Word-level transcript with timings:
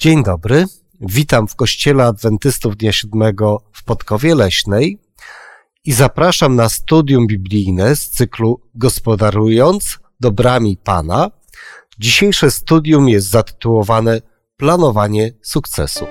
Dzień 0.00 0.22
dobry. 0.22 0.66
Witam 1.00 1.48
w 1.48 1.56
Kościele 1.56 2.04
Adwentystów 2.04 2.76
Dnia 2.76 2.92
Siódmego 2.92 3.62
w 3.72 3.84
Podkowie 3.84 4.34
Leśnej 4.34 4.98
i 5.84 5.92
zapraszam 5.92 6.56
na 6.56 6.68
studium 6.68 7.26
biblijne 7.26 7.96
z 7.96 8.10
cyklu 8.10 8.60
Gospodarując 8.74 9.98
dobrami 10.20 10.76
Pana. 10.76 11.30
Dzisiejsze 11.98 12.50
studium 12.50 13.08
jest 13.08 13.28
zatytułowane 13.28 14.20
Planowanie 14.56 15.32
sukcesu. 15.42 16.06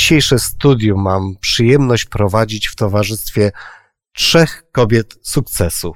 Dzisiejsze 0.00 0.38
studium 0.38 1.02
mam 1.02 1.36
przyjemność 1.40 2.04
prowadzić 2.04 2.68
w 2.68 2.74
towarzystwie 2.74 3.52
trzech 4.12 4.64
kobiet 4.72 5.18
sukcesu. 5.22 5.94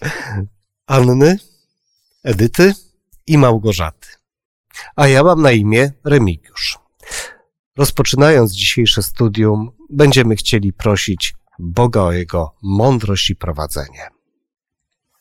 Anny, 0.86 1.38
Edyty 2.24 2.74
i 3.26 3.38
Małgorzaty. 3.38 4.08
A 4.96 5.08
ja 5.08 5.24
mam 5.24 5.42
na 5.42 5.52
imię 5.52 5.92
Remigiusz. 6.04 6.78
Rozpoczynając 7.76 8.52
dzisiejsze 8.52 9.02
studium, 9.02 9.70
będziemy 9.90 10.36
chcieli 10.36 10.72
prosić 10.72 11.34
Boga 11.58 12.00
o 12.00 12.12
Jego 12.12 12.54
mądrość 12.62 13.30
i 13.30 13.36
prowadzenie. 13.36 14.15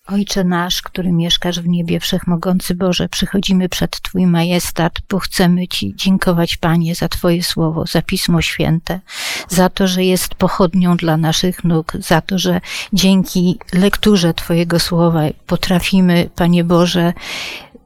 Ojcze 0.07 0.43
nasz, 0.43 0.81
który 0.81 1.11
mieszkasz 1.11 1.59
w 1.59 1.67
niebie, 1.67 1.99
wszechmogący 1.99 2.75
Boże, 2.75 3.09
przychodzimy 3.09 3.69
przed 3.69 4.01
Twój 4.01 4.27
majestat, 4.27 4.99
bo 5.09 5.19
chcemy 5.19 5.67
Ci 5.67 5.93
dziękować, 5.95 6.57
Panie, 6.57 6.95
za 6.95 7.09
Twoje 7.09 7.43
słowo, 7.43 7.85
za 7.85 8.01
Pismo 8.01 8.41
Święte, 8.41 8.99
za 9.47 9.69
to, 9.69 9.87
że 9.87 10.03
jest 10.03 10.35
pochodnią 10.35 10.97
dla 10.97 11.17
naszych 11.17 11.63
nóg, 11.63 11.93
za 11.99 12.21
to, 12.21 12.39
że 12.39 12.61
dzięki 12.93 13.59
lekturze 13.73 14.33
Twojego 14.33 14.79
słowa 14.79 15.21
potrafimy, 15.47 16.29
Panie 16.35 16.63
Boże, 16.63 17.13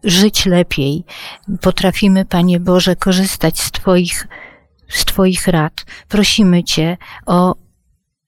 żyć 0.03 0.45
lepiej. 0.45 1.03
Potrafimy, 1.61 2.25
Panie 2.25 2.59
Boże, 2.59 2.95
korzystać 2.95 3.59
z 3.59 3.71
Twoich, 3.71 4.27
z 4.89 5.05
Twoich 5.05 5.47
rad. 5.47 5.85
Prosimy 6.07 6.63
Cię 6.63 6.97
o 7.25 7.55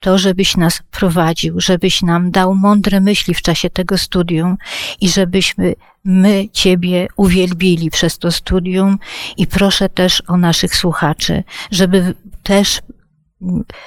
to, 0.01 0.17
żebyś 0.17 0.57
nas 0.57 0.81
prowadził, 0.91 1.59
żebyś 1.59 2.01
nam 2.01 2.31
dał 2.31 2.55
mądre 2.55 2.99
myśli 2.99 3.33
w 3.33 3.41
czasie 3.41 3.69
tego 3.69 3.97
studium 3.97 4.57
i 5.01 5.09
żebyśmy 5.09 5.75
my 6.05 6.49
Ciebie 6.53 7.07
uwielbili 7.15 7.89
przez 7.89 8.17
to 8.17 8.31
studium 8.31 8.99
i 9.37 9.47
proszę 9.47 9.89
też 9.89 10.23
o 10.27 10.37
naszych 10.37 10.75
słuchaczy, 10.75 11.43
żeby 11.71 12.15
też 12.43 12.81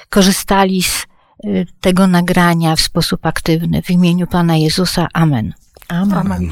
korzystali 0.09 0.83
z 0.83 1.07
y, 1.45 1.65
tego 1.81 2.07
nagrania 2.07 2.75
w 2.75 2.81
sposób 2.81 3.25
aktywny. 3.25 3.81
W 3.81 3.89
imieniu 3.89 4.27
Pana 4.27 4.57
Jezusa. 4.57 5.07
Amen. 5.13 5.53
Amen. 5.87 6.17
Amen. 6.17 6.51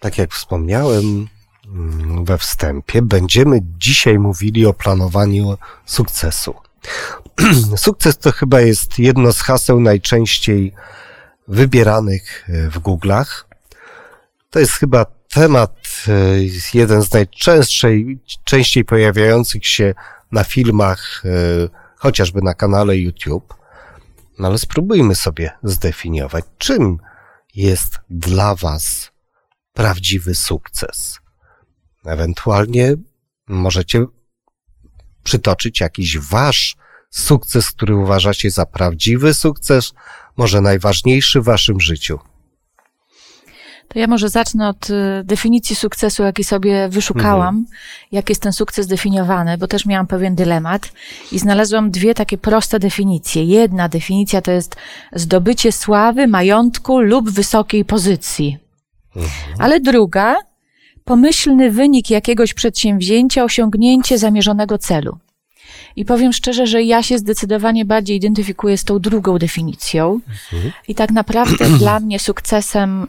Tak 0.00 0.18
jak 0.18 0.32
wspomniałem 0.32 1.28
mm, 1.66 2.24
we 2.24 2.38
wstępie, 2.38 3.02
będziemy 3.02 3.60
dzisiaj 3.62 4.18
mówili 4.18 4.66
o 4.66 4.74
planowaniu 4.74 5.58
sukcesu. 5.84 6.54
Sukces 7.76 8.18
to 8.18 8.32
chyba 8.32 8.60
jest 8.60 8.98
jedno 8.98 9.32
z 9.32 9.40
haseł 9.40 9.80
najczęściej 9.80 10.74
wybieranych 11.48 12.48
e, 12.48 12.70
w 12.70 12.80
Google'ach. 12.80 13.44
To 14.50 14.58
jest 14.58 14.72
chyba 14.72 15.06
temat, 15.28 15.76
e, 16.08 16.12
jeden 16.74 17.02
z 17.02 17.12
najczęściej 17.12 18.18
częściej 18.44 18.84
pojawiających 18.84 19.66
się 19.66 19.94
na 20.32 20.44
filmach, 20.44 21.22
e, 21.24 21.28
chociażby 21.96 22.42
na 22.42 22.54
kanale 22.54 22.96
YouTube. 22.96 23.54
No 24.38 24.48
ale 24.48 24.58
spróbujmy 24.58 25.14
sobie 25.14 25.50
zdefiniować, 25.62 26.44
czym 26.58 26.98
jest 27.54 27.98
dla 28.10 28.54
Was 28.54 29.10
prawdziwy 29.72 30.34
sukces. 30.34 31.18
Ewentualnie 32.04 32.94
możecie 33.48 34.06
przytoczyć 35.28 35.80
jakiś 35.80 36.18
Wasz 36.18 36.76
sukces, 37.10 37.70
który 37.70 37.96
uważacie 37.96 38.50
za 38.50 38.66
prawdziwy 38.66 39.34
sukces, 39.34 39.92
może 40.36 40.60
najważniejszy 40.60 41.40
w 41.40 41.44
waszym 41.44 41.80
życiu? 41.80 42.18
To 43.88 43.98
ja 43.98 44.06
może 44.06 44.28
zacznę 44.28 44.68
od 44.68 44.90
y, 44.90 44.94
definicji 45.24 45.76
sukcesu, 45.76 46.22
jaki 46.22 46.44
sobie 46.44 46.88
wyszukałam, 46.88 47.56
mhm. 47.56 47.76
jak 48.12 48.28
jest 48.28 48.42
ten 48.42 48.52
sukces 48.52 48.86
definiowany, 48.86 49.58
bo 49.58 49.66
też 49.66 49.86
miałam 49.86 50.06
pewien 50.06 50.34
dylemat 50.34 50.92
i 51.32 51.38
znalazłam 51.38 51.90
dwie 51.90 52.14
takie 52.14 52.38
proste 52.38 52.78
definicje. 52.78 53.44
Jedna 53.44 53.88
definicja 53.88 54.42
to 54.42 54.50
jest 54.50 54.76
zdobycie 55.12 55.72
sławy, 55.72 56.26
majątku 56.26 57.00
lub 57.00 57.30
wysokiej 57.30 57.84
pozycji. 57.84 58.58
Mhm. 59.16 59.32
Ale 59.58 59.80
druga, 59.80 60.36
pomyślny 61.08 61.70
wynik 61.70 62.10
jakiegoś 62.10 62.54
przedsięwzięcia, 62.54 63.44
osiągnięcie 63.44 64.18
zamierzonego 64.18 64.78
celu. 64.78 65.18
I 65.96 66.04
powiem 66.04 66.32
szczerze, 66.32 66.66
że 66.66 66.82
ja 66.82 67.02
się 67.02 67.18
zdecydowanie 67.18 67.84
bardziej 67.84 68.16
identyfikuję 68.16 68.78
z 68.78 68.84
tą 68.84 68.98
drugą 68.98 69.38
definicją. 69.38 70.20
Mhm. 70.28 70.72
I 70.88 70.94
tak 70.94 71.10
naprawdę 71.10 71.68
dla 71.82 72.00
mnie 72.00 72.18
sukcesem 72.18 73.02
y, 73.02 73.06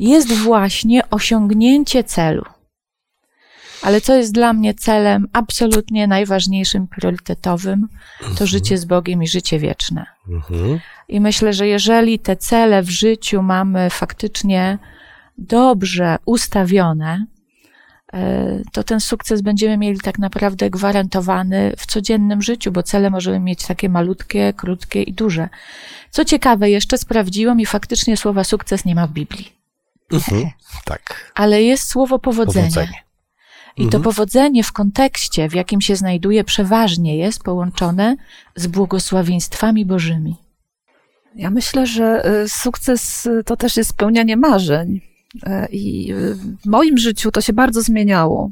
jest 0.00 0.32
właśnie 0.32 1.10
osiągnięcie 1.10 2.04
celu. 2.04 2.44
Ale 3.82 4.00
co 4.00 4.14
jest 4.14 4.32
dla 4.32 4.52
mnie 4.52 4.74
celem 4.74 5.28
absolutnie 5.32 6.06
najważniejszym, 6.06 6.88
priorytetowym, 6.88 7.88
to 8.20 8.28
mhm. 8.28 8.46
życie 8.46 8.78
z 8.78 8.84
Bogiem 8.84 9.22
i 9.22 9.28
życie 9.28 9.58
wieczne. 9.58 10.06
Mhm. 10.28 10.80
I 11.08 11.20
myślę, 11.20 11.52
że 11.52 11.66
jeżeli 11.66 12.18
te 12.18 12.36
cele 12.36 12.82
w 12.82 12.90
życiu 12.90 13.42
mamy 13.42 13.90
faktycznie 13.90 14.78
dobrze 15.38 16.16
ustawione, 16.24 17.26
E, 18.12 18.62
to 18.72 18.84
ten 18.84 19.00
sukces 19.00 19.40
będziemy 19.42 19.76
mieli 19.76 20.00
tak 20.00 20.18
naprawdę 20.18 20.70
gwarantowany 20.70 21.72
w 21.76 21.86
codziennym 21.86 22.42
życiu, 22.42 22.72
bo 22.72 22.82
cele 22.82 23.10
możemy 23.10 23.40
mieć 23.40 23.66
takie 23.66 23.88
malutkie, 23.88 24.52
krótkie 24.56 25.02
i 25.02 25.12
duże. 25.12 25.48
Co 26.10 26.24
ciekawe, 26.24 26.70
jeszcze 26.70 26.98
sprawdziłam 26.98 27.60
i 27.60 27.66
faktycznie 27.66 28.16
słowa 28.16 28.44
sukces 28.44 28.84
nie 28.84 28.94
ma 28.94 29.06
w 29.06 29.12
Biblii. 29.12 29.52
Mhm, 30.12 30.50
tak. 30.84 31.32
Ale 31.34 31.62
jest 31.62 31.88
słowo 31.88 32.18
powodzenie. 32.18 32.68
powodzenie. 32.68 33.02
I 33.76 33.82
mhm. 33.82 33.90
to 33.90 34.10
powodzenie 34.10 34.62
w 34.64 34.72
kontekście, 34.72 35.48
w 35.48 35.54
jakim 35.54 35.80
się 35.80 35.96
znajduje, 35.96 36.44
przeważnie 36.44 37.16
jest 37.16 37.42
połączone 37.42 38.16
z 38.56 38.66
błogosławieństwami 38.66 39.86
Bożymi. 39.86 40.36
Ja 41.34 41.50
myślę, 41.50 41.86
że 41.86 42.30
y, 42.44 42.48
sukces 42.48 43.26
y, 43.26 43.44
to 43.44 43.56
też 43.56 43.76
jest 43.76 43.90
spełnianie 43.90 44.36
marzeń. 44.36 45.00
E, 45.46 45.68
I 45.72 46.14
w 46.64 46.66
moim 46.66 46.98
życiu 46.98 47.30
to 47.30 47.40
się 47.40 47.52
bardzo 47.52 47.82
zmieniało. 47.82 48.50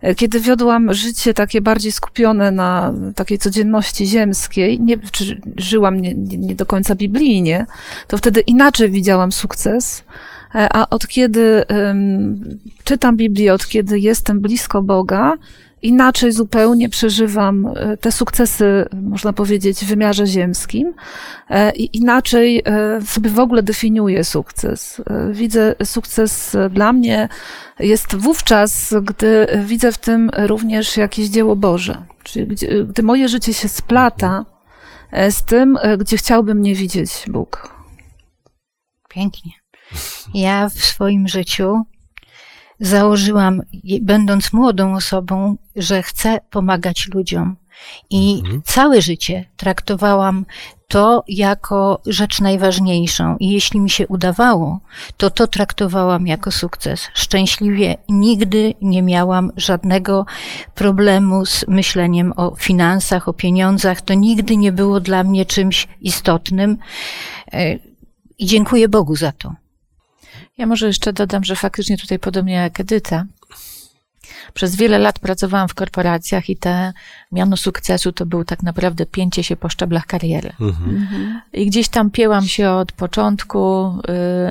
E, 0.00 0.14
kiedy 0.14 0.40
wiodłam 0.40 0.94
życie 0.94 1.34
takie 1.34 1.60
bardziej 1.60 1.92
skupione 1.92 2.50
na 2.50 2.94
takiej 3.14 3.38
codzienności 3.38 4.06
ziemskiej, 4.06 4.80
nie, 4.80 4.98
czy 4.98 5.40
żyłam 5.56 6.00
nie, 6.00 6.14
nie 6.14 6.54
do 6.54 6.66
końca 6.66 6.94
biblijnie, 6.94 7.66
to 8.08 8.18
wtedy 8.18 8.40
inaczej 8.40 8.90
widziałam 8.90 9.32
sukces. 9.32 10.04
E, 10.54 10.68
a 10.72 10.90
od 10.90 11.06
kiedy 11.06 11.64
um, 11.70 12.58
czytam 12.84 13.16
Biblię, 13.16 13.54
od 13.54 13.66
kiedy 13.66 13.98
jestem 13.98 14.40
blisko 14.40 14.82
Boga, 14.82 15.36
inaczej 15.82 16.32
zupełnie 16.32 16.88
przeżywam 16.88 17.66
e, 17.66 17.96
te 17.96 18.12
sukcesy, 18.12 18.88
można 19.02 19.32
powiedzieć, 19.32 19.78
w 19.78 19.88
wymiarze 19.88 20.26
ziemskim 20.26 20.94
e, 21.50 21.72
i 21.72 21.96
inaczej 21.96 22.62
e, 22.64 23.00
sobie 23.06 23.30
w 23.30 23.38
ogóle 23.38 23.62
definiuję 23.62 24.24
sukces. 24.24 25.02
Widzę 25.32 25.74
sukces 25.84 26.56
dla 26.70 26.92
mnie 26.92 27.28
jest 27.78 28.16
wówczas, 28.16 28.94
gdy 29.02 29.46
widzę 29.64 29.92
w 29.92 29.98
tym 29.98 30.30
również 30.36 30.96
jakieś 30.96 31.28
dzieło 31.28 31.56
Boże. 31.56 32.02
Czyli 32.22 32.46
gdy, 32.46 32.84
gdy 32.84 33.02
moje 33.02 33.28
życie 33.28 33.54
się 33.54 33.68
splata 33.68 34.44
z 35.30 35.42
tym, 35.44 35.78
gdzie 35.98 36.16
chciałby 36.16 36.54
mnie 36.54 36.74
widzieć 36.74 37.24
Bóg. 37.28 37.74
Pięknie. 39.08 39.52
Ja 40.34 40.68
w 40.68 40.72
swoim 40.72 41.28
życiu 41.28 41.84
założyłam, 42.82 43.62
będąc 44.02 44.52
młodą 44.52 44.94
osobą, 44.94 45.56
że 45.76 46.02
chcę 46.02 46.38
pomagać 46.50 47.08
ludziom. 47.14 47.56
I 48.10 48.38
mhm. 48.38 48.62
całe 48.64 49.02
życie 49.02 49.44
traktowałam 49.56 50.44
to 50.88 51.24
jako 51.28 52.00
rzecz 52.06 52.40
najważniejszą. 52.40 53.36
I 53.36 53.50
jeśli 53.50 53.80
mi 53.80 53.90
się 53.90 54.08
udawało, 54.08 54.80
to 55.16 55.30
to 55.30 55.46
traktowałam 55.46 56.26
jako 56.26 56.50
sukces. 56.50 57.08
Szczęśliwie 57.14 57.96
nigdy 58.08 58.74
nie 58.80 59.02
miałam 59.02 59.52
żadnego 59.56 60.26
problemu 60.74 61.46
z 61.46 61.64
myśleniem 61.68 62.32
o 62.36 62.54
finansach, 62.56 63.28
o 63.28 63.32
pieniądzach. 63.32 64.00
To 64.00 64.14
nigdy 64.14 64.56
nie 64.56 64.72
było 64.72 65.00
dla 65.00 65.24
mnie 65.24 65.46
czymś 65.46 65.88
istotnym. 66.00 66.78
E, 67.52 67.74
I 68.38 68.46
dziękuję 68.46 68.88
Bogu 68.88 69.16
za 69.16 69.32
to. 69.32 69.61
Ja 70.58 70.66
może 70.66 70.86
jeszcze 70.86 71.12
dodam, 71.12 71.44
że 71.44 71.56
faktycznie 71.56 71.98
tutaj 71.98 72.18
podobnie 72.18 72.54
jak 72.54 72.80
Edyta, 72.80 73.24
przez 74.54 74.76
wiele 74.76 74.98
lat 74.98 75.18
pracowałam 75.18 75.68
w 75.68 75.74
korporacjach 75.74 76.50
i 76.50 76.56
te 76.56 76.92
miano 77.32 77.56
sukcesu 77.56 78.12
to 78.12 78.26
był 78.26 78.44
tak 78.44 78.62
naprawdę 78.62 79.06
pięcie 79.06 79.44
się 79.44 79.56
po 79.56 79.68
szczeblach 79.68 80.06
kariery. 80.06 80.52
Mhm. 80.60 81.40
I 81.52 81.66
gdzieś 81.66 81.88
tam 81.88 82.10
pięłam 82.10 82.46
się 82.46 82.70
od 82.70 82.92
początku, 82.92 83.92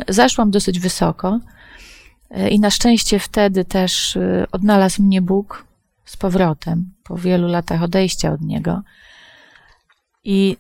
y, 0.10 0.14
zaszłam 0.14 0.52
dosyć 0.52 0.80
wysoko 0.80 1.40
y, 2.38 2.50
i 2.50 2.60
na 2.60 2.70
szczęście 2.70 3.20
wtedy 3.20 3.66
też 3.66 4.16
y, 4.16 4.46
odnalazł 4.52 5.04
mnie 5.04 5.22
Bóg 5.22 5.66
z 6.06 6.18
powrotem, 6.18 6.94
po 7.04 7.18
wielu 7.18 7.48
latach 7.48 7.84
odejścia 7.84 8.32
od 8.32 8.42
Niego. 8.42 8.82
I 10.24 10.58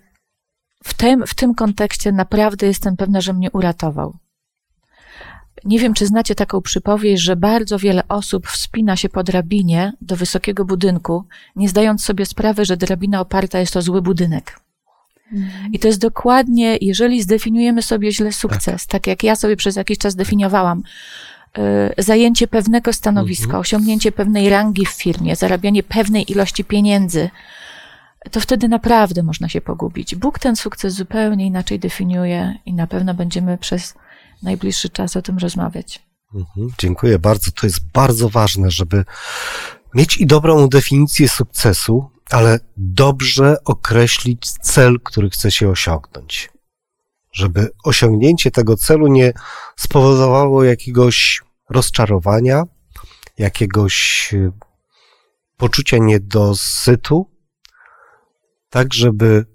w 0.84 0.94
tym, 0.94 1.28
w 1.28 1.36
tym 1.36 1.56
kontekście 1.56 2.12
naprawdę 2.12 2.68
jestem 2.68 2.98
pewna, 2.98 3.22
że 3.22 3.34
mnie 3.34 3.52
uratował. 3.52 4.18
Nie 5.66 5.80
wiem, 5.80 5.94
czy 5.94 6.06
znacie 6.06 6.36
taką 6.36 6.62
przypowieść, 6.62 7.24
że 7.24 7.36
bardzo 7.36 7.80
wiele 7.80 8.08
osób 8.08 8.48
wspina 8.48 8.96
się 8.96 9.10
po 9.10 9.24
drabinie 9.24 9.94
do 10.02 10.16
wysokiego 10.16 10.66
budynku, 10.66 11.24
nie 11.56 11.70
zdając 11.70 12.04
sobie 12.04 12.26
sprawy, 12.26 12.66
że 12.66 12.78
drabina 12.78 13.22
oparta 13.22 13.60
jest 13.60 13.78
o 13.78 13.82
zły 13.82 14.02
budynek. 14.02 14.60
I 15.72 15.80
to 15.80 15.88
jest 15.88 16.00
dokładnie, 16.00 16.78
jeżeli 16.82 17.22
zdefiniujemy 17.22 17.82
sobie 17.82 18.12
źle 18.12 18.32
sukces, 18.32 18.88
tak, 18.88 19.08
jak 19.08 19.24
ja 19.24 19.36
sobie 19.36 19.56
przez 19.56 19.76
jakiś 19.76 19.98
czas 19.98 20.16
definiowałam, 20.16 20.84
y, 21.98 22.04
zajęcie 22.04 22.48
pewnego 22.48 22.94
stanowiska, 22.94 23.46
Mhm. 23.46 23.62
osiągnięcie 23.62 24.12
pewnej 24.12 24.50
rangi 24.50 24.86
w 24.86 24.90
firmie, 24.90 25.36
zarabianie 25.36 25.84
pewnej 25.84 26.32
ilości 26.32 26.64
pieniędzy, 26.64 27.30
to 28.32 28.40
wtedy 28.40 28.68
naprawdę 28.68 29.24
można 29.24 29.50
się 29.50 29.62
pogubić. 29.62 30.16
Bóg 30.16 30.40
ten 30.40 30.56
sukces 30.56 30.94
zupełnie 30.94 31.46
inaczej 31.46 31.80
definiuje 31.80 32.56
i 32.66 32.74
na 32.74 32.88
pewno 32.88 33.14
będziemy 33.14 33.58
przez 33.58 33.94
najbliższy 34.44 34.90
czas 34.90 35.18
o 35.18 35.22
tym 35.22 35.38
rozmawiać. 35.38 36.06
Mhm. 36.36 36.70
Dziękuję 36.80 37.20
bardzo. 37.20 37.52
To 37.52 37.68
jest 37.68 37.92
bardzo 37.94 38.30
ważne, 38.30 38.72
żeby 38.72 39.06
mieć 39.94 40.18
i 40.18 40.26
dobrą 40.26 40.68
definicję 40.68 41.30
sukcesu, 41.30 42.10
ale 42.30 42.60
dobrze 42.78 43.56
określić 43.66 44.52
cel, 44.52 45.00
który 45.04 45.30
chce 45.30 45.52
się 45.52 45.70
osiągnąć. 45.70 46.50
Żeby 47.34 47.70
osiągnięcie 47.84 48.52
tego 48.52 48.78
celu 48.78 49.08
nie 49.08 49.34
spowodowało 49.76 50.64
jakiegoś 50.64 51.42
rozczarowania, 51.70 52.64
jakiegoś 53.38 54.30
y, 54.34 54.52
poczucia 55.58 55.98
niedosytu, 55.98 57.32
tak 58.70 58.94
żeby 58.94 59.46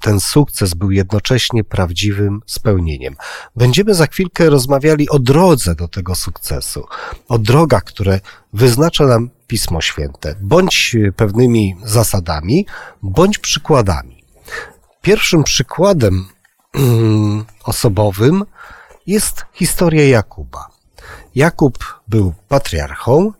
ten 0.00 0.20
sukces 0.20 0.74
był 0.74 0.90
jednocześnie 0.90 1.64
prawdziwym 1.64 2.40
spełnieniem. 2.46 3.16
Będziemy 3.56 3.94
za 3.94 4.06
chwilkę 4.06 4.50
rozmawiali 4.50 5.08
o 5.08 5.18
drodze 5.18 5.74
do 5.74 5.88
tego 5.88 6.14
sukcesu, 6.14 6.86
o 7.28 7.38
drogach, 7.38 7.84
które 7.84 8.20
wyznacza 8.52 9.06
nam 9.06 9.30
Pismo 9.46 9.80
Święte, 9.80 10.34
bądź 10.40 10.96
pewnymi 11.16 11.76
zasadami, 11.84 12.66
bądź 13.02 13.38
przykładami. 13.38 14.24
Pierwszym 15.02 15.44
przykładem 15.44 16.28
mm, 16.74 17.44
osobowym 17.64 18.44
jest 19.06 19.44
historia 19.52 20.08
Jakuba. 20.08 20.68
Jakub 21.34 22.02
był 22.08 22.34
patriarchą, 22.48 23.32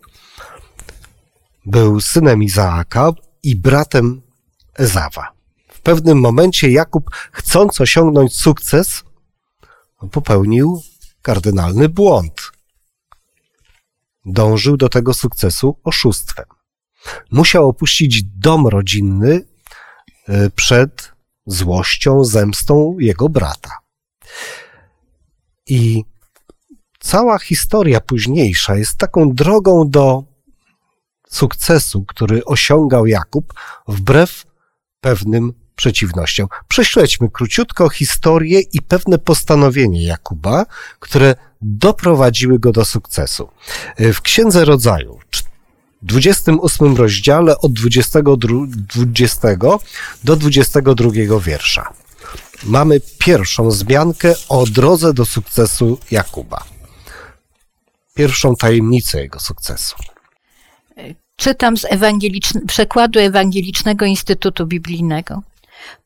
był 1.65 2.01
synem 2.01 2.43
Izaaka 2.43 3.11
i 3.43 3.55
bratem 3.55 4.21
Ezawa. 4.75 5.34
Pewnym 5.85 6.19
momencie 6.19 6.71
Jakub, 6.71 7.09
chcąc 7.31 7.81
osiągnąć 7.81 8.35
sukces, 8.35 9.03
popełnił 10.11 10.81
kardynalny 11.21 11.89
błąd. 11.89 12.51
Dążył 14.25 14.77
do 14.77 14.89
tego 14.89 15.13
sukcesu 15.13 15.79
oszustwem. 15.83 16.45
Musiał 17.31 17.69
opuścić 17.69 18.23
dom 18.23 18.67
rodzinny 18.67 19.45
e, 20.27 20.49
przed 20.49 21.11
złością, 21.45 22.23
zemstą 22.23 22.95
jego 22.99 23.29
brata. 23.29 23.71
I 25.67 26.03
cała 26.99 27.39
historia 27.39 28.01
późniejsza 28.01 28.75
jest 28.75 28.97
taką 28.97 29.33
drogą 29.33 29.89
do 29.89 30.23
sukcesu, 31.29 32.05
który 32.07 32.45
osiągał 32.45 33.07
Jakub 33.07 33.53
wbrew 33.87 34.45
pewnym 35.01 35.64
przeciwnościom. 35.75 36.47
Prześledźmy 36.67 37.29
króciutko 37.29 37.89
historię 37.89 38.59
i 38.59 38.81
pewne 38.81 39.17
postanowienie 39.17 40.03
Jakuba, 40.03 40.65
które 40.99 41.35
doprowadziły 41.61 42.59
go 42.59 42.71
do 42.71 42.85
sukcesu. 42.85 43.49
W 43.99 44.21
Księdze 44.21 44.65
Rodzaju, 44.65 45.19
28 46.01 46.95
rozdziale 46.95 47.57
od 47.57 47.73
22, 47.73 48.53
20 48.95 49.47
do 50.23 50.35
22 50.35 51.39
wiersza. 51.39 51.93
Mamy 52.63 52.99
pierwszą 53.17 53.69
wzmiankę 53.69 54.33
o 54.49 54.65
drodze 54.65 55.13
do 55.13 55.25
sukcesu 55.25 55.99
Jakuba. 56.11 56.63
Pierwszą 58.13 58.55
tajemnicę 58.55 59.21
jego 59.21 59.39
sukcesu. 59.39 59.95
Czytam 61.35 61.77
z 61.77 61.83
ewangeliczn- 61.85 62.65
przekładu 62.67 63.19
Ewangelicznego 63.19 64.05
Instytutu 64.05 64.65
Biblijnego. 64.65 65.41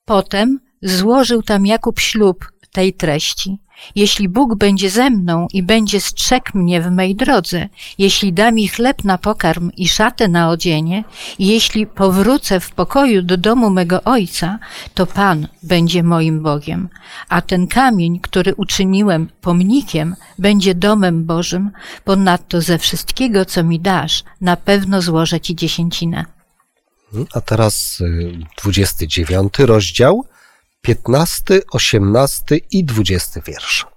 Potem 0.05 0.59
złożył 0.81 1.43
tam 1.43 1.65
Jakub 1.65 1.99
ślub 1.99 2.51
tej 2.71 2.93
treści. 2.93 3.59
Jeśli 3.95 4.29
Bóg 4.29 4.55
będzie 4.55 4.89
ze 4.89 5.09
mną 5.09 5.47
i 5.53 5.63
będzie 5.63 6.01
strzegł 6.01 6.57
mnie 6.57 6.81
w 6.81 6.91
mej 6.91 7.15
drodze, 7.15 7.69
jeśli 7.97 8.33
da 8.33 8.51
mi 8.51 8.67
chleb 8.67 9.03
na 9.03 9.17
pokarm 9.17 9.71
i 9.77 9.87
szatę 9.87 10.27
na 10.27 10.49
odzienie, 10.49 11.03
i 11.39 11.47
jeśli 11.47 11.87
powrócę 11.87 12.59
w 12.59 12.71
pokoju 12.71 13.21
do 13.21 13.37
domu 13.37 13.69
mego 13.69 14.03
ojca, 14.03 14.59
to 14.93 15.05
Pan 15.05 15.47
będzie 15.63 16.03
moim 16.03 16.43
Bogiem, 16.43 16.89
a 17.29 17.41
ten 17.41 17.67
kamień, 17.67 18.19
który 18.19 18.55
uczyniłem 18.55 19.29
pomnikiem, 19.41 20.15
będzie 20.39 20.75
domem 20.75 21.25
Bożym, 21.25 21.71
ponadto 22.03 22.61
ze 22.61 22.77
wszystkiego, 22.77 23.45
co 23.45 23.63
mi 23.63 23.79
dasz, 23.79 24.23
na 24.41 24.57
pewno 24.57 25.01
złożę 25.01 25.39
ci 25.39 25.55
dziesięcinę. 25.55 26.38
A 27.33 27.41
teraz 27.41 28.01
y, 28.01 28.31
29 28.63 29.59
rozdział, 29.59 30.25
15, 30.81 31.61
18 31.71 32.57
i 32.71 32.83
20 32.83 33.41
wiersz. 33.41 33.87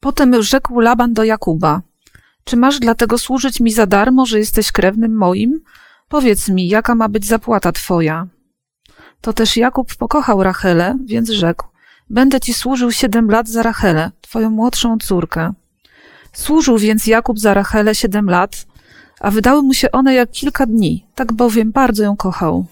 Potem 0.00 0.42
rzekł 0.42 0.80
Laban 0.80 1.14
do 1.14 1.24
Jakuba: 1.24 1.82
Czy 2.44 2.56
masz 2.56 2.78
dlatego 2.78 3.18
służyć 3.18 3.60
mi 3.60 3.72
za 3.72 3.86
darmo, 3.86 4.26
że 4.26 4.38
jesteś 4.38 4.72
krewnym 4.72 5.16
moim? 5.16 5.60
Powiedz 6.08 6.48
mi, 6.48 6.68
jaka 6.68 6.94
ma 6.94 7.08
być 7.08 7.26
zapłata 7.26 7.72
twoja? 7.72 8.26
To 9.20 9.32
też 9.32 9.56
Jakub 9.56 9.94
pokochał 9.94 10.42
Rachelę, 10.42 10.98
więc 11.04 11.30
rzekł: 11.30 11.66
Będę 12.10 12.40
ci 12.40 12.54
służył 12.54 12.92
siedem 12.92 13.30
lat 13.30 13.48
za 13.48 13.62
Rachelę, 13.62 14.10
twoją 14.20 14.50
młodszą 14.50 14.98
córkę. 14.98 15.52
Służył 16.32 16.78
więc 16.78 17.06
Jakub 17.06 17.38
za 17.38 17.54
Rachelę 17.54 17.94
siedem 17.94 18.30
lat, 18.30 18.66
a 19.20 19.30
wydały 19.30 19.62
mu 19.62 19.74
się 19.74 19.90
one 19.90 20.14
jak 20.14 20.30
kilka 20.30 20.66
dni, 20.66 21.06
tak 21.14 21.32
bowiem 21.32 21.72
bardzo 21.72 22.02
ją 22.02 22.16
kochał. 22.16 22.66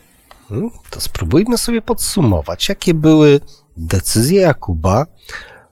Hmm, 0.49 0.71
To 0.91 1.01
spróbujmy 1.01 1.59
sobie 1.59 1.83
podsumować, 1.83 2.69
jakie 2.69 2.95
były 2.95 3.41
decyzje 3.77 4.41
Jakuba 4.41 5.07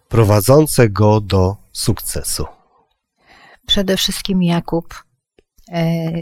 prowadzące 0.09 0.89
go 0.89 1.21
do 1.21 1.57
sukcesu. 1.73 2.45
Przede 3.67 3.97
wszystkim 3.97 4.43
Jakub, 4.43 5.05
e, 5.73 6.13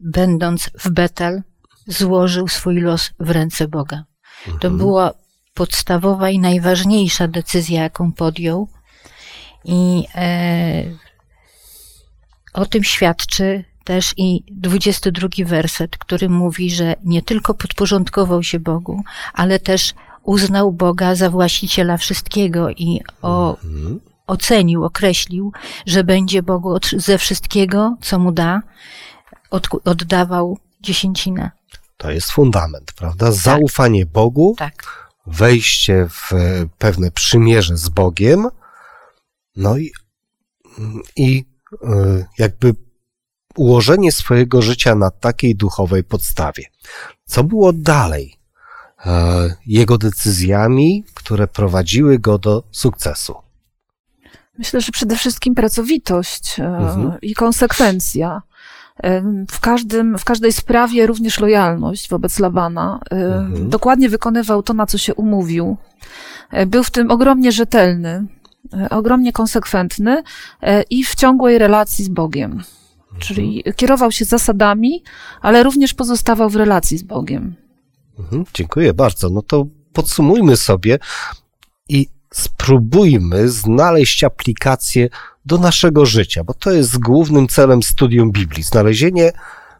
będąc 0.00 0.70
w 0.78 0.90
Betel, 0.90 1.42
złożył 1.86 2.48
swój 2.48 2.80
los 2.80 3.10
w 3.20 3.30
ręce 3.30 3.68
Boga. 3.68 4.04
To 4.60 4.70
była 4.70 5.12
podstawowa 5.54 6.30
i 6.30 6.38
najważniejsza 6.38 7.28
decyzja, 7.28 7.82
jaką 7.82 8.12
podjął. 8.12 8.68
I 9.64 10.04
e, 10.14 10.82
o 12.56 12.66
tym 12.66 12.84
świadczy 12.84 13.64
też 13.84 14.14
i 14.16 14.44
22 14.50 15.28
werset, 15.46 15.98
który 15.98 16.28
mówi, 16.28 16.70
że 16.70 16.94
nie 17.04 17.22
tylko 17.22 17.54
podporządkował 17.54 18.42
się 18.42 18.60
Bogu, 18.60 19.02
ale 19.34 19.58
też 19.58 19.94
uznał 20.22 20.72
Boga 20.72 21.14
za 21.14 21.30
właściciela 21.30 21.96
wszystkiego 21.96 22.70
i 22.70 23.00
o, 23.22 23.56
Mhm. 23.64 24.00
ocenił, 24.26 24.84
określił, 24.84 25.52
że 25.86 26.04
będzie 26.04 26.42
Bogu 26.42 26.68
od, 26.70 26.90
ze 26.96 27.18
wszystkiego, 27.18 27.96
co 28.00 28.18
mu 28.18 28.32
da, 28.32 28.62
od, 29.50 29.68
oddawał 29.84 30.58
dziesięcinę. 30.80 31.50
To 31.96 32.10
jest 32.10 32.30
fundament, 32.30 32.92
prawda? 32.92 33.32
Zaufanie 33.32 34.06
Bogu, 34.06 34.54
Tak. 34.58 35.08
wejście 35.26 36.08
w 36.10 36.32
e, 36.32 36.36
pewne 36.78 37.10
przymierze 37.10 37.76
z 37.76 37.88
Bogiem, 37.88 38.48
no 39.56 39.76
i, 39.78 39.92
i 41.16 41.44
jakby 42.38 42.74
ułożenie 43.56 44.12
swojego 44.12 44.62
życia 44.62 44.94
na 44.94 45.10
takiej 45.10 45.56
duchowej 45.56 46.04
podstawie. 46.04 46.64
Co 47.24 47.44
było 47.44 47.72
dalej? 47.72 48.36
E, 49.06 49.54
Jego 49.66 49.98
decyzjami, 49.98 51.04
które 51.14 51.46
prowadziły 51.48 52.18
go 52.18 52.38
do 52.38 52.62
sukcesu. 52.70 53.34
Myślę, 54.58 54.80
że 54.80 54.92
przede 54.92 55.16
wszystkim 55.16 55.54
pracowitość 55.54 56.60
e, 56.60 56.64
Mhm. 56.66 57.12
i 57.22 57.34
konsekwencja. 57.34 58.42
E, 59.02 59.22
W, 59.50 59.60
każdym, 59.60 60.18
w 60.18 60.24
każdej 60.24 60.52
sprawie 60.52 61.06
również 61.06 61.40
lojalność 61.40 62.08
wobec 62.10 62.38
Labana. 62.38 63.00
E, 63.10 63.14
Mhm. 63.16 63.68
Dokładnie 63.70 64.08
wykonywał 64.08 64.62
to, 64.62 64.74
na 64.74 64.86
co 64.86 64.98
się 64.98 65.14
umówił. 65.14 65.76
E, 66.50 66.66
Był 66.66 66.82
w 66.84 66.90
tym 66.90 67.10
ogromnie 67.10 67.52
rzetelny, 67.52 68.08
e, 68.08 68.26
ogromnie 68.90 69.32
konsekwentny 69.32 70.22
e, 70.62 70.82
i 70.82 71.04
w 71.04 71.14
ciągłej 71.14 71.58
relacji 71.58 72.04
z 72.04 72.08
Bogiem. 72.08 72.62
Czyli 73.18 73.64
kierował 73.76 74.12
się 74.12 74.24
zasadami, 74.24 75.02
ale 75.40 75.62
również 75.62 75.94
pozostawał 75.94 76.50
w 76.50 76.56
relacji 76.56 76.98
z 76.98 77.02
Bogiem. 77.02 77.54
Mhm, 78.18 78.44
dziękuję 78.54 78.94
bardzo. 78.94 79.30
No 79.30 79.42
to 79.42 79.66
podsumujmy 79.92 80.56
sobie 80.56 80.98
i 81.88 82.08
spróbujmy 82.34 83.48
znaleźć 83.48 84.24
aplikację 84.24 85.08
do 85.44 85.58
naszego 85.58 86.06
życia, 86.06 86.44
bo 86.44 86.54
to 86.54 86.70
jest 86.70 86.98
głównym 86.98 87.48
celem 87.48 87.82
studium 87.82 88.32
Biblii. 88.32 88.62
Znalezienie 88.62 89.32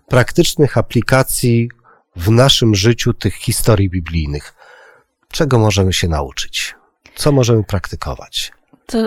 praktycznych 0.09 0.79
aplikacji 0.79 1.71
w 2.17 2.31
naszym 2.31 2.75
życiu 2.75 3.15
tych 3.15 3.35
historii 3.35 3.91
biblijnych. 3.91 4.55
Czego 5.29 5.59
możemy 5.59 5.93
się 5.93 6.09
nauczyć? 6.09 6.75
Co 7.15 7.33
możemy 7.33 7.65
praktykować? 7.65 8.53
To 8.87 8.99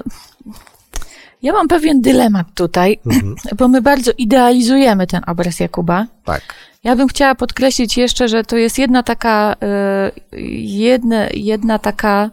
ja 1.41 1.53
mam 1.53 1.67
pewien 1.67 2.01
dylemat 2.01 2.47
tutaj, 2.55 2.99
Mhm, 3.05 3.35
bo 3.57 3.67
my 3.67 3.81
bardzo 3.81 4.11
idealizujemy 4.17 5.07
ten 5.07 5.21
obraz 5.27 5.59
Jakuba. 5.59 6.05
tak. 6.25 6.41
Ja 6.83 6.95
bym 6.95 7.07
chciała 7.07 7.35
podkreślić 7.35 7.97
jeszcze, 7.97 8.27
że 8.27 8.43
to 8.43 8.57
jest 8.57 8.77
jedna 8.79 9.03
taka, 9.03 9.55
y, 10.33 10.41
jedna, 10.61 11.25
jedna 11.33 11.79
taka 11.79 12.29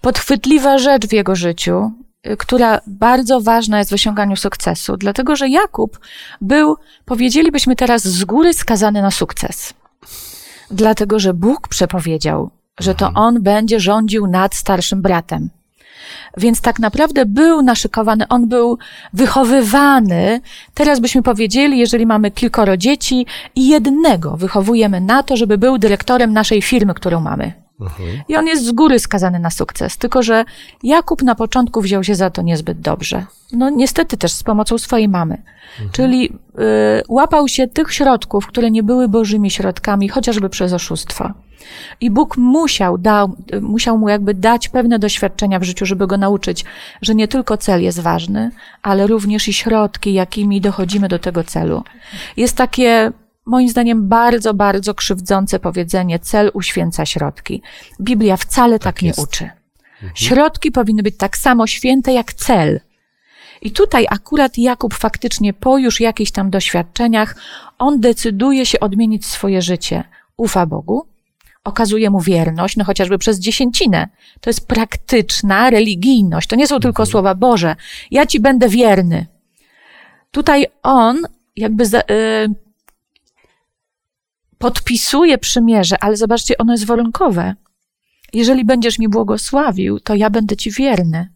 podchwytliwa 0.00 0.78
rzecz 0.78 1.06
w 1.06 1.12
jego 1.12 1.36
życiu, 1.36 1.92
y, 2.26 2.36
która 2.36 2.80
bardzo 2.86 3.40
ważna 3.40 3.78
jest 3.78 3.90
w 3.90 3.94
osiąganiu 3.94 4.36
sukcesu, 4.36 4.96
dlatego 4.96 5.36
że 5.36 5.48
Jakub 5.48 5.98
był, 6.40 6.76
powiedzielibyśmy 7.04 7.76
teraz, 7.76 8.02
z 8.04 8.24
góry 8.24 8.54
skazany 8.54 9.02
na 9.02 9.10
sukces. 9.10 9.74
Dlatego, 10.70 11.18
że 11.18 11.34
Bóg 11.34 11.68
przepowiedział, 11.68 12.50
że 12.80 12.94
to 12.94 13.10
on 13.14 13.42
będzie 13.42 13.80
rządził 13.80 14.26
nad 14.26 14.54
starszym 14.54 15.02
bratem. 15.02 15.50
Więc 16.36 16.60
tak 16.60 16.78
naprawdę 16.78 17.26
był 17.26 17.62
naszykowany, 17.62 18.28
on 18.28 18.48
był 18.48 18.78
wychowywany. 19.12 20.40
Teraz 20.74 21.00
byśmy 21.00 21.22
powiedzieli, 21.22 21.78
jeżeli 21.78 22.06
mamy 22.06 22.30
kilkoro 22.30 22.76
dzieci 22.76 23.26
i 23.54 23.68
jednego 23.68 24.36
wychowujemy 24.36 25.00
na 25.00 25.22
to, 25.22 25.36
żeby 25.36 25.58
był 25.58 25.78
dyrektorem 25.78 26.32
naszej 26.32 26.62
firmy, 26.62 26.94
którą 26.94 27.20
mamy. 27.20 27.52
Mhm. 27.80 28.22
I 28.28 28.36
on 28.36 28.46
jest 28.46 28.64
z 28.64 28.72
góry 28.72 28.98
skazany 28.98 29.38
na 29.38 29.50
sukces. 29.50 29.96
Tylko, 29.96 30.22
że 30.22 30.44
Jakub 30.82 31.22
na 31.22 31.34
początku 31.34 31.80
wziął 31.80 32.04
się 32.04 32.14
za 32.14 32.30
to 32.30 32.42
niezbyt 32.42 32.80
dobrze. 32.80 33.26
No 33.52 33.70
niestety 33.70 34.16
też 34.16 34.32
z 34.32 34.42
pomocą 34.42 34.78
swojej 34.78 35.08
mamy. 35.08 35.42
Czyli 35.92 36.32
y, 36.32 36.32
łapał 37.08 37.48
się 37.48 37.68
tych 37.68 37.92
środków, 37.92 38.46
które 38.46 38.70
nie 38.70 38.82
były 38.82 39.08
bożymi 39.08 39.50
środkami, 39.50 40.08
chociażby 40.08 40.48
przez 40.48 40.72
oszustwo. 40.72 41.30
I 42.00 42.10
Bóg 42.10 42.36
musiał, 42.36 42.98
dał, 42.98 43.36
musiał 43.60 43.98
mu 43.98 44.08
jakby 44.08 44.34
dać 44.34 44.68
pewne 44.68 44.98
doświadczenia 44.98 45.58
w 45.58 45.62
życiu, 45.62 45.86
żeby 45.86 46.06
go 46.06 46.18
nauczyć, 46.18 46.64
że 47.02 47.14
nie 47.14 47.28
tylko 47.28 47.56
cel 47.56 47.82
jest 47.82 48.00
ważny, 48.00 48.50
ale 48.82 49.06
również 49.06 49.48
i 49.48 49.52
środki, 49.52 50.14
jakimi 50.14 50.60
dochodzimy 50.60 51.08
do 51.08 51.18
tego 51.18 51.44
celu. 51.44 51.82
Jest 52.36 52.56
takie, 52.56 53.12
moim 53.46 53.68
zdaniem, 53.68 54.08
bardzo, 54.08 54.54
bardzo 54.54 54.94
krzywdzące 54.94 55.58
powiedzenie: 55.58 56.18
cel 56.18 56.50
uświęca 56.54 57.06
środki. 57.06 57.62
Biblia 58.00 58.36
wcale 58.36 58.78
tak, 58.78 59.02
nie 59.02 59.08
jest. 59.08 59.20
uczy. 59.20 59.50
Środki 60.14 60.72
powinny 60.72 61.02
być 61.02 61.16
tak 61.16 61.36
samo 61.36 61.66
święte 61.66 62.12
jak 62.12 62.32
cel. 62.32 62.80
I 63.62 63.70
tutaj 63.70 64.06
akurat 64.10 64.58
Jakub 64.58 64.94
faktycznie 64.94 65.52
po 65.52 65.78
już 65.78 66.00
jakichś 66.00 66.30
tam 66.30 66.50
doświadczeniach, 66.50 67.36
on 67.78 68.00
decyduje 68.00 68.66
się 68.66 68.80
odmienić 68.80 69.26
swoje 69.26 69.62
życie. 69.62 70.04
Ufa 70.36 70.66
Bogu, 70.66 71.06
okazuje 71.64 72.10
mu 72.10 72.20
wierność, 72.20 72.76
no 72.76 72.84
chociażby 72.84 73.18
przez 73.18 73.38
dziesięcinę. 73.38 74.08
To 74.40 74.50
jest 74.50 74.66
praktyczna 74.66 75.70
religijność. 75.70 76.48
To 76.48 76.56
nie 76.56 76.66
są 76.66 76.80
tylko 76.80 77.06
słowa 77.06 77.34
Boże. 77.34 77.76
Ja 78.10 78.26
ci 78.26 78.40
będę 78.40 78.68
wierny. 78.68 79.26
Tutaj 80.30 80.66
on 80.82 81.22
jakby 81.56 81.86
za, 81.86 82.00
y, 82.00 82.04
podpisuje 84.58 85.38
przymierze, 85.38 85.96
ale 86.00 86.16
zobaczcie, 86.16 86.58
ono 86.58 86.72
jest 86.72 86.86
warunkowe. 86.86 87.54
Jeżeli 88.32 88.64
będziesz 88.64 88.98
mi 88.98 89.08
błogosławił, 89.08 90.00
to 90.00 90.14
ja 90.14 90.30
będę 90.30 90.56
ci 90.56 90.70
wierny. 90.70 91.28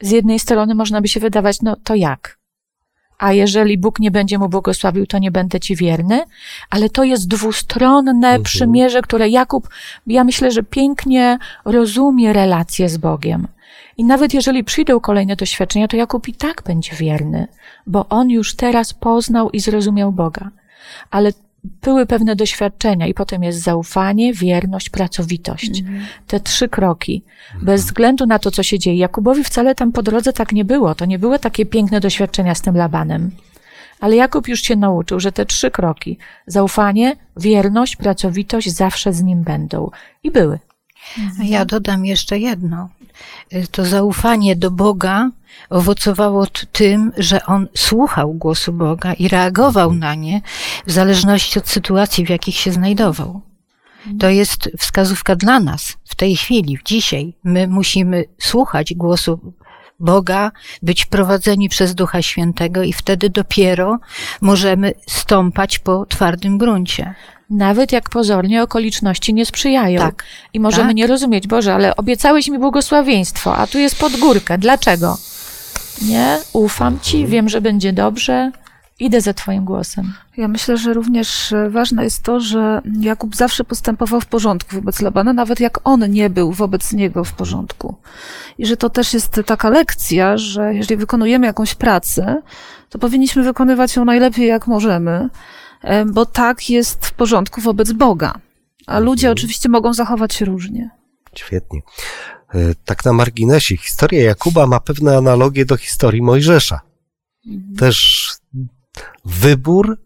Z 0.00 0.10
jednej 0.10 0.38
strony 0.38 0.74
można 0.74 1.00
by 1.00 1.08
się 1.08 1.20
wydawać, 1.20 1.62
no 1.62 1.76
to 1.84 1.94
jak? 1.94 2.38
A 3.18 3.32
jeżeli 3.32 3.78
Bóg 3.78 4.00
nie 4.00 4.10
będzie 4.10 4.38
mu 4.38 4.48
błogosławił, 4.48 5.06
to 5.06 5.18
nie 5.18 5.30
będę 5.30 5.60
ci 5.60 5.76
wierny. 5.76 6.24
Ale 6.70 6.90
to 6.90 7.04
jest 7.04 7.28
dwustronne 7.28 8.40
przymierze, 8.40 9.02
które 9.02 9.28
Jakub, 9.28 9.68
ja 10.06 10.24
myślę, 10.24 10.50
że 10.50 10.62
pięknie 10.62 11.38
rozumie 11.64 12.32
relacje 12.32 12.88
z 12.88 12.96
Bogiem. 12.96 13.48
I 13.96 14.04
nawet 14.04 14.34
jeżeli 14.34 14.64
przyjdą 14.64 15.00
kolejne 15.00 15.36
doświadczenia, 15.36 15.88
to 15.88 15.96
Jakub 15.96 16.28
i 16.28 16.34
tak 16.34 16.62
będzie 16.66 16.96
wierny, 16.96 17.48
bo 17.86 18.08
on 18.08 18.30
już 18.30 18.56
teraz 18.56 18.94
poznał 18.94 19.50
i 19.50 19.60
zrozumiał 19.60 20.12
Boga. 20.12 20.50
Ale 21.10 21.32
były 21.64 22.06
pewne 22.06 22.36
doświadczenia 22.36 23.06
i 23.06 23.14
potem 23.14 23.42
jest 23.42 23.62
zaufanie, 23.62 24.34
wierność, 24.34 24.90
pracowitość. 24.90 25.82
Te 26.26 26.40
trzy 26.40 26.68
kroki. 26.68 27.22
Bez 27.62 27.84
względu 27.84 28.26
na 28.26 28.38
to, 28.38 28.50
co 28.50 28.62
się 28.62 28.78
dzieje. 28.78 28.96
Jakubowi 28.96 29.44
wcale 29.44 29.74
tam 29.74 29.92
po 29.92 30.02
drodze 30.02 30.32
tak 30.32 30.52
nie 30.52 30.64
było. 30.64 30.94
To 30.94 31.04
nie 31.04 31.18
były 31.18 31.38
takie 31.38 31.66
piękne 31.66 32.00
doświadczenia 32.00 32.54
z 32.54 32.62
tym 32.62 32.76
Labanem. 32.76 33.30
Ale 34.00 34.16
Jakub 34.16 34.48
już 34.48 34.62
się 34.62 34.76
nauczył, 34.76 35.20
że 35.20 35.32
te 35.32 35.46
trzy 35.46 35.70
kroki 35.70 36.18
zaufanie, 36.46 37.16
wierność, 37.36 37.96
pracowitość 37.96 38.70
zawsze 38.70 39.12
z 39.12 39.22
nim 39.22 39.42
będą. 39.42 39.90
I 40.22 40.30
były. 40.30 40.58
A 41.40 41.44
Ja 41.44 41.64
dodam 41.64 42.04
jeszcze 42.06 42.38
jedno. 42.38 42.88
Y, 43.52 43.66
To 43.70 43.84
zaufanie 43.84 44.56
do 44.56 44.70
Boga 44.70 45.30
owocowało 45.70 46.46
tym, 46.72 47.12
że 47.16 47.46
on 47.46 47.68
słuchał 47.76 48.32
głosu 48.34 48.72
Boga 48.72 49.12
i 49.12 49.28
reagował 49.28 49.94
na 49.94 50.14
nie 50.14 50.40
w 50.86 50.92
zależności 50.92 51.58
od 51.58 51.68
sytuacji, 51.68 52.26
w 52.26 52.30
jakich 52.30 52.56
się 52.56 52.72
znajdował. 52.72 53.40
To 54.18 54.28
jest 54.28 54.70
wskazówka 54.78 55.36
dla 55.36 55.60
nas 55.60 55.96
w 56.04 56.14
tej 56.14 56.36
chwili, 56.36 56.76
w 56.76 56.82
dzisiaj. 56.82 57.34
My 57.44 57.68
musimy 57.68 58.24
słuchać 58.38 58.94
głosu 58.94 59.54
Boga, 60.00 60.52
być 60.82 61.06
prowadzeni 61.06 61.68
przez 61.68 61.94
Ducha 61.94 62.22
Świętego 62.22 62.82
i 62.82 62.92
wtedy 62.92 63.30
dopiero 63.30 63.98
możemy 64.40 64.92
stąpać 65.08 65.78
po 65.78 66.06
twardym 66.06 66.58
gruncie. 66.58 67.14
Nawet 67.50 67.92
jak 67.92 68.10
pozornie 68.10 68.62
okoliczności 68.62 69.34
nie 69.34 69.46
sprzyjają. 69.46 70.00
Tak. 70.00 70.24
I 70.52 70.60
możemy 70.60 70.88
Tak. 70.88 70.96
nie 70.96 71.06
rozumieć, 71.06 71.46
Boże, 71.46 71.74
ale 71.74 71.96
obiecałeś 71.96 72.48
mi 72.48 72.58
błogosławieństwo, 72.58 73.56
a 73.56 73.66
tu 73.66 73.78
jest 73.78 73.98
pod 73.98 74.16
górkę. 74.16 74.58
Dlaczego? 74.58 75.18
Nie, 76.02 76.38
ufam 76.52 77.00
Ci, 77.00 77.26
wiem, 77.26 77.48
że 77.48 77.60
będzie 77.60 77.92
dobrze, 77.92 78.52
idę 79.00 79.20
za 79.20 79.34
Twoim 79.34 79.64
głosem. 79.64 80.12
Ja 80.36 80.48
myślę, 80.48 80.76
że 80.76 80.94
również 80.94 81.52
e, 81.52 81.70
ważne 81.70 82.04
jest 82.04 82.22
to, 82.22 82.40
że 82.40 82.82
Jakub 83.00 83.36
zawsze 83.36 83.64
postępował 83.64 84.20
w 84.20 84.26
porządku 84.26 84.76
wobec 84.76 85.00
Labana, 85.00 85.32
nawet 85.32 85.60
jak 85.60 85.80
on 85.84 86.10
nie 86.10 86.30
był 86.30 86.52
wobec 86.52 86.92
niego 86.92 87.24
w 87.24 87.32
porządku. 87.32 87.94
I 88.58 88.66
że 88.66 88.76
to 88.76 88.90
też 88.90 89.14
jest 89.14 89.40
taka 89.46 89.70
lekcja, 89.70 90.36
że 90.36 90.74
jeżeli 90.74 90.96
wykonujemy 90.96 91.46
jakąś 91.46 91.74
pracę, 91.74 92.42
to 92.90 92.98
powinniśmy 92.98 93.42
wykonywać 93.42 93.96
ją 93.96 94.04
najlepiej 94.04 94.48
jak 94.48 94.66
możemy, 94.66 95.28
bo 96.06 96.26
tak 96.26 96.70
jest 96.70 97.06
w 97.06 97.12
porządku 97.12 97.60
wobec 97.60 97.92
Boga. 97.92 98.34
A 98.86 98.98
ludzie 98.98 99.30
oczywiście 99.30 99.68
mogą 99.68 99.94
zachować 99.94 100.34
się 100.34 100.44
różnie. 100.44 100.90
Świetnie. 101.34 101.80
E, 102.54 102.74
Tak 102.84 103.04
na 103.04 103.12
marginesie, 103.12 103.76
historia 103.76 104.22
Jakuba 104.22 104.66
ma 104.66 104.80
pewne 104.80 105.16
analogie 105.16 105.64
do 105.64 105.76
historii 105.76 106.22
Mojżesza. 106.22 106.80
Też 107.78 108.28
wybór, 109.24 109.98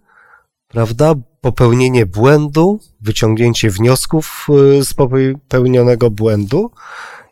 prawda, 0.68 1.14
popełnienie 1.40 2.06
błędu, 2.06 2.80
wyciągnięcie 3.00 3.70
wniosków 3.70 4.46
e, 4.78 4.84
z 4.84 4.94
popełnionego 4.94 6.10
błędu 6.10 6.70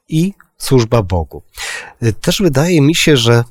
i 0.09 0.35
służba 0.59 1.03
Bogu. 1.03 1.43
E, 2.03 2.13
Też 2.13 2.43
wydaje 2.43 2.81
mi 2.81 2.95
się, 2.95 3.17
że 3.17 3.45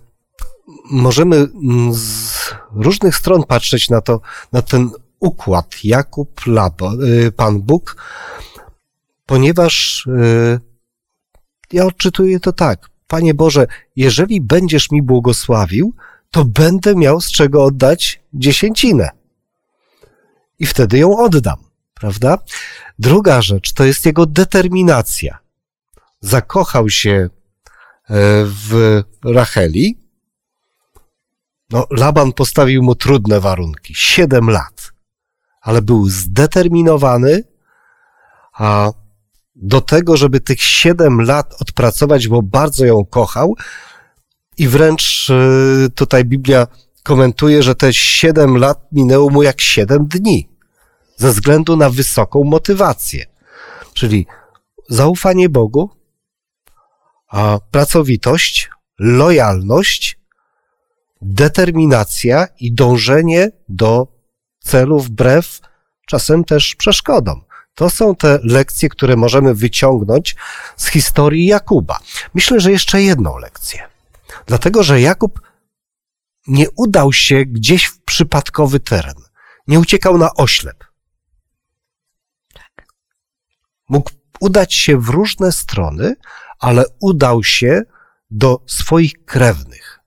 możemy 0.92 1.36
mm, 1.36 1.94
z 1.94 2.36
różnych 2.76 3.16
stron 3.16 3.44
patrzeć 3.44 3.90
na 3.90 4.02
to, 4.02 4.22
na 4.52 4.62
ten 4.62 4.90
układ 5.20 5.76
Jakub, 5.84 6.46
Labo, 6.48 6.92
Pan 7.36 7.62
Bóg, 7.62 7.98
ponieważ 9.26 10.08
ja 11.74 11.86
odczytuję 11.86 12.40
to 12.40 12.54
tak. 12.54 12.90
Panie 13.08 13.34
Boże, 13.34 13.68
jeżeli 13.96 14.42
będziesz 14.42 14.92
mi 14.92 15.02
błogosławił, 15.02 15.94
to 16.32 16.46
będę 16.46 16.96
miał 16.96 17.22
z 17.22 17.32
czego 17.32 17.64
oddać 17.64 18.22
dziesięcinę. 18.34 19.10
I 20.60 20.66
wtedy 20.66 20.98
ją 20.98 21.18
oddam, 21.18 21.58
prawda? 21.94 22.38
Druga 23.00 23.42
rzecz 23.42 23.74
to 23.74 23.84
jest 23.86 24.06
jego 24.06 24.26
determinacja. 24.26 25.40
Zakochał 26.22 26.90
się 26.90 27.30
w 28.44 29.02
Racheli, 29.26 30.06
no, 31.70 31.88
Laban 31.92 32.34
postawił 32.34 32.84
mu 32.84 32.96
trudne 32.96 33.40
warunki. 33.40 33.94
Siedem 33.96 34.50
lat. 34.50 34.92
Ale 35.62 35.82
był 35.82 36.10
zdeterminowany, 36.10 37.44
a 38.54 38.92
do 39.56 39.82
tego, 39.82 40.18
żeby 40.18 40.40
tych 40.40 40.62
siedem 40.62 41.22
lat 41.22 41.62
odpracować, 41.62 42.28
bo 42.28 42.42
bardzo 42.42 42.86
ją 42.86 43.06
kochał 43.06 43.56
i 44.58 44.68
wręcz 44.68 45.30
e, 45.30 45.90
tutaj 45.90 46.26
Biblia 46.26 46.68
komentuje, 47.04 47.64
że 47.64 47.76
te 47.76 47.94
siedem 47.94 48.58
lat 48.58 48.88
minęło 48.92 49.30
mu 49.30 49.44
jak 49.44 49.62
siedem 49.62 50.08
dni 50.08 50.50
ze 51.18 51.32
względu 51.32 51.78
na 51.78 51.90
wysoką 51.90 52.44
motywację. 52.44 53.26
Czyli 53.94 54.26
zaufanie 54.90 55.50
Bogu, 55.50 55.90
a 57.28 57.60
pracowitość, 57.72 58.70
lojalność, 59.00 60.20
determinacja 61.22 62.48
i 62.60 62.74
dążenie 62.74 63.52
do 63.70 64.08
celu 64.60 65.00
wbrew 65.00 65.62
czasem 66.08 66.44
też 66.44 66.76
przeszkodom. 66.76 67.45
To 67.76 67.90
są 67.90 68.16
te 68.16 68.40
lekcje, 68.44 68.90
które 68.90 69.16
możemy 69.16 69.56
wyciągnąć 69.56 70.36
z 70.78 70.88
historii 70.88 71.46
Jakuba. 71.46 72.00
Myślę, 72.34 72.60
że 72.60 72.72
jeszcze 72.72 73.02
jedną 73.02 73.38
lekcję. 73.38 73.84
Dlatego, 74.46 74.84
że 74.84 75.02
Jakub 75.02 75.42
nie 76.48 76.70
udał 76.72 77.14
się 77.14 77.46
gdzieś 77.46 77.86
w 77.86 78.02
przypadkowy 78.02 78.80
teren. 78.80 79.16
Nie 79.68 79.80
uciekał 79.80 80.18
na 80.18 80.34
oślep. 80.34 80.84
Mógł 83.90 84.12
udać 84.40 84.74
się 84.74 84.98
w 84.98 85.10
różne 85.10 85.52
strony, 85.52 86.16
ale 86.60 86.86
udał 87.00 87.44
się 87.44 87.82
do 88.32 88.64
swoich 88.68 89.26
krewnych, 89.26 90.00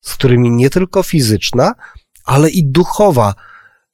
z 0.00 0.14
którymi 0.14 0.50
nie 0.50 0.70
tylko 0.70 1.02
fizyczna, 1.02 1.74
ale 2.24 2.50
i 2.50 2.64
duchowa 2.64 3.34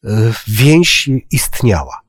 e, 0.04 0.32
więź 0.46 1.10
istniała. 1.30 2.05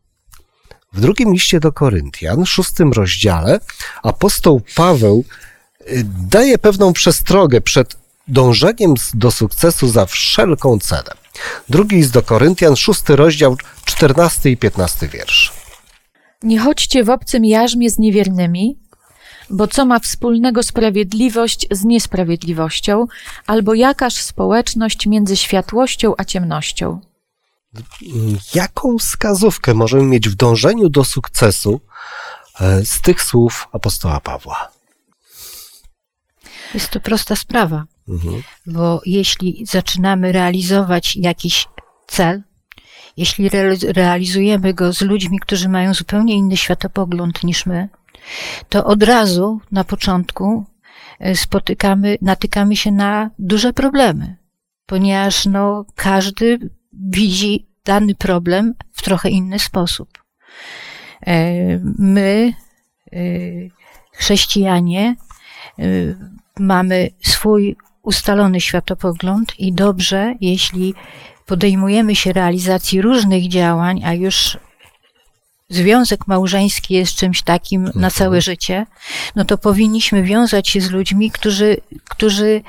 W 0.98 1.02
drugim 1.02 1.34
liście 1.34 1.60
do 1.60 1.72
Koryntian, 1.72 2.46
szóstym 2.46 2.94
rozdziale, 2.94 3.60
apostoł 4.04 4.62
Paweł 4.76 5.24
e, 5.80 5.84
daje 6.30 6.58
pewną 6.58 6.94
przestrogę 6.94 7.62
przed 7.62 7.96
dążeniem 8.28 8.94
do 9.14 9.32
sukcesu 9.32 9.88
za 9.88 10.06
wszelką 10.06 10.80
cenę. 10.80 11.12
Drugi 11.70 11.96
list 11.96 12.14
do 12.14 12.22
Koryntian, 12.22 12.76
szósty 12.76 13.16
rozdział, 13.16 13.58
czternasty 13.86 14.52
i 14.52 14.58
piętnasty 14.58 15.08
wiersz. 15.08 15.54
Nie 16.44 16.60
chodźcie 16.60 17.04
w 17.04 17.10
obcym 17.10 17.46
jarzmie 17.46 17.90
z 17.90 18.00
niewiernymi, 18.00 18.78
bo 19.50 19.68
co 19.68 19.86
ma 19.86 20.00
wspólnego 20.00 20.64
sprawiedliwość 20.64 21.68
z 21.72 21.86
niesprawiedliwością, 21.86 23.08
albo 23.48 23.74
jakaż 23.74 24.14
społeczność 24.14 25.08
między 25.08 25.38
światłością 25.38 26.14
a 26.18 26.26
ciemnością? 26.26 27.00
Jaką 28.56 28.98
wskazówkę 28.98 29.74
możemy 29.74 30.04
mieć 30.04 30.30
w 30.30 30.36
dążeniu 30.36 30.90
do 30.90 31.04
sukcesu 31.06 31.82
e, 32.62 32.86
z 32.86 33.02
tych 33.02 33.22
słów 33.22 33.68
apostoła 33.72 34.20
Pawła? 34.20 34.72
Jest 36.74 36.90
to 36.90 37.00
prosta 37.00 37.36
sprawa, 37.36 37.86
Mhm. 38.10 38.44
bo 38.66 39.02
jeśli 39.06 39.66
zaczynamy 39.66 40.32
realizować 40.32 41.16
jakiś 41.16 41.68
cel, 42.08 42.44
jeśli 43.18 43.50
reali- 43.50 43.92
realizujemy 43.94 44.74
go 44.74 44.94
z 44.94 45.02
ludźmi, 45.02 45.40
którzy 45.40 45.70
mają 45.70 45.94
zupełnie 45.94 46.36
inny 46.36 46.58
światopogląd 46.58 47.44
niż 47.44 47.66
my, 47.66 47.90
to 48.70 48.86
od 48.86 49.04
razu 49.04 49.60
na 49.72 49.84
początku 49.84 50.66
e, 51.20 51.36
spotykamy, 51.36 52.18
natykamy 52.22 52.76
się 52.76 52.92
na 52.92 53.30
duże 53.40 53.74
problemy, 53.74 54.38
ponieważ 54.86 55.46
no, 55.46 55.86
każdy 55.96 56.60
widzi 57.00 57.68
dany 57.86 58.16
problem 58.16 58.74
w 58.94 59.02
trochę 59.02 59.30
inny 59.30 59.60
sposób. 59.60 60.10
E, 61.28 61.80
My, 62.00 62.54
e, 63.14 63.20
chrześcijanie, 64.14 65.16
e, 65.80 65.84
mamy 66.60 67.10
swój 67.24 67.76
ustalony 68.04 68.62
światopogląd 68.62 69.60
i 69.60 69.74
dobrze, 69.74 70.36
jeśli 70.42 70.94
podejmujemy 71.46 72.16
się 72.16 72.34
realizacji 72.34 73.02
różnych 73.02 73.48
działań, 73.48 74.02
a 74.06 74.14
już 74.14 74.58
związek 75.70 76.28
małżeński 76.28 76.94
jest 76.94 77.16
czymś 77.16 77.42
takim 77.42 77.92
na 77.96 78.12
całe 78.12 78.42
życie, 78.42 78.86
no 79.36 79.46
to 79.46 79.58
powinniśmy 79.58 80.24
wiązać 80.24 80.70
się 80.70 80.82
z 80.82 80.92
ludźmi, 80.92 81.32
którzy, 81.32 81.78
którzy 82.10 82.62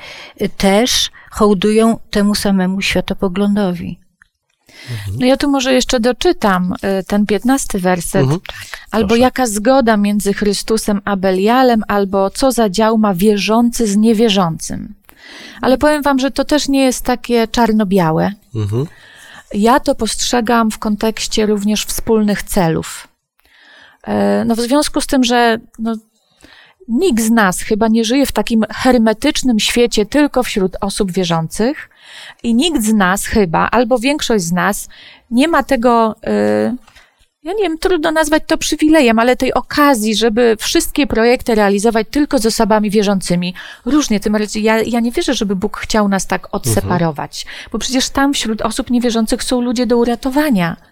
też 0.57 1.11
hołdują 1.31 1.99
temu 2.09 2.35
samemu 2.35 2.81
światopoglądowi. 2.81 3.99
No 5.19 5.25
ja 5.25 5.37
tu 5.37 5.49
może 5.49 5.73
jeszcze 5.73 5.99
doczytam 5.99 6.73
y, 6.99 7.03
ten 7.03 7.25
piętnasty 7.25 7.79
werset. 7.79 8.21
Mhm. 8.21 8.39
Albo 8.91 9.07
proszę. 9.07 9.21
jaka 9.21 9.47
zgoda 9.47 9.97
między 9.97 10.33
Chrystusem 10.33 11.01
a 11.05 11.15
Belialem, 11.15 11.83
albo 11.87 12.29
co 12.29 12.51
za 12.51 12.69
dział 12.69 12.97
ma 12.97 13.13
wierzący 13.13 13.87
z 13.87 13.97
niewierzącym. 13.97 14.93
Ale 15.61 15.77
powiem 15.77 16.01
wam, 16.01 16.19
że 16.19 16.31
to 16.31 16.45
też 16.45 16.67
nie 16.67 16.83
jest 16.83 17.05
takie 17.05 17.47
czarno-białe. 17.47 18.31
Mhm. 18.55 18.85
Ja 19.53 19.79
to 19.79 19.95
postrzegam 19.95 20.71
w 20.71 20.79
kontekście 20.79 21.45
również 21.45 21.85
wspólnych 21.85 22.43
celów. 22.43 23.07
E, 24.07 24.45
No 24.45 24.55
w 24.55 24.59
związku 24.59 25.01
z 25.01 25.07
tym, 25.07 25.23
że 25.23 25.57
no, 25.79 25.95
nikt 26.87 27.23
z 27.23 27.31
nas 27.31 27.61
chyba 27.61 27.87
nie 27.87 28.05
żyje 28.05 28.25
w 28.25 28.31
takim 28.31 28.65
hermetycznym 28.69 29.59
świecie 29.59 30.05
tylko 30.05 30.43
wśród 30.43 30.77
osób 30.81 31.11
wierzących 31.11 31.89
i 32.43 32.53
nikt 32.55 32.83
z 32.83 32.93
nas 32.93 33.25
chyba, 33.25 33.69
albo 33.71 33.99
większość 33.99 34.43
z 34.43 34.51
nas 34.51 34.89
nie 35.31 35.47
ma 35.47 35.63
tego, 35.63 36.15
e, 36.27 36.75
ja 37.43 37.53
nie 37.53 37.63
wiem, 37.63 37.77
trudno 37.77 38.11
nazwać 38.11 38.43
to 38.47 38.57
przywilejem, 38.57 39.19
ale 39.19 39.35
tej 39.35 39.53
okazji, 39.53 40.15
żeby 40.15 40.55
wszystkie 40.59 41.07
projekty 41.07 41.55
realizować 41.55 42.07
tylko 42.11 42.39
z 42.39 42.45
osobami 42.45 42.89
wierzącymi. 42.89 43.53
Różnie, 43.85 44.19
tym 44.19 44.33
bardziej 44.33 44.63
ja, 44.63 44.81
ja 44.81 44.99
nie 44.99 45.11
wierzę, 45.11 45.33
żeby 45.33 45.55
Bóg 45.55 45.77
chciał 45.77 46.07
nas 46.07 46.27
tak 46.27 46.47
odseparować, 46.51 47.45
bo 47.71 47.79
przecież 47.79 48.09
tam 48.09 48.33
wśród 48.33 48.61
osób 48.61 48.89
niewierzących 48.89 49.43
są 49.43 49.61
ludzie 49.61 49.85
do 49.85 49.97
uratowania. 49.97 50.88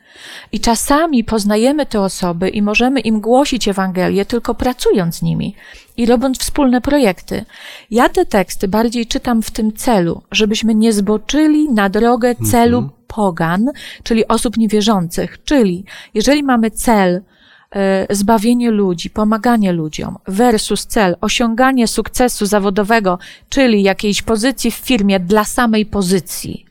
I 0.52 0.60
czasami 0.60 1.24
poznajemy 1.24 1.86
te 1.86 2.02
osoby 2.02 2.50
i 2.50 2.62
możemy 2.62 3.00
im 3.00 3.22
głosić 3.22 3.68
Ewangelię 3.68 4.26
tylko 4.26 4.56
pracując 4.56 5.16
z 5.16 5.22
nimi 5.22 5.56
i 5.98 6.06
robiąc 6.06 6.40
wspólne 6.40 6.82
projekty. 6.82 7.46
Ja 7.92 8.10
te 8.10 8.26
teksty 8.26 8.68
bardziej 8.68 9.06
czytam 9.06 9.42
w 9.42 9.52
tym 9.52 9.74
celu, 9.74 10.22
żebyśmy 10.32 10.76
nie 10.76 10.94
zboczyli 10.94 11.70
na 11.70 11.90
drogę 11.90 12.36
celu 12.52 12.90
pogan, 13.08 13.72
czyli 14.04 14.28
osób 14.28 14.58
niewierzących. 14.58 15.44
Czyli 15.44 15.86
jeżeli 16.14 16.44
mamy 16.44 16.72
cel, 16.72 17.22
e, 17.76 18.16
zbawienie 18.16 18.72
ludzi, 18.72 19.10
pomaganie 19.10 19.72
ludziom, 19.72 20.18
versus 20.28 20.86
cel 20.86 21.16
osiąganie 21.22 21.88
sukcesu 21.88 22.46
zawodowego, 22.46 23.20
czyli 23.50 23.84
jakiejś 23.84 24.22
pozycji 24.22 24.72
w 24.72 24.76
firmie 24.76 25.20
dla 25.20 25.44
samej 25.44 25.86
pozycji, 25.86 26.67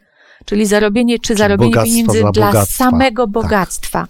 czyli 0.46 0.66
zarobienie 0.66 1.18
czy 1.18 1.34
zarobienie 1.36 1.72
pieniędzy 1.84 2.20
dla 2.20 2.32
dla, 2.32 2.46
bogactwa. 2.46 2.84
samego 2.90 3.22
Tak. 3.22 3.30
bogactwa. 3.32 4.06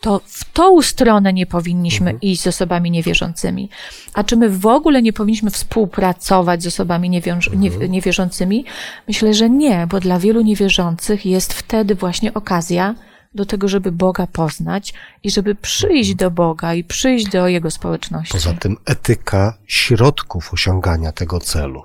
To 0.00 0.20
w 0.26 0.44
tą 0.52 0.82
stronę 0.82 1.32
nie 1.32 1.46
powinniśmy 1.46 2.10
Mhm. 2.10 2.20
iść 2.20 2.42
z 2.42 2.46
osobami 2.46 2.90
niewierzącymi. 2.90 3.68
A 4.14 4.24
czy 4.24 4.36
my 4.36 4.50
w 4.50 4.66
ogóle 4.66 5.02
nie 5.02 5.12
powinniśmy 5.12 5.50
współpracować 5.50 6.62
z 6.62 6.66
osobami 6.66 7.10
niewiąż- 7.10 7.56
nie, 7.56 7.68
Mhm. 7.70 7.90
niewierzącymi? 7.92 8.64
Myślę, 9.08 9.34
że 9.34 9.50
nie, 9.50 9.86
bo 9.90 10.00
dla 10.00 10.18
wielu 10.18 10.40
niewierzących 10.40 11.26
jest 11.26 11.52
wtedy 11.54 11.94
właśnie 11.94 12.34
okazja 12.34 12.94
do 13.34 13.46
tego, 13.46 13.68
żeby 13.68 13.92
Boga 13.92 14.26
poznać 14.26 14.94
i 15.22 15.30
żeby 15.30 15.54
przyjść 15.54 16.14
do 16.14 16.30
Boga 16.30 16.74
i 16.74 16.84
przyjść 16.84 17.26
do 17.28 17.48
Jego 17.48 17.70
społeczności. 17.70 18.32
Poza 18.32 18.52
tym 18.54 18.76
etyka 18.84 19.54
środków 19.66 20.52
osiągania 20.52 21.12
tego 21.12 21.40
celu. 21.40 21.82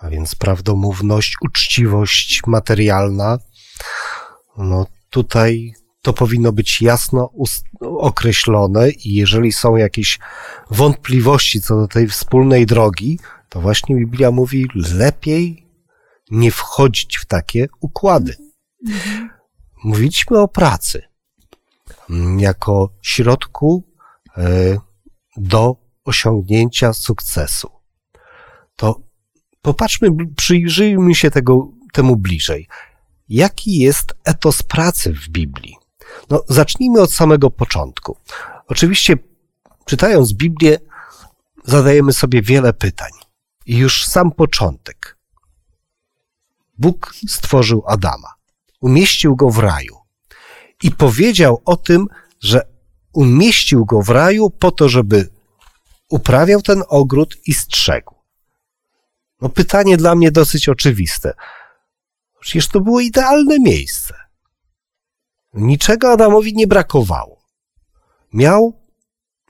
A 0.00 0.10
więc 0.10 0.34
prawdomówność, 0.34 1.34
uczciwość 1.42 2.42
materialna. 2.46 3.38
No 4.58 4.86
tutaj 5.10 5.72
to 6.02 6.12
powinno 6.12 6.52
być 6.52 6.82
jasno 6.82 7.30
określone 7.80 8.90
i 8.90 9.14
jeżeli 9.14 9.52
są 9.52 9.76
jakieś 9.76 10.18
wątpliwości 10.70 11.62
co 11.62 11.76
do 11.76 11.88
tej 11.88 12.08
wspólnej 12.08 12.66
drogi, 12.66 13.18
to 13.48 13.60
właśnie 13.60 13.96
Biblia 13.96 14.30
mówi 14.30 14.66
lepiej 14.74 15.66
nie 16.30 16.50
wchodzić 16.50 17.16
w 17.16 17.26
takie 17.26 17.66
układy. 17.80 18.36
Mówiliśmy 19.84 20.38
o 20.38 20.48
pracy 20.48 21.02
jako 22.38 22.90
środku 23.02 23.84
e, 24.36 24.78
do 25.36 25.76
osiągnięcia 26.04 26.92
sukcesu. 26.92 27.70
To 28.76 29.00
popatrzmy, 29.62 30.08
przyjrzyjmy 30.36 31.14
się 31.14 31.30
tego, 31.30 31.68
temu 31.92 32.16
bliżej. 32.16 32.68
Jaki 33.28 33.78
jest 33.78 34.14
etos 34.24 34.62
pracy 34.62 35.12
w 35.12 35.28
Biblii? 35.28 35.76
No, 36.30 36.42
zacznijmy 36.48 37.00
od 37.00 37.12
samego 37.12 37.50
początku. 37.50 38.16
Oczywiście, 38.66 39.16
czytając 39.84 40.32
Biblię, 40.32 40.78
zadajemy 41.64 42.12
sobie 42.12 42.42
wiele 42.42 42.72
pytań. 42.72 43.10
I 43.66 43.76
już 43.76 44.06
sam 44.06 44.32
początek. 44.32 45.18
Bóg 46.78 47.14
stworzył 47.28 47.82
Adama, 47.86 48.34
umieścił 48.80 49.36
go 49.36 49.50
w 49.50 49.58
raju 49.58 49.96
i 50.82 50.90
powiedział 50.90 51.62
o 51.64 51.76
tym, 51.76 52.06
że 52.40 52.66
umieścił 53.12 53.84
go 53.84 54.02
w 54.02 54.08
raju 54.08 54.50
po 54.50 54.70
to, 54.70 54.88
żeby 54.88 55.28
uprawiał 56.08 56.62
ten 56.62 56.82
ogród 56.88 57.36
i 57.46 57.54
strzegł. 57.54 58.19
No 59.40 59.48
pytanie 59.48 59.96
dla 59.96 60.14
mnie 60.14 60.30
dosyć 60.30 60.68
oczywiste. 60.68 61.34
Przecież 62.40 62.68
to 62.68 62.80
było 62.80 63.00
idealne 63.00 63.58
miejsce. 63.58 64.14
Niczego 65.54 66.12
Adamowi 66.12 66.54
nie 66.54 66.66
brakowało. 66.66 67.40
Miał 68.32 68.80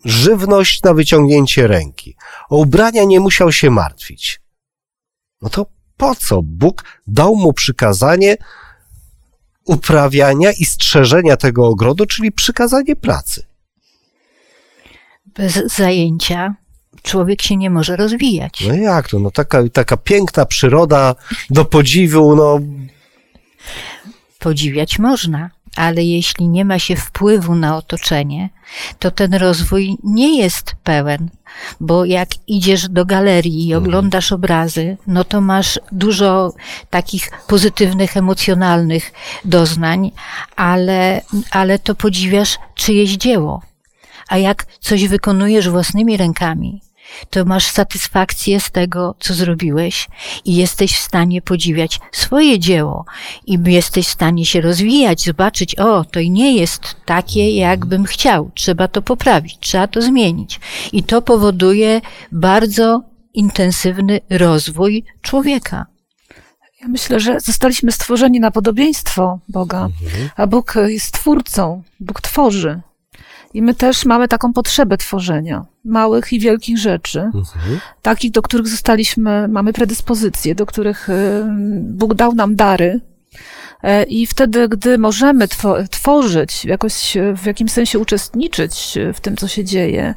żywność 0.04 0.82
na 0.82 0.94
wyciągnięcie 0.94 1.66
ręki. 1.66 2.16
O 2.48 2.56
ubrania 2.56 3.04
nie 3.04 3.20
musiał 3.20 3.52
się 3.52 3.70
martwić. 3.70 4.40
No 5.42 5.48
to 5.48 5.66
po 5.96 6.14
co 6.14 6.42
Bóg 6.42 6.84
dał 7.06 7.36
mu 7.36 7.52
przykazanie 7.52 8.36
uprawiania 9.64 10.52
i 10.52 10.64
strzeżenia 10.64 11.36
tego 11.36 11.66
ogrodu, 11.66 12.06
czyli 12.06 12.32
przykazanie 12.32 12.96
pracy? 12.96 13.46
Bez 15.26 15.74
zajęcia 15.76 16.54
człowiek 17.02 17.42
się 17.42 17.56
nie 17.56 17.70
może 17.70 17.96
rozwijać. 17.96 18.64
No 18.68 18.74
jak 18.74 19.08
to? 19.08 19.18
No 19.18 19.30
taka, 19.30 19.68
taka 19.72 19.96
piękna 19.96 20.46
przyroda 20.46 21.14
do 21.50 21.64
podziwu, 21.64 22.36
no 22.36 22.60
Podziwiać 24.40 24.98
można, 24.98 25.50
ale 25.76 26.04
jeśli 26.04 26.48
nie 26.48 26.64
ma 26.64 26.78
się 26.78 26.96
wpływu 26.96 27.54
na 27.54 27.76
otoczenie, 27.76 28.50
to 28.98 29.10
ten 29.10 29.34
rozwój 29.34 29.96
nie 30.04 30.38
jest 30.38 30.74
pełen, 30.84 31.30
bo 31.80 32.04
jak 32.04 32.28
idziesz 32.46 32.88
do 32.88 33.04
galerii 33.04 33.68
i 33.68 33.74
oglądasz 33.74 34.32
obrazy, 34.32 34.96
no 35.06 35.24
to 35.24 35.40
masz 35.40 35.80
dużo 35.92 36.52
takich 36.90 37.30
pozytywnych, 37.46 38.16
emocjonalnych 38.16 39.12
doznań, 39.44 40.10
ale, 40.56 41.22
ale 41.50 41.78
to 41.78 41.94
podziwiasz 41.94 42.58
czyjeś 42.74 43.10
dzieło. 43.10 43.62
A 44.28 44.38
jak 44.38 44.66
coś 44.80 45.08
wykonujesz 45.08 45.68
własnymi 45.68 46.16
rękami, 46.16 46.82
to 47.30 47.44
masz 47.44 47.66
satysfakcję 47.66 48.60
z 48.60 48.70
tego, 48.70 49.14
co 49.18 49.34
zrobiłeś 49.34 50.08
i 50.44 50.56
jesteś 50.56 50.96
w 50.96 51.00
stanie 51.00 51.42
podziwiać 51.42 52.00
swoje 52.12 52.58
dzieło 52.58 53.04
i 53.46 53.58
jesteś 53.66 54.06
w 54.06 54.10
stanie 54.10 54.46
się 54.46 54.60
rozwijać, 54.60 55.24
zobaczyć, 55.24 55.74
o, 55.74 56.04
to 56.04 56.20
i 56.20 56.30
nie 56.30 56.56
jest 56.56 56.96
takie, 57.04 57.56
jakbym 57.56 58.04
chciał, 58.04 58.50
trzeba 58.54 58.88
to 58.88 59.02
poprawić, 59.02 59.58
trzeba 59.60 59.86
to 59.86 60.02
zmienić. 60.02 60.60
I 60.92 61.02
to 61.02 61.22
powoduje 61.22 62.00
bardzo 62.32 63.02
intensywny 63.34 64.20
rozwój 64.30 65.04
człowieka. 65.22 65.86
Ja 66.80 66.88
myślę, 66.88 67.20
że 67.20 67.40
zostaliśmy 67.40 67.92
stworzeni 67.92 68.40
na 68.40 68.50
podobieństwo 68.50 69.38
Boga, 69.48 69.88
a 70.36 70.46
Bóg 70.46 70.74
jest 70.86 71.12
twórcą, 71.12 71.82
Bóg 72.00 72.20
tworzy. 72.20 72.80
I 73.54 73.62
my 73.62 73.74
też 73.74 74.04
mamy 74.04 74.28
taką 74.28 74.52
potrzebę 74.52 74.96
tworzenia 74.96 75.64
małych 75.84 76.32
i 76.32 76.40
wielkich 76.40 76.78
rzeczy, 76.78 77.20
mhm. 77.20 77.80
takich, 78.02 78.30
do 78.30 78.42
których 78.42 78.68
zostaliśmy, 78.68 79.48
mamy 79.48 79.72
predyspozycje, 79.72 80.54
do 80.54 80.66
których 80.66 81.08
y, 81.08 81.44
Bóg 81.80 82.14
dał 82.14 82.34
nam 82.34 82.56
dary. 82.56 83.00
E, 83.82 84.02
I 84.02 84.26
wtedy, 84.26 84.68
gdy 84.68 84.98
możemy 84.98 85.48
two- 85.48 85.88
tworzyć, 85.88 86.64
jakoś 86.64 87.16
e, 87.16 87.36
w 87.36 87.46
jakimś 87.46 87.72
sensie 87.72 87.98
uczestniczyć 87.98 88.98
w 89.14 89.20
tym, 89.20 89.36
co 89.36 89.48
się 89.48 89.64
dzieje 89.64 90.14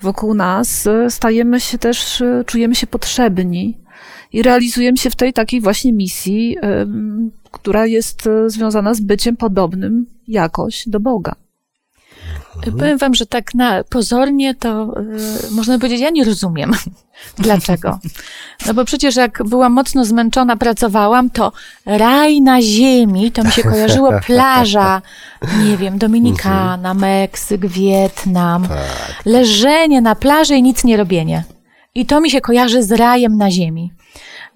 wokół 0.00 0.34
nas, 0.34 0.88
stajemy 1.08 1.60
się 1.60 1.78
też, 1.78 2.22
czujemy 2.46 2.74
się 2.74 2.86
potrzebni 2.86 3.78
i 4.32 4.42
realizujemy 4.42 4.96
się 4.96 5.10
w 5.10 5.16
tej 5.16 5.32
takiej 5.32 5.60
właśnie 5.60 5.92
misji, 5.92 6.56
która 7.50 7.86
jest 7.86 8.28
związana 8.46 8.94
z 8.94 9.00
byciem 9.00 9.36
podobnym 9.36 10.06
jakoś 10.28 10.88
do 10.88 11.00
Boga. 11.00 11.34
Powiem 12.78 12.98
wam, 12.98 13.14
że 13.14 13.26
tak 13.26 13.54
na 13.54 13.84
pozornie 13.84 14.54
to 14.54 14.94
y, 15.48 15.50
można 15.50 15.78
powiedzieć, 15.78 16.00
ja 16.00 16.10
nie 16.10 16.24
rozumiem. 16.24 16.72
Dlaczego? 17.38 17.98
No 18.66 18.74
bo 18.74 18.84
przecież 18.84 19.16
jak 19.16 19.42
byłam 19.44 19.72
mocno 19.72 20.04
zmęczona, 20.04 20.56
pracowałam, 20.56 21.30
to 21.30 21.52
raj 21.86 22.42
na 22.42 22.62
ziemi, 22.62 23.32
to 23.32 23.44
mi 23.44 23.52
się 23.52 23.62
kojarzyło 23.62 24.12
plaża, 24.26 25.02
nie 25.64 25.76
wiem, 25.76 25.98
Dominikana, 25.98 26.94
Meksyk, 26.94 27.66
Wietnam, 27.66 28.68
leżenie 29.24 30.00
na 30.00 30.14
plaży 30.14 30.56
i 30.56 30.62
nic 30.62 30.84
nie 30.84 30.96
robienie. 30.96 31.44
I 31.94 32.06
to 32.06 32.20
mi 32.20 32.30
się 32.30 32.40
kojarzy 32.40 32.82
z 32.82 32.92
rajem 32.92 33.36
na 33.36 33.50
ziemi. 33.50 33.92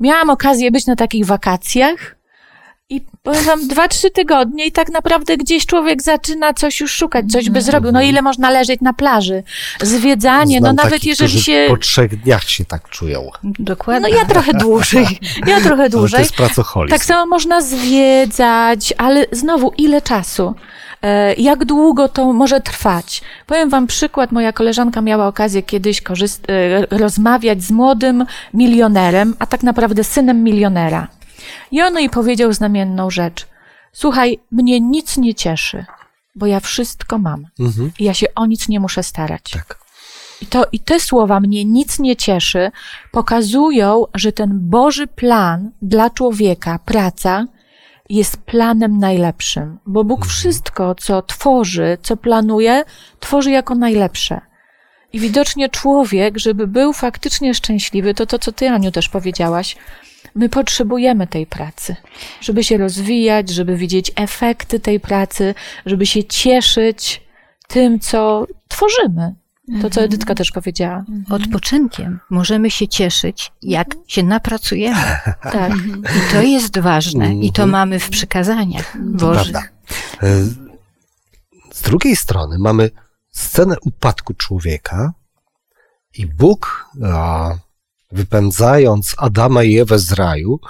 Miałam 0.00 0.30
okazję 0.30 0.70
być 0.70 0.87
na 0.87 0.96
takich 0.96 1.26
wakacjach 1.26 2.17
i 2.90 3.01
powiem 3.22 3.44
wam, 3.44 3.68
dwa, 3.68 3.88
trzy 3.88 4.11
tygodnie 4.11 4.66
i 4.66 4.72
tak 4.72 4.88
naprawdę 4.88 5.37
gdzieś 5.37 5.66
człowiek 5.66 6.03
zaczyna 6.03 6.55
coś 6.55 6.81
już 6.81 6.92
szukać, 6.92 7.27
coś 7.33 7.51
by 7.51 7.62
zrobił. 7.62 7.92
No 7.92 8.03
ile 8.03 8.22
można 8.22 8.51
leżeć 8.51 8.81
na 8.81 8.92
plaży? 8.92 9.42
Zwiedzanie, 9.83 10.61
no 10.61 10.66
Znam 10.66 10.77
nawet 10.77 10.92
takich, 10.92 11.07
jeżeli 11.09 11.40
się... 11.40 11.66
po 11.68 11.77
trzech 11.77 12.20
dniach 12.22 12.44
się 12.48 12.64
tak 12.64 12.88
czują. 12.88 13.31
Dokładnie. 13.44 14.09
No 14.11 14.16
ja 14.18 14.24
trochę 14.24 14.53
dłużej, 14.53 15.07
ja 15.46 15.61
trochę 15.61 15.83
Ale 15.83 15.90
to 15.90 15.98
dłużej. 15.98 16.20
jest 16.20 16.35
pracoholizm. 16.35 16.94
Tak 16.96 17.05
samo 17.05 17.27
można 17.27 17.61
zwiedzać, 17.61 18.94
ale 18.98 19.27
znowu, 19.33 19.72
ile 19.79 20.03
czasu? 20.03 20.55
E, 21.03 21.35
Jak 21.35 21.64
długo 21.64 22.09
to 22.09 22.33
może 22.33 22.61
trwać? 22.61 23.22
Powiem 23.46 23.68
Wam 23.70 23.87
przykład. 23.87 24.33
Moja 24.33 24.53
koleżanka 24.53 25.01
miała 25.01 25.27
okazję 25.27 25.62
kiedyś 25.62 26.03
korzyst- 26.03 26.44
e, 26.92 26.98
rozmawiać 26.98 27.62
z 27.62 27.70
młodym 27.70 28.27
milionerem, 28.55 29.35
a 29.38 29.46
tak 29.46 29.62
naprawdę 29.62 30.05
synem 30.05 30.42
milionera. 30.44 31.09
I 31.70 31.82
on 31.82 31.98
jej 31.98 32.11
powiedział 32.11 32.52
znamienną 32.52 33.11
rzecz. 33.11 33.46
Słuchaj, 33.92 34.38
mnie 34.50 34.80
nic 34.80 35.16
nie 35.16 35.34
cieszy, 35.34 35.84
bo 36.34 36.46
ja 36.46 36.61
wszystko 36.61 37.18
mam. 37.18 37.46
Mhm. 37.61 37.92
I 37.98 38.04
ja 38.04 38.14
się 38.14 38.26
o 38.34 38.46
nic 38.46 38.68
nie 38.68 38.80
muszę 38.80 39.02
starać. 39.02 39.42
Tak. 39.50 39.78
I, 40.42 40.46
to, 40.46 40.64
I 40.72 40.80
te 40.80 41.00
słowa 41.00 41.40
mnie 41.40 41.64
nic 41.64 41.98
nie 41.98 42.16
cieszy, 42.16 42.70
pokazują, 43.12 44.04
że 44.14 44.32
ten 44.32 44.50
Boży 44.70 45.06
plan 45.06 45.70
dla 45.82 46.11
człowieka, 46.11 46.78
praca, 46.84 47.46
jest 48.08 48.37
planem 48.37 48.98
najlepszym. 48.98 49.78
Bo 49.87 50.04
Bóg 50.04 50.26
wszystko, 50.26 50.94
co 50.94 51.22
tworzy, 51.22 51.98
co 52.02 52.16
planuje, 52.16 52.84
tworzy 53.20 53.50
jako 53.50 53.74
najlepsze. 53.74 54.40
I 55.12 55.20
widocznie 55.20 55.68
człowiek, 55.68 56.38
żeby 56.38 56.66
był 56.66 56.92
faktycznie 56.92 57.54
szczęśliwy, 57.54 58.14
to 58.14 58.26
to, 58.26 58.38
co 58.38 58.52
ty, 58.52 58.68
Aniu, 58.68 58.90
też 58.90 59.08
powiedziałaś, 59.08 59.76
my 60.35 60.49
potrzebujemy 60.49 61.27
tej 61.27 61.47
pracy, 61.47 61.97
żeby 62.41 62.64
się 62.64 62.79
rozwijać, 62.79 63.51
żeby 63.51 63.77
widzieć 63.77 64.12
efekty 64.17 64.81
tej 64.81 65.01
pracy, 65.01 65.55
żeby 65.87 66.07
się 66.07 66.25
cieszyć 66.25 67.23
tym, 67.69 68.01
co 68.01 68.47
tworzymy. 68.69 69.35
To, 69.83 69.91
co 69.91 70.01
Edytka 70.01 70.35
też 70.35 70.51
powiedziała. 70.51 71.05
Odpoczynkiem 71.31 72.21
możemy 72.31 72.71
się 72.71 72.88
cieszyć, 72.88 73.53
jak 73.62 73.88
się 74.07 74.23
napracujemy. 74.23 75.01
Tak. 75.43 75.73
I 76.03 76.33
to 76.33 76.43
jest 76.43 76.79
ważne. 76.79 77.35
I 77.35 77.53
to 77.53 77.62
Mhm. 77.62 77.71
mamy 77.71 77.99
w 78.01 78.11
przykazaniach 78.11 78.97
Bożych. 79.01 79.53
prawda. 79.53 79.69
E, 80.23 80.43
Z 81.73 81.83
drugiej 81.83 82.17
strony 82.17 82.59
mamy 82.59 82.91
scenę 83.33 83.77
upadku 83.85 84.35
człowieka 84.35 85.12
i 86.19 86.27
Bóg, 86.27 86.91
a, 87.05 87.51
wypędzając 88.12 89.14
Adama 89.18 89.62
i 89.62 89.79
Ewę 89.79 89.99
z 89.99 90.12
raju, 90.12 90.61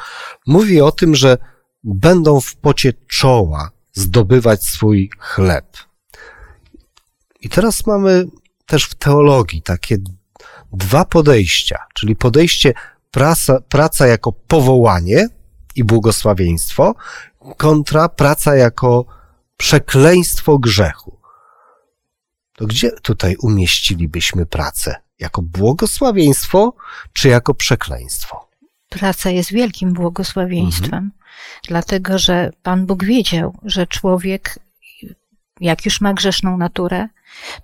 mówi 0.46 0.80
o 0.80 0.92
tym, 0.92 1.14
że 1.14 1.38
będą 1.84 2.40
w 2.40 2.56
pocie 2.56 2.92
czoła 2.92 3.70
zdobywać 3.92 4.64
swój 4.64 5.10
chleb. 5.18 5.76
I 7.40 7.48
teraz 7.48 7.86
mamy 7.86 8.26
też 8.66 8.84
w 8.84 8.94
teologii 8.94 9.62
takie 9.62 9.96
dwa 10.72 11.04
podejścia, 11.04 11.78
czyli 11.94 12.16
podejście 12.16 12.74
praca, 13.10 13.60
praca 13.60 14.06
jako 14.06 14.32
powołanie 14.32 15.28
i 15.74 15.84
błogosławieństwo 15.84 16.94
kontra 17.56 18.08
praca 18.08 18.56
jako 18.56 19.04
przekleństwo 19.56 20.58
grzechu. 20.58 21.18
To 22.56 22.66
gdzie 22.66 22.90
tutaj 22.90 23.36
umieścilibyśmy 23.36 24.46
pracę? 24.46 25.07
Jako 25.18 25.42
błogosławieństwo 25.42 26.74
czy 27.12 27.28
jako 27.28 27.54
przekleństwo? 27.54 28.48
Praca 28.88 29.30
jest 29.30 29.52
wielkim 29.52 29.92
błogosławieństwem, 29.92 31.10
dlatego 31.68 32.18
że 32.18 32.50
Pan 32.62 32.86
Bóg 32.86 33.04
wiedział, 33.04 33.54
że 33.64 33.86
człowiek, 33.86 34.58
jak 35.60 35.84
już 35.84 36.00
ma 36.00 36.14
grzeszną 36.14 36.56
naturę, 36.56 37.08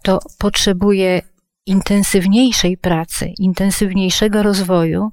to 0.02 0.18
potrzebuje 0.38 1.22
intensywniejszej 1.66 2.76
pracy, 2.76 3.32
intensywniejszego 3.38 4.42
rozwoju 4.42 5.10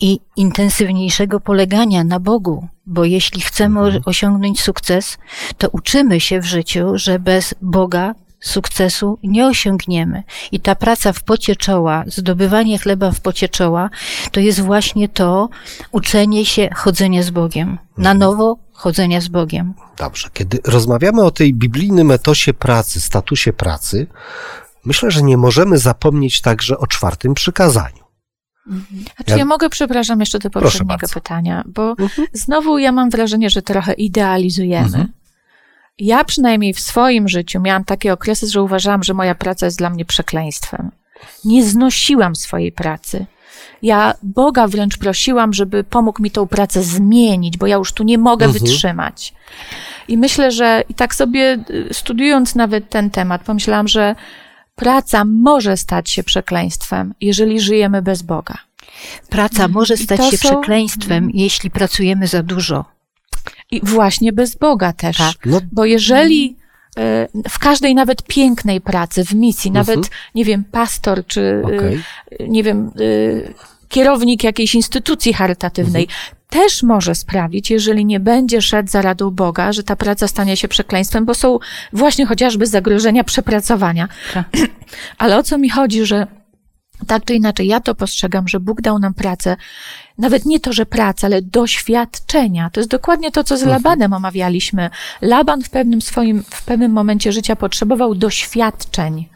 i 0.00 0.20
intensywniejszego 0.36 1.40
polegania 1.40 2.04
na 2.04 2.20
Bogu, 2.20 2.68
bo 2.86 3.04
jeśli 3.04 3.40
chcemy 3.40 3.80
Mhm. 3.80 4.02
osiągnąć 4.06 4.60
sukces, 4.60 5.18
to 5.58 5.68
uczymy 5.68 6.20
się 6.20 6.40
w 6.40 6.44
życiu, 6.44 6.86
że 6.94 7.18
bez 7.18 7.54
Boga 7.62 8.14
sukcesu 8.42 9.18
nie 9.22 9.46
osiągniemy. 9.46 10.22
I 10.52 10.60
ta 10.60 10.74
praca 10.74 11.12
w 11.12 11.22
pocie 11.22 11.56
czoła, 11.56 12.04
zdobywanie 12.06 12.78
chleba 12.78 13.10
w 13.10 13.20
pocie 13.20 13.48
czoła, 13.48 13.90
to 14.32 14.40
jest 14.40 14.60
właśnie 14.60 15.08
to 15.08 15.48
uczenie 15.92 16.46
się 16.46 16.68
chodzenia 16.74 17.22
z 17.22 17.30
Bogiem. 17.30 17.78
Na 17.98 18.14
nowo 18.14 18.56
chodzenia 18.72 19.20
z 19.20 19.28
Bogiem. 19.28 19.74
Dobrze. 19.98 20.28
Kiedy 20.32 20.58
rozmawiamy 20.66 21.22
o 21.24 21.30
tej 21.30 21.54
biblijnym 21.54 22.10
etosie 22.10 22.54
pracy, 22.54 23.00
statusie 23.00 23.52
pracy, 23.52 24.06
myślę, 24.84 25.10
że 25.10 25.22
nie 25.22 25.36
możemy 25.36 25.78
zapomnieć 25.78 26.40
także 26.40 26.78
o 26.78 26.86
czwartym 26.86 27.34
przykazaniu. 27.34 28.02
Znaczy 29.16 29.30
Ja- 29.30 29.36
ja 29.36 29.44
mogę, 29.44 29.68
przepraszam, 29.68 30.20
jeszcze 30.20 30.38
do 30.38 30.50
poprzedniego 30.50 31.06
pytania, 31.14 31.64
bo 31.66 31.90
Mhm. 31.90 32.28
znowu 32.32 32.78
ja 32.78 32.92
mam 32.92 33.10
wrażenie, 33.10 33.50
że 33.50 33.62
trochę 33.62 33.92
idealizujemy. 33.92 34.86
Mhm. 34.86 35.12
Ja 35.98 36.24
przynajmniej 36.24 36.74
w 36.74 36.80
swoim 36.80 37.28
życiu 37.28 37.60
miałam 37.60 37.84
takie 37.84 38.12
okresy, 38.12 38.46
że 38.46 38.62
uważałam, 38.62 39.02
że 39.02 39.14
moja 39.14 39.34
praca 39.34 39.66
jest 39.66 39.78
dla 39.78 39.90
mnie 39.90 40.04
przekleństwem. 40.04 40.90
Nie 41.44 41.64
znosiłam 41.64 42.36
swojej 42.36 42.72
pracy. 42.72 43.26
Ja 43.82 44.14
Boga 44.22 44.66
wręcz 44.68 44.98
prosiłam, 44.98 45.52
żeby 45.52 45.84
pomógł 45.84 46.22
mi 46.22 46.30
tą 46.30 46.46
pracę 46.46 46.82
zmienić, 46.82 47.56
bo 47.56 47.66
ja 47.66 47.76
już 47.76 47.92
tu 47.92 48.02
nie 48.04 48.18
mogę 48.18 48.46
Mhm. 48.46 48.64
wytrzymać. 48.64 49.34
I 50.08 50.18
myślę, 50.18 50.50
że 50.50 50.84
i 50.88 50.94
tak 50.94 51.14
sobie 51.14 51.64
y, 51.70 51.88
studiując 51.94 52.54
nawet 52.54 52.90
ten 52.90 53.10
temat, 53.10 53.42
pomyślałam, 53.42 53.88
że 53.88 54.14
praca 54.74 55.24
może 55.24 55.76
stać 55.76 56.10
się 56.10 56.22
przekleństwem, 56.22 57.14
jeżeli 57.20 57.60
żyjemy 57.60 58.02
bez 58.02 58.22
Boga. 58.22 58.54
Praca 59.28 59.68
może 59.68 59.96
stać 59.96 60.30
się 60.30 60.36
są- 60.36 60.48
przekleństwem, 60.48 61.30
jeśli 61.34 61.70
pracujemy 61.70 62.26
za 62.26 62.42
dużo. 62.42 62.84
I 63.72 63.80
właśnie 63.82 64.32
bez 64.32 64.54
Boga 64.56 64.92
też. 64.92 65.16
Tak. 65.16 65.36
No, 65.46 65.60
Bo 65.72 65.84
jeżeli 65.84 66.56
e, 66.98 67.28
w 67.48 67.58
każdej 67.58 67.94
nawet 67.94 68.22
pięknej 68.22 68.80
pracy, 68.80 69.24
w 69.24 69.34
misji, 69.34 69.68
Mhm. 69.68 69.86
nawet, 69.86 70.10
nie 70.34 70.44
wiem, 70.44 70.64
pastor, 70.64 71.26
czy, 71.26 71.62
e, 72.40 72.48
nie 72.48 72.62
wiem, 72.62 72.86
e, 72.86 73.52
kierownik 73.88 74.44
jakiejś 74.44 74.74
instytucji 74.74 75.32
charytatywnej, 75.32 76.02
Mhm. 76.02 76.20
też 76.48 76.82
może 76.82 77.14
sprawić, 77.14 77.70
jeżeli 77.70 78.04
nie 78.04 78.20
będzie 78.20 78.62
szedł 78.62 78.90
za 78.90 79.02
radą 79.02 79.30
Boga, 79.30 79.72
że 79.72 79.82
ta 79.82 79.96
praca 79.96 80.28
stanie 80.28 80.56
się 80.56 80.68
przekleństwem, 80.68 81.24
bo 81.24 81.34
są 81.34 81.58
właśnie 81.92 82.26
chociażby 82.26 82.66
zagrożenia 82.66 83.24
przepracowania. 83.24 84.08
Tak. 84.34 84.44
Ale 85.18 85.38
o 85.38 85.42
co 85.42 85.58
mi 85.58 85.70
chodzi, 85.70 86.06
że 86.06 86.26
tak 87.06 87.24
czy 87.24 87.34
inaczej, 87.34 87.66
ja 87.66 87.80
to 87.80 87.94
postrzegam, 87.94 88.48
że 88.48 88.60
Bóg 88.60 88.80
dał 88.80 88.98
nam 88.98 89.14
pracę, 89.14 89.56
nawet 90.18 90.46
nie 90.46 90.60
to, 90.60 90.72
że 90.72 90.86
pracę, 90.86 91.26
ale 91.26 91.42
doświadczenia. 91.42 92.70
To 92.70 92.80
jest 92.80 92.90
dokładnie 92.90 93.30
to, 93.30 93.44
co 93.44 93.56
z 93.56 93.62
Labanem 93.62 94.12
omawialiśmy. 94.12 94.90
Laban 95.22 95.62
w 95.62 95.70
pewnym 95.70 96.02
swoim, 96.02 96.42
w 96.50 96.64
pewnym 96.64 96.92
momencie 96.92 97.32
życia 97.32 97.56
potrzebował 97.56 98.14
doświadczeń, 98.14 99.28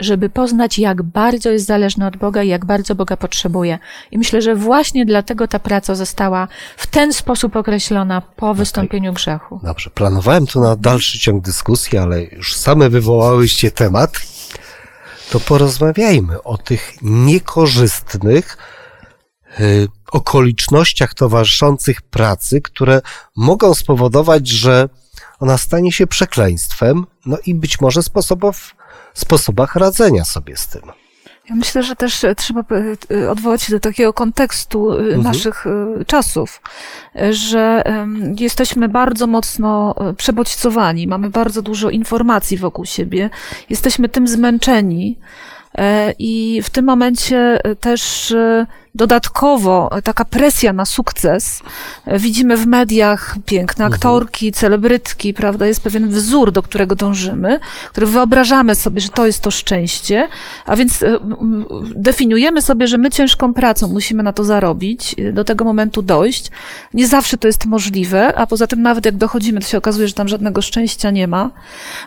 żeby 0.00 0.30
poznać, 0.30 0.78
jak 0.78 1.02
bardzo 1.02 1.50
jest 1.50 1.66
zależny 1.66 2.06
od 2.06 2.16
Boga 2.16 2.42
i 2.42 2.48
jak 2.48 2.64
bardzo 2.64 2.94
Boga 2.94 3.16
potrzebuje. 3.16 3.78
I 4.10 4.18
myślę, 4.18 4.42
że 4.42 4.54
właśnie 4.54 5.06
dlatego 5.06 5.48
ta 5.48 5.58
praca 5.58 5.94
została 5.94 6.48
w 6.76 6.86
ten 6.86 7.12
sposób 7.12 7.56
określona 7.56 8.22
po 8.36 8.54
wystąpieniu 8.54 9.12
grzechu. 9.12 9.60
Dobrze, 9.62 9.90
planowałem 9.90 10.46
tu 10.46 10.60
na 10.60 10.76
dalszy 10.76 11.18
ciąg 11.18 11.44
dyskusji, 11.44 11.98
ale 11.98 12.22
już 12.22 12.56
same 12.56 12.90
wywołałyście 12.90 13.70
temat. 13.70 14.12
To 15.30 15.40
porozmawiajmy 15.40 16.42
o 16.42 16.58
tych 16.58 16.92
niekorzystnych 17.02 18.58
okolicznościach 20.12 21.14
towarzyszących 21.14 22.02
pracy, 22.02 22.60
które 22.60 23.00
mogą 23.36 23.74
spowodować, 23.74 24.48
że 24.48 24.88
ona 25.40 25.58
stanie 25.58 25.92
się 25.92 26.06
przekleństwem, 26.06 27.06
no 27.26 27.36
i 27.46 27.54
być 27.54 27.80
może 27.80 28.02
sposobów, 28.02 28.74
sposobach 29.14 29.74
radzenia 29.74 30.24
sobie 30.24 30.56
z 30.56 30.66
tym. 30.66 30.82
Ja 31.50 31.56
myślę, 31.56 31.82
że 31.82 31.96
też 31.96 32.24
trzeba 32.36 32.60
e, 32.60 33.16
e, 33.16 33.30
odwołać 33.30 33.62
się 33.62 33.72
do 33.72 33.80
takiego 33.80 34.12
kontekstu 34.12 34.90
Mhm. 34.90 35.22
naszych 35.22 35.64
czasów, 36.06 36.62
że 37.30 37.84
jesteśmy 38.40 38.88
bardzo 38.88 39.26
mocno 39.26 39.94
przebodźcowani, 40.16 41.06
mamy 41.06 41.30
bardzo 41.30 41.62
dużo 41.62 41.90
informacji 41.90 42.56
wokół 42.56 42.84
siebie, 42.84 43.30
jesteśmy 43.70 44.08
tym 44.08 44.28
zmęczeni 44.28 45.18
e, 45.74 46.14
i 46.18 46.62
w 46.62 46.70
tym 46.70 46.84
momencie 46.84 47.60
też 47.80 48.34
dodatkowo 48.98 49.90
taka 50.04 50.24
presja 50.24 50.72
na 50.72 50.84
sukces. 50.84 51.60
Widzimy 52.06 52.56
w 52.56 52.66
mediach 52.66 53.36
piękne 53.46 53.84
Mhm. 53.84 53.94
aktorki, 53.94 54.52
celebrytki, 54.52 55.34
prawda? 55.34 55.66
Jest 55.66 55.80
pewien 55.82 56.08
wzór, 56.08 56.52
do 56.52 56.62
którego 56.62 56.94
dążymy, 56.94 57.60
który 57.90 58.06
wyobrażamy 58.06 58.74
sobie, 58.74 59.00
że 59.00 59.08
to 59.08 59.26
jest 59.26 59.40
to 59.42 59.50
szczęście, 59.50 60.28
a 60.66 60.76
więc 60.76 61.02
e, 61.02 61.18
definiujemy 61.94 62.62
sobie, 62.62 62.86
że 62.86 62.98
my 62.98 63.10
ciężką 63.10 63.54
pracą 63.54 63.88
musimy 63.88 64.22
na 64.22 64.32
to 64.32 64.44
zarobić, 64.44 65.14
e, 65.18 65.32
do 65.32 65.44
tego 65.44 65.64
momentu 65.64 66.02
dojść. 66.02 66.50
Nie 66.94 67.06
zawsze 67.06 67.38
to 67.38 67.46
jest 67.46 67.66
możliwe, 67.66 68.34
a 68.38 68.46
poza 68.46 68.66
tym 68.66 68.82
nawet 68.82 69.04
jak 69.06 69.16
dochodzimy, 69.16 69.60
to 69.60 69.66
się 69.66 69.78
okazuje, 69.78 70.08
że 70.08 70.14
tam 70.14 70.28
żadnego 70.28 70.62
szczęścia 70.62 71.10
nie 71.10 71.28
ma. 71.28 71.50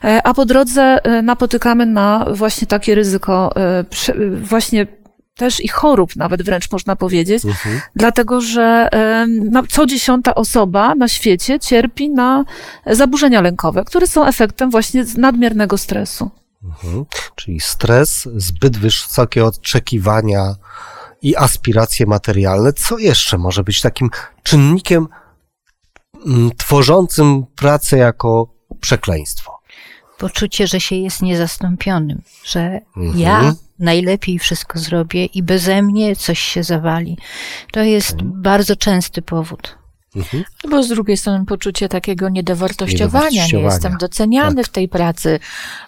E, 0.04 0.22
A 0.24 0.34
po 0.34 0.46
drodze 0.46 1.00
napotykamy 1.24 1.86
na 1.86 2.26
właśnie 2.34 2.68
takie 2.68 2.96
ryzyko, 2.96 3.54
właśnie 4.42 4.88
też 5.36 5.60
i 5.60 5.68
chorób, 5.68 6.16
nawet 6.16 6.42
wręcz 6.44 6.72
można 6.72 6.96
powiedzieć, 6.96 7.46
Mhm. 7.46 7.82
dlatego 7.96 8.42
że 8.42 8.90
no, 9.28 9.64
co 9.70 9.86
dziesiąta 9.86 10.36
osoba 10.36 10.96
na 10.96 11.08
świecie 11.08 11.60
cierpi 11.60 12.10
na 12.10 12.44
zaburzenia 12.86 13.42
lękowe, 13.42 13.84
które 13.86 14.08
są 14.08 14.26
efektem 14.26 14.72
właśnie 14.72 15.06
nadmiernego 15.18 15.78
stresu. 15.78 16.32
Mhm. 16.64 17.06
Czyli 17.36 17.60
stres, 17.60 18.30
zbyt 18.36 18.78
wysokie 18.78 19.46
oczekiwania 19.46 20.56
i 21.22 21.36
aspiracje 21.36 22.06
materialne. 22.06 22.74
Co 22.74 22.98
jeszcze 22.98 23.38
może 23.38 23.64
być 23.64 23.82
takim 23.82 24.10
czynnikiem 24.44 25.08
mm, 26.26 26.52
tworzącym 26.58 27.46
pracę 27.56 27.98
jako 27.98 28.48
przekleństwo? 28.82 29.60
Poczucie, 30.18 30.68
że 30.68 30.80
się 30.80 30.96
jest 30.96 31.22
niezastąpionym, 31.22 32.22
że 32.46 32.80
Mhm. 32.98 33.20
ja 33.20 33.54
najlepiej 33.82 34.40
wszystko 34.40 34.80
zrobię 34.80 35.26
i 35.26 35.44
beze 35.44 35.82
mnie 35.82 36.16
coś 36.16 36.40
się 36.40 36.64
zawali. 36.64 37.18
To 37.72 37.80
jest 37.84 38.22
bardzo 38.22 38.76
częsty 38.76 39.22
powód. 39.22 39.78
Mhm. 40.16 40.44
Bo 40.70 40.84
z 40.84 40.88
drugiej 40.88 41.18
strony 41.18 41.46
poczucie 41.46 41.90
takiego 41.90 42.30
niedowartościowania, 42.30 43.26
nie 43.30 43.36
Niedowartościowania. 43.36 43.74
jestem 43.74 43.98
doceniany 43.98 44.64
w 44.64 44.70
tej 44.70 44.88
pracy, 44.88 45.40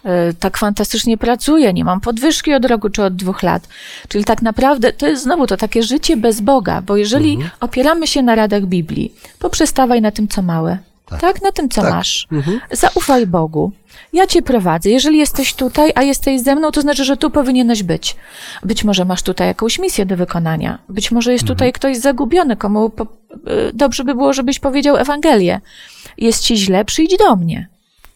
y, 0.06 0.10
tak 0.40 0.58
fantastycznie 0.58 1.18
pracuję, 1.18 1.74
nie 1.74 1.84
mam 1.86 2.02
podwyżki 2.02 2.54
od 2.54 2.66
roku 2.66 2.90
czy 2.90 3.04
od 3.04 3.16
dwóch 3.16 3.44
lat. 3.44 3.68
Czyli 4.08 4.24
tak 4.24 4.42
naprawdę 4.42 4.94
to 4.94 5.08
jest 5.08 5.24
znowu 5.24 5.48
to 5.48 5.58
takie 5.58 5.84
życie 5.84 6.18
bez 6.18 6.42
Boga, 6.42 6.82
bo 6.82 6.98
jeżeli 6.98 7.34
Mhm. 7.34 7.52
opieramy 7.60 8.08
się 8.08 8.22
na 8.22 8.36
radach 8.36 8.66
Biblii, 8.66 9.14
poprzestawaj 9.40 10.02
na 10.02 10.12
tym, 10.12 10.28
co 10.28 10.42
małe. 10.42 10.78
Tak. 11.22 11.34
Tak, 11.34 11.42
na 11.42 11.52
tym, 11.52 11.70
co 11.70 11.82
Tak. 11.82 11.94
masz. 11.94 12.28
Mhm. 12.32 12.60
Zaufaj 12.72 13.28
Bogu. 13.28 13.72
Ja 14.14 14.28
cię 14.28 14.42
prowadzę. 14.42 14.90
Jeżeli 14.90 15.18
jesteś 15.18 15.54
tutaj, 15.54 15.92
a 15.96 16.02
jesteś 16.04 16.42
ze 16.42 16.56
mną, 16.56 16.72
to 16.72 16.82
znaczy, 16.82 17.04
że 17.06 17.18
tu 17.18 17.30
powinieneś 17.32 17.84
być. 17.84 18.16
Być 18.64 18.84
może 18.84 19.06
masz 19.06 19.22
tutaj 19.22 19.48
jakąś 19.48 19.80
misję 19.80 20.06
do 20.06 20.18
wykonania. 20.18 20.80
Być 20.90 21.12
może 21.12 21.34
jest 21.34 21.48
tutaj 21.48 21.74
ktoś 21.74 21.98
zagubiony, 21.98 22.56
komu 22.58 22.90
po, 22.90 23.04
y, 23.04 23.08
dobrze 23.74 24.04
by 24.04 24.16
było, 24.16 24.34
żebyś 24.34 24.60
powiedział 24.60 24.98
Ewangelię. 24.98 25.62
Jest 26.18 26.44
ci 26.44 26.58
źle, 26.58 26.86
przyjdź 26.86 27.18
do 27.18 27.36
mnie. 27.36 27.68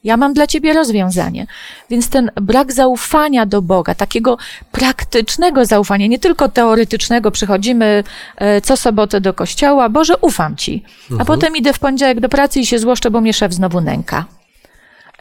Ja 0.08 0.18
mam 0.18 0.34
dla 0.34 0.48
ciebie 0.48 0.74
rozwiązanie. 0.74 1.48
Więc 1.90 2.10
ten 2.10 2.32
brak 2.42 2.74
zaufania 2.74 3.46
do 3.46 3.62
Boga, 3.62 3.96
takiego 3.96 4.38
praktycznego 4.72 5.66
zaufania, 5.66 6.08
nie 6.08 6.20
tylko 6.20 6.50
teoretycznego, 6.50 7.32
przychodzimy 7.32 8.04
e, 8.38 8.62
co 8.62 8.78
sobotę 8.78 9.22
do 9.22 9.34
kościoła, 9.34 9.90
Boże, 9.90 10.18
ufam 10.22 10.56
ci. 10.56 10.84
A 11.20 11.26
potem 11.26 11.56
idę 11.56 11.74
w 11.74 11.80
poniedziałek 11.80 12.20
do 12.20 12.30
pracy 12.30 12.60
i 12.60 12.66
się 12.66 12.80
złoszczę, 12.80 13.12
bo 13.12 13.22
mnie 13.22 13.34
szef 13.34 13.54
znowu 13.54 13.82
nęka. 13.82 14.26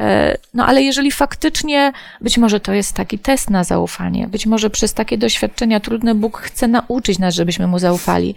E, 0.00 0.38
No 0.54 0.66
ale 0.66 0.82
jeżeli 0.82 1.10
faktycznie, 1.10 1.92
być 2.20 2.38
może 2.38 2.60
to 2.60 2.72
jest 2.72 2.92
taki 2.92 3.18
test 3.18 3.50
na 3.50 3.64
zaufanie, 3.64 4.26
być 4.26 4.46
może 4.46 4.70
przez 4.70 4.94
takie 4.94 5.18
doświadczenia 5.18 5.80
trudne 5.80 6.14
Bóg 6.14 6.38
chce 6.38 6.68
nauczyć 6.68 7.18
nas, 7.18 7.34
żebyśmy 7.34 7.66
Mu 7.66 7.78
zaufali. 7.78 8.34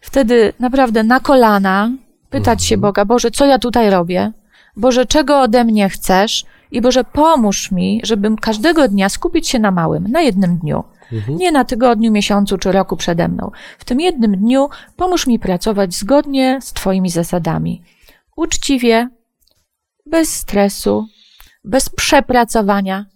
Wtedy 0.00 0.52
naprawdę 0.60 1.02
na 1.02 1.20
kolana 1.20 1.90
pytać 2.30 2.64
się 2.64 2.76
Boga, 2.78 3.04
Boże, 3.04 3.30
co 3.30 3.46
ja 3.46 3.58
tutaj 3.58 3.90
robię? 3.90 4.32
Boże, 4.76 5.06
czego 5.06 5.40
ode 5.40 5.64
mnie 5.64 5.88
chcesz? 5.88 6.44
I 6.70 6.80
Boże, 6.80 7.04
pomóż 7.04 7.70
mi, 7.70 8.00
żebym 8.04 8.36
każdego 8.36 8.88
dnia 8.88 9.08
skupić 9.08 9.48
się 9.48 9.58
na 9.58 9.70
małym, 9.70 10.08
na 10.08 10.20
jednym 10.20 10.58
dniu. 10.58 10.84
Nie 11.28 11.52
na 11.52 11.64
tygodniu, 11.64 12.12
miesiącu 12.12 12.58
czy 12.58 12.72
roku 12.72 12.96
przede 12.96 13.28
mną. 13.28 13.50
W 13.78 13.84
tym 13.84 14.00
jednym 14.00 14.36
dniu 14.36 14.68
pomóż 14.96 15.26
mi 15.26 15.38
pracować 15.38 15.94
zgodnie 15.94 16.58
z 16.62 16.72
Twoimi 16.72 17.10
zasadami. 17.10 17.82
Uczciwie, 18.36 19.08
bez 20.06 20.34
stresu, 20.34 21.06
bez 21.64 21.88
przepracowania, 21.88 23.06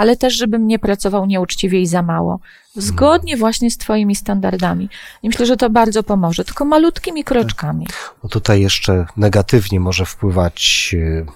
ale 0.00 0.16
też, 0.16 0.34
żebym 0.36 0.66
nie 0.66 0.78
pracował 0.78 1.26
nieuczciwie 1.26 1.80
i 1.80 1.86
za 1.86 2.02
mało. 2.02 2.40
Zgodnie 2.76 3.36
właśnie 3.36 3.70
z 3.70 3.78
Twoimi 3.78 4.16
standardami. 4.16 4.88
I 5.22 5.28
myślę, 5.28 5.46
że 5.46 5.56
to 5.56 5.70
bardzo 5.70 6.02
pomoże, 6.02 6.44
tylko 6.44 6.64
malutkimi 6.64 7.24
kroczkami. 7.24 7.86
No 8.22 8.28
tutaj 8.28 8.60
jeszcze 8.60 9.06
negatywnie 9.16 9.80
może 9.80 10.06
wpływać 10.06 10.94
e, 10.98 11.26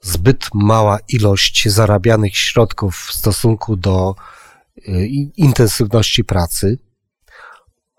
zbyt 0.00 0.48
mała 0.54 0.98
ilość 1.08 1.68
zarabianych 1.68 2.36
środków 2.36 2.96
w 2.96 3.12
stosunku 3.12 3.76
do 3.76 4.14
y, 4.78 5.06
intensywności 5.36 6.24
pracy. 6.24 6.78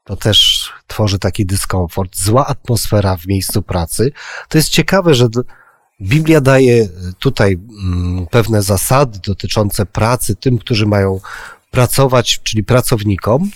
To 0.04 0.16
też 0.16 0.70
tworzy 0.88 1.20
taki 1.20 1.46
dyskomfort. 1.46 2.18
Zła 2.18 2.48
atmosfera 2.48 3.18
w 3.18 3.28
miejscu 3.28 3.62
pracy. 3.62 4.12
To 4.50 4.58
jest 4.58 4.70
ciekawe, 4.70 5.16
że 5.16 5.28
Biblia 6.02 6.42
daje 6.42 6.90
tutaj 7.20 7.60
mm, 7.84 8.28
pewne 8.28 8.62
zasady 8.62 9.20
dotyczące 9.28 9.86
pracy 9.86 10.36
tym, 10.36 10.58
którzy 10.58 10.86
mają 10.86 11.20
pracować, 11.72 12.40
czyli 12.44 12.64
pracownikom, 12.64 13.50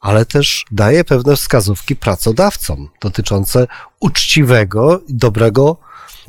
ale 0.00 0.26
też 0.26 0.64
daje 0.70 1.04
pewne 1.04 1.36
wskazówki 1.36 1.96
pracodawcom 1.96 2.88
dotyczące 3.00 3.66
uczciwego 4.00 5.00
i 5.08 5.14
dobrego 5.14 5.76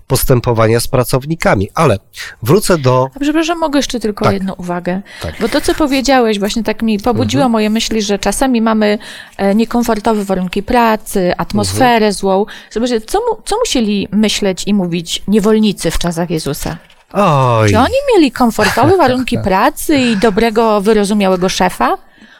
postępowania 0.07 0.79
z 0.79 0.87
pracownikami. 0.87 1.69
Ale 1.75 1.97
wrócę 2.43 2.77
do. 2.77 3.09
A 3.15 3.19
przepraszam, 3.19 3.59
mogę 3.59 3.79
jeszcze 3.79 3.99
tylko 3.99 4.25
Tak. 4.25 4.33
jedną 4.33 4.53
uwagę. 4.53 5.01
Tak. 5.21 5.35
Bo 5.41 5.49
to, 5.49 5.61
co 5.61 5.73
powiedziałeś, 5.75 6.39
właśnie 6.39 6.63
tak 6.63 6.81
mi 6.81 6.99
pobudziło 6.99 7.41
Mhm. 7.41 7.51
moje 7.51 7.69
myśli, 7.69 8.01
że 8.01 8.19
czasami 8.19 8.61
mamy 8.61 8.97
e, 9.37 9.55
niekomfortowe 9.55 10.23
warunki 10.23 10.63
pracy, 10.63 11.33
atmosferę 11.37 11.93
Mhm. 11.95 12.13
złą. 12.13 12.45
Zobaczcie, 12.71 13.01
co, 13.01 13.19
mu, 13.19 13.41
co 13.45 13.57
musieli 13.59 14.07
myśleć 14.11 14.63
i 14.67 14.73
mówić 14.73 15.23
niewolnicy 15.27 15.91
w 15.91 15.97
czasach 15.99 16.29
Jezusa? 16.29 16.77
Oj, 17.13 17.69
Czy 17.69 17.77
oni 17.79 17.93
mieli 18.15 18.31
komfortowe 18.31 18.97
warunki 19.07 19.37
pracy 19.39 19.97
i 19.97 20.17
dobrego, 20.17 20.81
wyrozumiałego 20.81 21.49
szefa? 21.49 21.97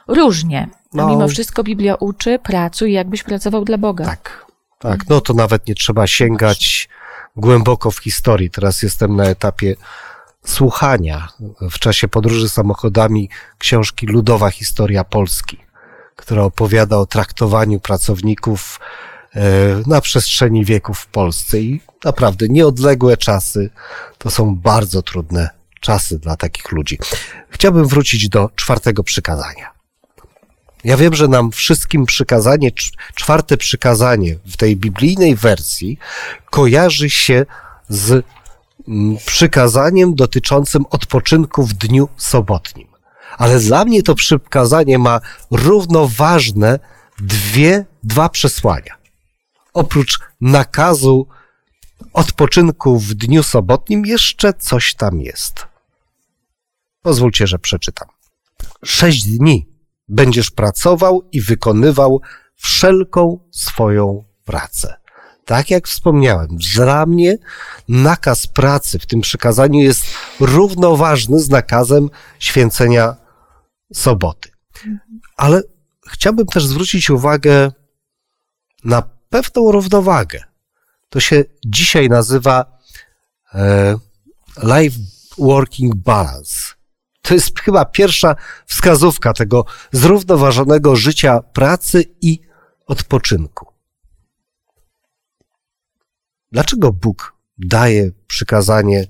Różnie. 0.08 0.68
A 0.74 0.98
No. 0.98 1.08
mimo 1.08 1.28
wszystko 1.28 1.64
Biblia 1.64 1.96
uczy, 1.96 2.40
pracuj, 2.44 2.92
jakbyś 2.92 3.24
pracował 3.24 3.66
dla 3.66 3.78
Boga. 3.78 4.06
tak. 4.06 4.46
Tak, 4.80 5.00
no 5.10 5.22
to 5.22 5.34
nawet 5.34 5.68
nie 5.68 5.76
trzeba 5.76 6.08
sięgać 6.08 6.90
głęboko 7.38 7.92
w 7.92 7.98
historii. 7.98 8.50
Teraz 8.50 8.84
jestem 8.84 9.16
na 9.16 9.26
etapie 9.26 9.76
słuchania 10.46 11.28
w 11.72 11.80
czasie 11.80 12.08
podróży 12.08 12.50
samochodami 12.50 13.30
książki 13.58 14.06
Ludowa 14.06 14.50
Historia 14.50 15.04
Polski, 15.04 15.58
która 16.16 16.44
opowiada 16.44 16.98
o 16.98 17.06
traktowaniu 17.06 17.80
pracowników 17.80 18.80
e, 19.36 19.42
na 19.88 20.02
przestrzeni 20.02 20.66
wieków 20.66 21.00
w 21.00 21.08
Polsce 21.08 21.60
i 21.60 21.82
naprawdę 22.04 22.48
nieodległe 22.50 23.18
czasy 23.18 23.70
to 24.18 24.30
są 24.30 24.56
bardzo 24.56 25.02
trudne 25.02 25.50
czasy 25.82 26.20
dla 26.20 26.36
takich 26.36 26.72
ludzi. 26.72 27.00
Chciałbym 27.50 27.88
wrócić 27.88 28.30
do 28.30 28.50
czwartego 28.56 29.04
przykazania. 29.04 29.77
Ja 30.84 30.98
wiem, 30.98 31.16
że 31.16 31.28
nam 31.28 31.52
wszystkim 31.52 32.06
przykazanie, 32.06 32.72
cz- 32.72 32.92
czwarte 33.16 33.58
przykazanie 33.58 34.36
w 34.46 34.58
tej 34.58 34.78
biblijnej 34.78 35.36
wersji 35.36 36.00
kojarzy 36.50 37.10
się 37.10 37.46
z 37.90 38.26
mm, 38.88 39.18
przykazaniem 39.26 40.16
dotyczącym 40.16 40.86
odpoczynku 40.90 41.64
w 41.64 41.74
dniu 41.74 42.10
sobotnim. 42.18 42.88
Ale 43.38 43.60
dla 43.60 43.86
mnie 43.86 44.04
to 44.04 44.16
przykazanie 44.16 45.00
ma 45.00 45.22
równoważne 45.52 46.80
dwie, 47.20 47.86
dwa 48.04 48.30
przesłania. 48.30 48.98
Oprócz 49.74 50.20
nakazu 50.42 51.28
odpoczynku 52.14 53.00
w 53.00 53.14
dniu 53.14 53.44
sobotnim, 53.44 54.06
jeszcze 54.06 54.54
coś 54.54 54.96
tam 54.96 55.22
jest. 55.22 55.68
Pozwólcie, 57.02 57.48
że 57.48 57.60
przeczytam. 57.60 58.08
Sześć 58.86 59.24
dni 59.24 59.77
będziesz 60.08 60.52
pracował 60.52 61.30
i 61.32 61.42
wykonywał 61.42 62.22
wszelką 62.56 63.40
swoją 63.52 64.24
pracę. 64.46 64.96
Tak 65.46 65.72
jak 65.72 65.88
wspomniałem, 65.88 66.48
dla 66.76 67.06
mnie 67.06 67.38
nakaz 67.88 68.48
pracy 68.48 69.00
w 69.00 69.06
tym 69.06 69.22
przykazaniu 69.22 69.80
jest 69.80 70.06
równoważny 70.40 71.40
z 71.40 71.50
nakazem 71.50 72.10
święcenia 72.40 73.16
soboty. 73.94 74.50
Ale 75.38 75.62
chciałbym 76.10 76.46
też 76.46 76.66
zwrócić 76.66 77.10
uwagę 77.10 77.72
na 78.84 79.02
pewną 79.30 79.72
równowagę. 79.72 80.44
To 81.10 81.20
się 81.20 81.44
dzisiaj 81.66 82.10
nazywa 82.10 82.78
e, 83.54 83.96
life 84.64 85.00
working 85.38 85.96
balance. 85.96 86.77
To 87.28 87.34
jest 87.34 87.60
chyba 87.60 87.86
pierwsza 87.86 88.36
wskazówka 88.66 89.34
tego 89.34 89.66
zrównoważonego 89.92 90.96
życia 90.96 91.40
pracy 91.40 92.04
i 92.22 92.40
odpoczynku. 92.86 93.74
Dlaczego 96.52 96.94
Bóg 96.94 97.36
daje 97.58 98.12
przykazanie 98.28 99.06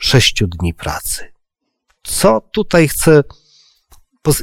sześciu 0.00 0.46
dni 0.46 0.74
pracy? 0.74 1.32
Co 2.02 2.40
tutaj 2.40 2.88
chce, 2.88 3.22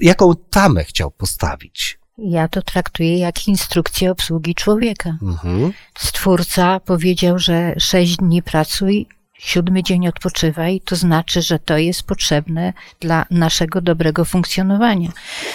jaką 0.02 0.36
tamę 0.36 0.84
chciał 0.84 1.12
postawić? 1.12 2.00
Ja 2.18 2.48
to 2.48 2.62
traktuję 2.62 3.18
jak 3.18 3.48
instrukcję 3.48 4.12
obsługi 4.12 4.56
człowieka. 4.56 5.18
Mhm. 5.22 5.74
Stwórca 5.98 6.80
powiedział, 6.80 7.40
że 7.40 7.74
sześć 7.80 8.18
dni 8.18 8.44
pracuj, 8.44 9.08
siódmy 9.40 9.84
dzień 9.84 10.08
odpoczywaj, 10.08 10.82
to 10.86 10.96
znaczy, 10.96 11.42
że 11.42 11.60
to 11.60 11.78
jest 11.78 12.04
potrzebne 12.04 12.74
dla 13.00 13.26
naszego 13.32 13.82
dobrego 13.82 14.26
funkcjonowania. 14.26 15.10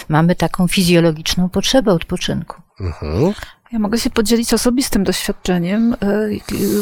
Mamy 0.09 0.35
taką 0.35 0.67
fizjologiczną 0.67 1.49
potrzebę 1.49 1.91
odpoczynku. 1.91 2.61
Mhm. 2.79 3.33
Ja 3.71 3.79
mogę 3.79 3.99
się 3.99 4.09
podzielić 4.09 4.53
osobistym 4.53 5.03
doświadczeniem. 5.03 5.93
E, 5.93 5.97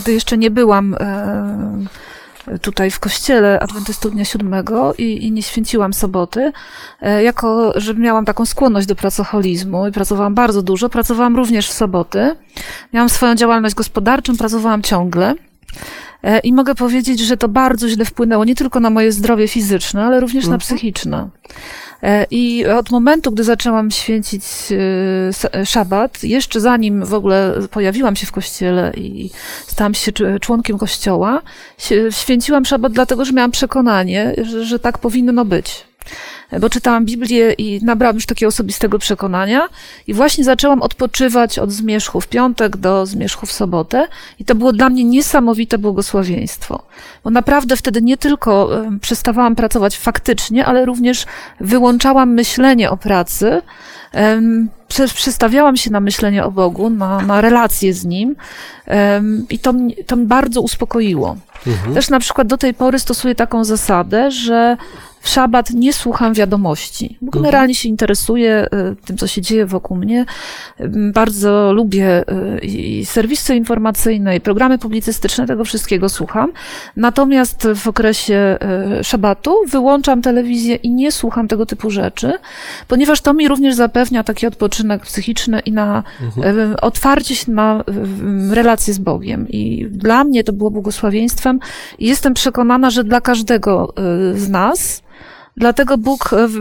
Gdy 0.01 0.13
jeszcze 0.13 0.37
nie 0.37 0.51
byłam 0.51 0.95
e, 0.99 2.59
tutaj 2.61 2.91
w 2.91 2.99
kościele 2.99 3.59
Adwentystów 3.59 4.11
Dnia 4.11 4.25
Siódmego 4.25 4.93
i, 4.97 5.25
i 5.25 5.31
nie 5.31 5.43
święciłam 5.43 5.93
soboty, 5.93 6.51
e, 7.01 7.23
jako, 7.23 7.73
że 7.75 7.93
miałam 7.93 8.25
taką 8.25 8.45
skłonność 8.45 8.87
do 8.87 8.95
pracoholizmu 8.95 9.87
i 9.87 9.91
pracowałam 9.91 10.35
bardzo 10.35 10.61
dużo, 10.61 10.89
pracowałam 10.89 11.35
również 11.35 11.69
w 11.69 11.73
soboty. 11.73 12.35
Miałam 12.93 13.09
swoją 13.09 13.35
działalność 13.35 13.75
gospodarczą, 13.75 14.37
pracowałam 14.37 14.81
ciągle. 14.81 15.35
E, 16.23 16.39
I 16.39 16.53
mogę 16.53 16.75
powiedzieć, 16.75 17.19
że 17.19 17.37
to 17.37 17.47
bardzo 17.47 17.89
źle 17.89 18.05
wpłynęło 18.05 18.45
nie 18.45 18.55
tylko 18.55 18.79
na 18.79 18.89
moje 18.89 19.11
zdrowie 19.11 19.47
fizyczne, 19.47 20.03
ale 20.03 20.19
również 20.19 20.47
na 20.47 20.57
psychiczne. 20.57 21.29
E, 22.03 22.25
I 22.31 22.65
od 22.65 22.91
momentu, 22.91 23.31
gdy 23.31 23.43
zaczęłam 23.43 23.91
święcić 23.91 24.43
e, 25.53 25.65
szabat, 25.65 26.23
jeszcze 26.23 26.59
zanim 26.59 27.05
w 27.05 27.13
ogóle 27.13 27.53
pojawiłam 27.71 28.15
się 28.15 28.25
w 28.25 28.31
kościele 28.31 28.91
i 28.97 29.29
stałam 29.67 29.93
się 29.93 30.11
cz- 30.11 30.39
członkiem 30.39 30.77
kościoła, 30.77 31.41
święciłam 32.09 32.65
szabat 32.65 32.91
dlatego, 32.91 33.25
że 33.25 33.33
miałam 33.33 33.51
przekonanie, 33.51 34.35
że, 34.43 34.65
że 34.65 34.79
tak 34.79 34.97
powinno 34.97 35.45
być. 35.45 35.83
Bo 36.59 36.69
czytałam 36.69 37.05
Biblię 37.05 37.53
i 37.53 37.85
nabrałam 37.85 38.15
już 38.15 38.25
takiego 38.25 38.47
osobistego 38.47 38.99
przekonania 38.99 39.67
i 40.07 40.13
właśnie 40.13 40.43
zaczęłam 40.43 40.81
odpoczywać 40.81 41.59
od 41.59 41.71
zmierzchu 41.71 42.21
w 42.21 42.27
piątek 42.27 42.77
do 42.77 43.05
zmierzchu 43.05 43.45
w 43.45 43.51
sobotę 43.51 44.07
i 44.39 44.45
to 44.45 44.55
było 44.55 44.73
dla 44.73 44.89
mnie 44.89 45.03
niesamowite 45.03 45.77
błogosławieństwo. 45.77 46.83
Bo 47.23 47.29
naprawdę 47.29 47.75
wtedy 47.75 48.01
nie 48.01 48.17
tylko 48.17 48.69
przestawałam 49.01 49.55
pracować 49.55 49.97
faktycznie, 49.97 50.65
ale 50.65 50.85
również 50.85 51.25
wyłączałam 51.59 52.33
myślenie 52.33 52.89
o 52.89 52.97
pracy, 52.97 53.61
przestawiałam 55.15 55.77
się 55.77 55.91
na 55.91 55.99
myślenie 55.99 56.45
o 56.45 56.51
Bogu, 56.51 56.89
na, 56.89 57.21
na 57.21 57.41
relacje 57.41 57.93
z 57.93 58.05
Nim 58.05 58.35
i 59.49 59.59
to, 59.59 59.73
mnie- 59.73 60.03
to 60.03 60.15
mnie 60.15 60.25
bardzo 60.25 60.61
uspokoiło. 60.61 61.37
Mhm. 61.67 61.93
Też 61.93 62.09
na 62.09 62.19
przykład 62.19 62.47
do 62.47 62.57
tej 62.57 62.73
pory 62.73 62.99
stosuję 62.99 63.35
taką 63.35 63.63
zasadę, 63.63 64.31
że 64.31 64.77
w 65.21 65.29
szabat 65.29 65.69
nie 65.69 65.93
słucham 65.93 66.33
wiadomości. 66.33 67.17
Bo 67.21 67.31
Generalnie 67.31 67.75
się 67.75 67.89
interesuję 67.89 68.67
y, 68.91 68.95
tym, 69.05 69.17
co 69.17 69.27
się 69.27 69.41
dzieje 69.41 69.65
wokół 69.65 69.97
mnie. 69.97 70.25
Ym, 70.79 71.11
Bardzo 71.11 71.73
lubię 71.73 72.23
y, 72.57 72.59
i 72.65 73.05
serwisy 73.05 73.55
informacyjne, 73.55 74.35
i 74.35 74.41
programy 74.41 74.77
publicystyczne, 74.77 75.47
tego 75.47 75.65
wszystkiego 75.65 76.09
słucham. 76.09 76.51
Natomiast 76.95 77.67
w 77.75 77.87
okresie 77.87 78.57
y, 78.99 79.03
szabatu 79.03 79.55
wyłączam 79.69 80.21
telewizję 80.21 80.75
i 80.75 80.89
nie 80.89 81.11
słucham 81.11 81.47
tego 81.47 81.65
typu 81.65 81.89
rzeczy, 81.89 82.33
ponieważ 82.87 83.21
to 83.21 83.33
mi 83.33 83.47
również 83.47 83.75
zapewnia 83.75 84.23
taki 84.23 84.47
odpoczynek 84.47 85.01
psychiczny 85.01 85.59
i 85.59 85.71
na 85.71 86.03
y, 86.73 86.81
otwarcie 86.81 87.35
się 87.35 87.51
na 87.51 87.83
relacje 88.51 88.93
z 88.93 88.99
Bogiem. 88.99 89.49
I 89.49 89.87
dla 89.91 90.23
mnie 90.23 90.43
to 90.43 90.53
było 90.53 90.71
błogosławieństwem 90.71 91.59
jestem 91.99 92.33
przekonana, 92.33 92.89
że 92.89 93.03
dla 93.03 93.21
każdego 93.21 93.93
z 94.35 94.49
nas, 94.49 95.01
Dlatego 95.61 95.97
Bóg 95.97 96.29
w- 96.47 96.59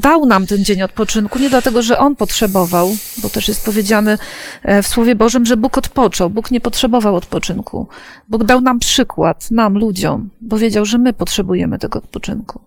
dał 0.00 0.26
nam 0.26 0.46
ten 0.46 0.64
dzień 0.64 0.82
odpoczynku, 0.82 1.38
nie 1.38 1.50
dlatego, 1.50 1.82
że 1.82 1.98
On 1.98 2.16
potrzebował, 2.16 2.96
bo 3.22 3.30
też 3.30 3.48
jest 3.48 3.64
powiedziane 3.64 4.18
e, 4.62 4.82
w 4.82 4.86
Słowie 4.88 5.14
Bożym, 5.14 5.46
że 5.46 5.56
Bóg 5.56 5.78
odpoczął. 5.78 6.30
Bóg 6.30 6.50
nie 6.50 6.60
potrzebował 6.60 7.16
odpoczynku. 7.16 7.88
Bóg 8.28 8.44
dał 8.44 8.60
nam 8.60 8.78
przykład, 8.78 9.50
nam, 9.50 9.78
ludziom, 9.78 10.30
bo 10.40 10.58
wiedział, 10.58 10.84
że 10.84 10.98
my 10.98 11.12
potrzebujemy 11.12 11.78
tego 11.78 11.98
odpoczynku. 11.98 12.60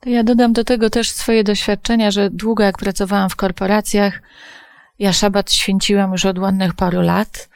To 0.00 0.10
ja 0.10 0.24
dodam 0.24 0.52
do 0.52 0.64
tego 0.64 0.90
też 0.90 1.10
swoje 1.10 1.44
doświadczenia, 1.44 2.10
że 2.10 2.30
długo 2.30 2.62
jak 2.62 2.78
pracowałam 2.78 3.30
w 3.30 3.36
korporacjach, 3.36 4.22
ja 4.98 5.12
szabat 5.12 5.52
święciłam 5.52 6.12
już 6.12 6.24
od 6.24 6.38
ładnych 6.38 6.74
paru 6.74 7.00
lat 7.00 7.48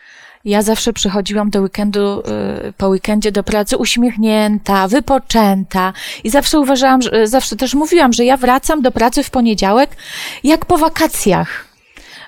Ja 0.45 0.63
zawsze 0.63 0.93
przychodziłam 0.93 1.51
do 1.51 1.61
weekendu, 1.61 2.23
y, 2.69 2.73
po 2.73 2.89
weekendzie 2.89 3.33
do 3.33 3.43
pracy 3.43 3.77
uśmiechnięta, 3.77 4.89
wypoczęta 4.89 5.93
i 6.25 6.31
zawsze 6.31 6.61
uważałam, 6.61 7.03
że, 7.03 7.27
zawsze 7.27 7.57
też 7.57 7.75
mówiłam, 7.75 8.13
że 8.13 8.25
ja 8.25 8.37
wracam 8.37 8.83
do 8.83 8.93
pracy 8.93 9.23
w 9.23 9.31
poniedziałek 9.31 9.97
jak 10.45 10.65
po 10.65 10.79
wakacjach. 10.79 11.65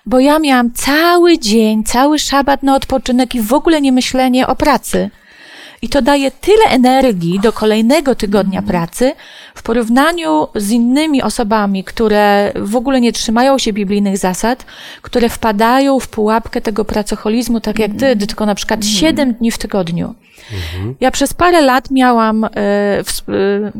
Bo 0.07 0.21
ja 0.21 0.39
miałam 0.39 0.73
cały 0.73 1.39
dzień, 1.39 1.85
cały 1.85 2.19
szabat 2.19 2.63
na 2.63 2.75
odpoczynek 2.75 3.35
i 3.35 3.41
w 3.41 3.53
ogóle 3.53 3.81
nie 3.81 3.93
myślenie 3.93 4.47
o 4.47 4.57
pracy. 4.57 5.11
I 5.85 5.89
to 5.89 6.03
daje 6.03 6.31
tyle 6.31 6.65
energii 6.71 7.41
do 7.41 7.53
kolejnego 7.53 8.15
tygodnia 8.15 8.63
pracy 8.63 9.13
w 9.55 9.63
porównaniu 9.63 10.47
z 10.55 10.71
innymi 10.71 11.23
osobami, 11.23 11.85
które 11.85 12.53
w 12.57 12.77
ogóle 12.77 13.01
nie 13.01 13.13
trzymają 13.13 13.59
się 13.59 13.73
biblijnych 13.73 14.19
zasad, 14.19 14.67
które 15.03 15.29
wpadają 15.29 15.99
w 16.01 16.09
pułapkę 16.09 16.61
tego 16.61 16.85
pracoholizmu, 16.85 17.61
tak 17.61 17.79
jak 17.79 17.91
ty, 17.99 18.17
tylko 18.17 18.47
na 18.47 18.55
przykład 18.55 18.87
7 18.87 19.35
dni 19.35 19.51
w 19.51 19.59
tygodniu. 19.59 20.15
Ja 21.01 21.11
przez 21.11 21.35
parę 21.35 21.61
lat 21.61 21.91
miałam 21.91 22.45
e, 22.45 22.49
e, 22.49 23.03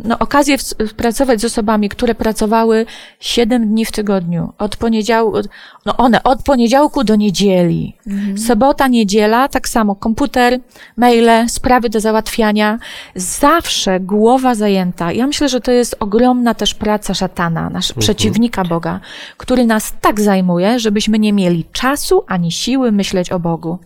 no, 0.05 0.19
okazję 0.19 0.59
w, 0.59 0.95
pracować 0.97 1.41
z 1.41 1.45
osobami, 1.45 1.89
które 1.89 2.15
pracowały 2.15 2.87
7 3.21 3.69
dni 3.69 3.85
w 3.85 3.93
tygodniu. 3.93 4.53
Od 4.59 4.77
poniedziałku, 4.77 5.39
no 5.87 5.97
one 5.97 6.23
od 6.23 6.43
poniedziałku 6.43 7.05
do 7.05 7.17
niedzieli. 7.17 7.97
Sobota, 8.37 8.89
niedziela, 8.89 9.49
tak 9.49 9.69
samo 9.69 9.95
komputer, 9.95 10.61
maile, 10.97 11.49
sprawy 11.49 11.91
do 11.95 12.01
załatwiania. 12.01 12.79
Zawsze 13.15 14.01
głowa 14.01 14.55
zajęta. 14.55 15.13
Ja 15.13 15.27
myślę, 15.27 15.49
że 15.49 15.61
to 15.61 15.73
jest 15.73 15.97
ogromna 16.01 16.55
też 16.55 16.75
praca 16.75 17.15
szatana, 17.15 17.71
nasz 17.71 17.93
przeciwnika 17.93 18.65
Boga, 18.65 19.01
który 19.37 19.67
nas 19.67 19.93
tak 20.01 20.21
zajmuje, 20.21 20.81
żebyśmy 20.81 21.19
nie 21.19 21.33
mieli 21.33 21.65
czasu 21.73 22.25
ani 22.27 22.53
siły 22.53 22.93
myśleć 22.93 23.33
o 23.33 23.39
Bogu. 23.39 23.79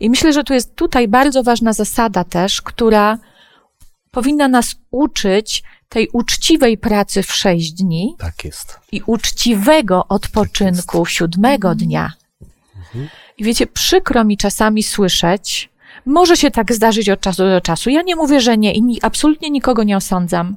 I 0.00 0.10
myślę, 0.10 0.32
że 0.32 0.44
tu 0.44 0.54
jest 0.54 0.74
tutaj 0.74 1.08
bardzo 1.08 1.42
ważna 1.42 1.72
zasada 1.72 2.24
też, 2.24 2.62
która 2.62 3.18
powinna 4.10 4.48
nas 4.48 4.74
uczyć 4.90 5.62
tej 5.88 6.08
uczciwej 6.12 6.78
pracy 6.78 7.22
w 7.22 7.32
sześć 7.32 7.72
dni 7.72 8.14
Tak 8.18 8.44
jest. 8.44 8.80
i 8.92 9.02
uczciwego 9.06 10.04
odpoczynku 10.08 11.06
siódmego 11.06 11.74
dnia. 11.74 12.12
I 13.38 13.44
wiecie, 13.44 13.66
przykro 13.66 14.24
mi 14.24 14.36
czasami 14.36 14.82
słyszeć, 14.82 15.70
może 16.06 16.36
się 16.36 16.50
tak 16.50 16.72
zdarzyć 16.72 17.10
od 17.10 17.20
czasu 17.20 17.42
do 17.42 17.60
czasu. 17.60 17.90
Ja 17.90 18.02
nie 18.02 18.16
mówię, 18.16 18.40
że 18.40 18.58
nie 18.58 18.72
i 18.74 18.82
ni- 18.82 19.02
absolutnie 19.02 19.50
nikogo 19.50 19.82
nie 19.82 19.96
osądzam, 19.96 20.56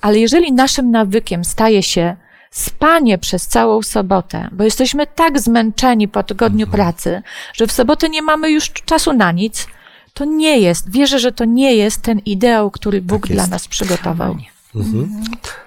ale 0.00 0.18
jeżeli 0.18 0.52
naszym 0.52 0.90
nawykiem 0.90 1.44
staje 1.44 1.82
się 1.82 2.16
spanie 2.50 3.18
przez 3.18 3.46
całą 3.46 3.82
sobotę, 3.82 4.48
bo 4.52 4.64
jesteśmy 4.64 5.06
tak 5.06 5.40
zmęczeni 5.40 6.08
po 6.08 6.22
tygodniu 6.22 6.66
pracy, 6.66 7.22
że 7.52 7.66
w 7.66 7.72
sobotę 7.72 8.08
nie 8.08 8.22
mamy 8.22 8.50
już 8.50 8.70
czasu 8.70 9.12
na 9.12 9.32
nic, 9.32 9.66
to 10.14 10.24
nie 10.24 10.58
jest, 10.58 10.90
wierzę, 10.90 11.18
że 11.18 11.32
to 11.32 11.44
nie 11.44 11.76
jest 11.76 12.02
ten 12.02 12.18
ideał, 12.18 12.70
który 12.70 13.02
Bóg 13.02 13.22
Tak 13.22 13.32
dla 13.32 13.46
nas 13.46 13.68
przygotował. 13.68 14.36
Mhm. 14.74 15.22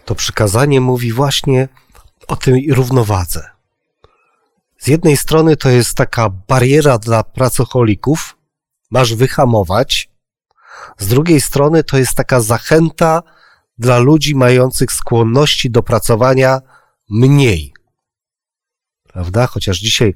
To 0.05 0.15
przykazanie 0.15 0.81
mówi 0.81 1.11
właśnie 1.11 1.67
o 2.27 2.35
tej 2.35 2.73
równowadze. 2.73 3.49
Z 4.77 4.87
jednej 4.87 5.17
strony 5.17 5.57
to 5.57 5.69
jest 5.69 5.97
taka 5.97 6.29
bariera 6.47 6.97
dla 6.97 7.23
pracocholików, 7.23 8.36
masz 8.89 9.15
wyhamować. 9.15 10.09
Z 10.97 11.07
drugiej 11.07 11.41
strony 11.41 11.83
to 11.83 11.97
jest 11.97 12.15
taka 12.15 12.39
zachęta 12.41 13.23
dla 13.77 13.97
ludzi 13.97 14.35
mających 14.35 14.91
skłonności 14.91 15.71
do 15.71 15.83
pracowania 15.83 16.61
mniej. 17.09 17.73
Prawda? 19.03 19.47
Chociaż 19.47 19.77
dzisiaj 19.77 20.13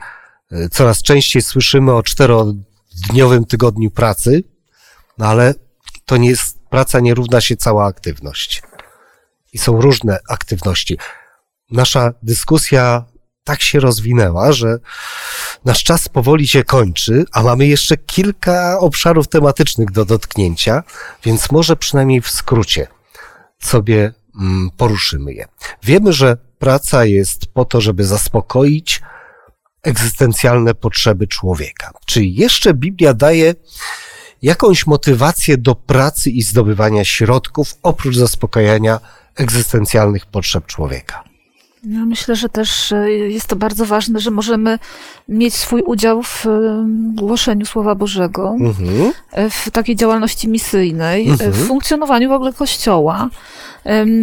e, 0.51 0.69
coraz 0.69 1.01
częściej 1.01 1.41
słyszymy 1.41 1.93
o 1.93 2.03
czterodniowym 2.03 3.45
tygodniu 3.45 3.91
pracy, 3.91 4.43
no 5.17 5.25
ale 5.25 5.53
to 6.05 6.17
nie 6.17 6.29
jest, 6.29 6.59
praca 6.69 6.99
nie 6.99 7.13
równa 7.13 7.41
się 7.41 7.57
cała 7.57 7.85
aktywność. 7.85 8.63
I 9.53 9.57
są 9.57 9.81
różne 9.81 10.19
aktywności. 10.29 10.97
Nasza 11.71 12.13
dyskusja 12.23 13.05
tak 13.43 13.61
się 13.61 13.79
rozwinęła, 13.79 14.51
że 14.51 14.77
nasz 15.65 15.83
czas 15.83 16.09
powoli 16.09 16.47
się 16.47 16.63
kończy, 16.63 17.25
a 17.31 17.43
mamy 17.43 17.67
jeszcze 17.67 17.97
kilka 17.97 18.79
obszarów 18.79 19.27
tematycznych 19.27 19.91
do 19.91 20.05
dotknięcia, 20.05 20.83
więc 21.23 21.51
może 21.51 21.75
przynajmniej 21.75 22.21
w 22.21 22.29
skrócie 22.29 22.87
sobie 23.59 24.13
mm, 24.41 24.71
poruszymy 24.77 25.33
je. 25.33 25.45
Wiemy, 25.83 26.13
że 26.13 26.37
praca 26.59 27.05
jest 27.05 27.45
po 27.45 27.65
to, 27.65 27.81
żeby 27.81 28.05
zaspokoić 28.05 29.01
egzystencjalne 29.83 30.75
potrzeby 30.75 31.27
człowieka. 31.27 31.91
Czy 32.05 32.25
jeszcze 32.25 32.73
Biblia 32.73 33.13
daje 33.13 33.55
jakąś 34.41 34.87
motywację 34.87 35.57
do 35.57 35.75
pracy 35.75 36.29
i 36.29 36.41
zdobywania 36.41 37.05
środków 37.05 37.75
oprócz 37.83 38.15
zaspokajania 38.15 38.99
egzystencjalnych 39.35 40.25
potrzeb 40.25 40.65
człowieka? 40.65 41.30
Ja 41.83 42.05
myślę, 42.05 42.35
że 42.35 42.49
też 42.49 42.91
e, 42.91 43.09
jest 43.11 43.47
to 43.47 43.55
bardzo 43.55 43.85
ważne, 43.85 44.19
że 44.19 44.31
możemy 44.31 44.79
mieć 45.27 45.53
swój 45.53 45.81
udział 45.81 46.23
w 46.23 46.45
e, 46.45 46.49
głoszeniu 47.15 47.65
Słowa 47.65 47.95
Bożego, 47.95 48.55
Mhm. 48.59 49.11
e, 49.31 49.49
w 49.49 49.69
takiej 49.71 49.95
działalności 49.95 50.47
misyjnej, 50.49 51.29
Mhm. 51.29 51.51
w 51.51 51.67
funkcjonowaniu 51.67 52.29
w 52.29 52.31
ogóle 52.31 52.53
Kościoła. 52.53 53.29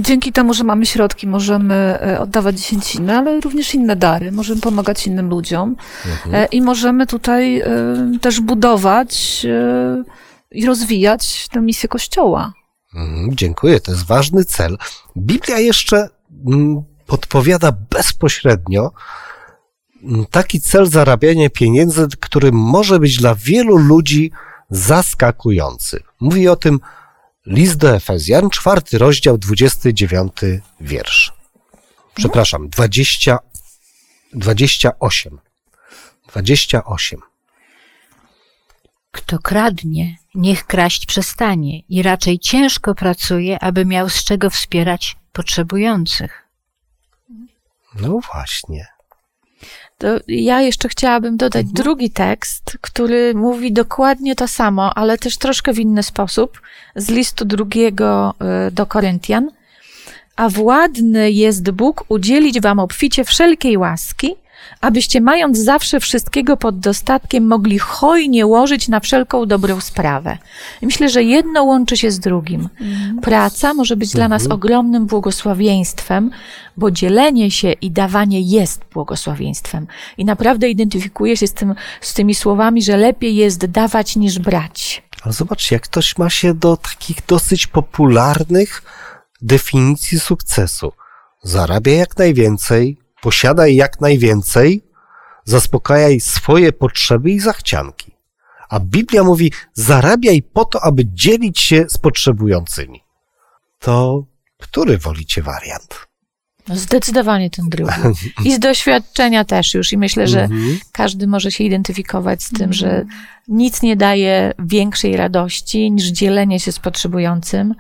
Dzięki 0.01 0.33
temu, 0.33 0.55
że 0.55 0.65
mamy 0.65 0.87
środki, 0.87 1.27
możemy 1.27 1.99
oddawać 2.21 2.57
dziesięciny, 2.57 3.17
ale 3.19 3.41
również 3.41 3.75
inne 3.75 3.97
dary. 3.97 4.33
Możemy 4.33 4.61
pomagać 4.61 5.07
innym 5.07 5.29
ludziom 5.29 5.77
Mhm. 6.25 6.47
i 6.53 6.63
możemy 6.63 7.07
tutaj 7.07 7.63
też 8.21 8.41
budować 8.41 9.47
i 10.51 10.67
rozwijać 10.67 11.49
tę 11.49 11.61
misję 11.61 11.89
Kościoła. 11.89 12.53
Mhm, 12.95 13.37
dziękuję, 13.37 13.81
to 13.81 13.91
jest 13.93 14.07
ważny 14.07 14.45
cel. 14.45 14.79
Biblia 15.17 15.59
jeszcze 15.59 16.09
mm, 16.47 16.83
podpowiada 17.09 17.73
bezpośrednio 17.73 18.93
taki 20.31 20.61
cel 20.61 20.87
zarabiania 20.87 21.51
pieniędzy, 21.51 22.07
który 22.21 22.53
może 22.53 22.99
być 22.99 23.17
dla 23.17 23.35
wielu 23.35 23.77
ludzi 23.77 24.33
zaskakujący. 24.71 26.03
Mówi 26.21 26.49
o 26.49 26.57
tym 26.57 26.81
list 27.47 27.77
do 27.77 27.97
Efezjan, 27.97 28.51
czwarty 28.51 28.99
rozdział, 28.99 29.39
29 29.39 30.33
wiersz. 30.81 31.33
Przepraszam, 32.15 32.69
20, 32.69 33.39
28. 34.33 35.39
28. 36.29 37.21
Kto 39.11 39.39
kradnie, 39.39 40.17
niech 40.35 40.67
kraść 40.67 41.07
przestanie 41.07 41.81
i 41.81 42.03
raczej 42.03 42.39
ciężko 42.39 42.95
pracuje, 42.95 43.63
aby 43.63 43.85
miał 43.85 44.09
z 44.09 44.25
czego 44.25 44.51
wspierać 44.51 45.17
potrzebujących. 45.33 46.48
No 48.01 48.21
właśnie. 48.33 48.87
To 49.99 50.07
ja 50.29 50.61
jeszcze 50.61 50.89
chciałabym 50.89 51.37
dodać 51.37 51.67
drugi 51.67 52.11
tekst, 52.11 52.79
który 52.81 53.35
mówi 53.35 53.73
dokładnie 53.73 54.35
to 54.35 54.49
samo, 54.49 54.95
ale 54.95 55.19
też 55.19 55.37
troszkę 55.37 55.73
w 55.73 55.79
inny 55.79 56.03
sposób, 56.03 56.61
z 56.97 57.09
listu 57.09 57.45
drugiego 57.45 58.35
y, 58.69 58.71
do 58.71 58.87
Koryntian. 58.87 59.51
A 60.37 60.49
władny 60.49 61.31
jest 61.31 61.71
Bóg 61.71 62.05
udzielić 62.09 62.61
wam 62.61 62.79
obficie 62.79 63.25
wszelkiej 63.25 63.77
łaski, 63.77 64.37
abyście 64.81 65.21
mając 65.21 65.59
zawsze 65.59 66.01
wszystkiego 66.01 66.57
pod 66.57 66.79
dostatkiem, 66.79 67.47
mogli 67.47 67.79
hojnie 67.79 68.47
łożyć 68.47 68.89
na 68.89 69.01
wszelką 69.01 69.47
dobrą 69.47 69.81
sprawę. 69.81 70.39
I 70.83 70.87
myślę, 70.87 71.09
że 71.09 71.23
jedno 71.23 71.65
łączy 71.65 71.97
się 71.97 72.11
z 72.11 72.19
drugim. 72.19 72.69
Praca 73.23 73.75
może 73.75 73.97
być 73.97 74.11
dla 74.11 74.29
nas 74.29 74.47
ogromnym 74.47 75.07
błogosławieństwem, 75.07 76.31
bo 76.77 76.91
dzielenie 76.91 77.51
się 77.51 77.73
i 77.73 77.91
dawanie 77.91 78.41
jest 78.41 78.85
błogosławieństwem. 78.93 79.87
I 80.19 80.25
naprawdę 80.25 80.69
identyfikuję 80.69 81.37
się 81.37 81.47
z, 81.47 81.53
tym, 81.53 81.75
z 82.01 82.15
tymi 82.15 82.35
słowami, 82.35 82.83
że 82.83 82.97
lepiej 82.97 83.37
jest 83.37 83.67
dawać 83.67 84.17
niż 84.17 84.39
brać. 84.39 85.03
Ale 85.23 85.33
zobacz, 85.33 85.71
jak 85.71 85.83
ktoś 85.83 86.19
ma 86.19 86.31
się 86.31 86.55
do 86.55 86.77
takich 86.77 87.17
dosyć 87.27 87.67
popularnych 87.67 88.83
definicji 89.43 90.21
sukcesu. 90.21 90.93
Zarabia 91.43 91.93
jak 91.93 92.19
najwięcej, 92.19 92.97
posiadaj 93.23 93.75
jak 93.75 94.01
najwięcej, 94.01 94.85
zaspokajaj 95.45 96.21
swoje 96.21 96.73
potrzeby 96.73 97.31
i 97.31 97.41
zachcianki. 97.41 98.13
A 98.69 98.81
Biblia 98.81 99.25
mówi, 99.25 99.53
zarabiaj 99.75 100.43
po 100.43 100.65
to, 100.65 100.85
aby 100.85 101.03
dzielić 101.07 101.61
się 101.61 101.85
z 101.89 101.99
potrzebującymi. 101.99 103.03
To 103.79 104.25
który 104.59 104.99
wolicie 104.99 105.43
wariant? 105.43 106.09
No 106.69 106.77
zdecydowanie 106.77 107.51
ten 107.51 107.69
drugi. 107.69 107.93
I 108.45 108.55
z 108.55 108.59
doświadczenia 108.59 109.45
też 109.45 109.75
już. 109.75 109.93
I 109.93 109.99
myślę, 109.99 110.27
że 110.27 110.43
Mhm. 110.43 110.79
każdy 110.93 111.27
może 111.27 111.51
się 111.51 111.65
identyfikować 111.65 112.43
z 112.43 112.51
tym, 112.53 112.73
że 112.73 113.05
nic 113.49 113.83
nie 113.83 113.97
daje 113.97 114.53
większej 114.59 115.17
radości 115.17 115.91
niż 115.91 116.05
dzielenie 116.05 116.61
się 116.61 116.73
z 116.73 116.79
potrzebującym, 116.79 117.75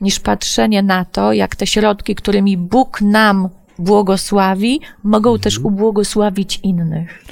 niż 0.00 0.20
patrzenie 0.20 0.82
na 0.82 1.04
to, 1.04 1.32
jak 1.32 1.56
te 1.56 1.66
środki, 1.66 2.14
którymi 2.14 2.56
Bóg 2.56 3.00
nam 3.00 3.48
błogosławi, 3.78 4.80
mogą 5.04 5.38
też 5.38 5.58
ubłogosławić 5.58 6.60
innych. 6.62 7.24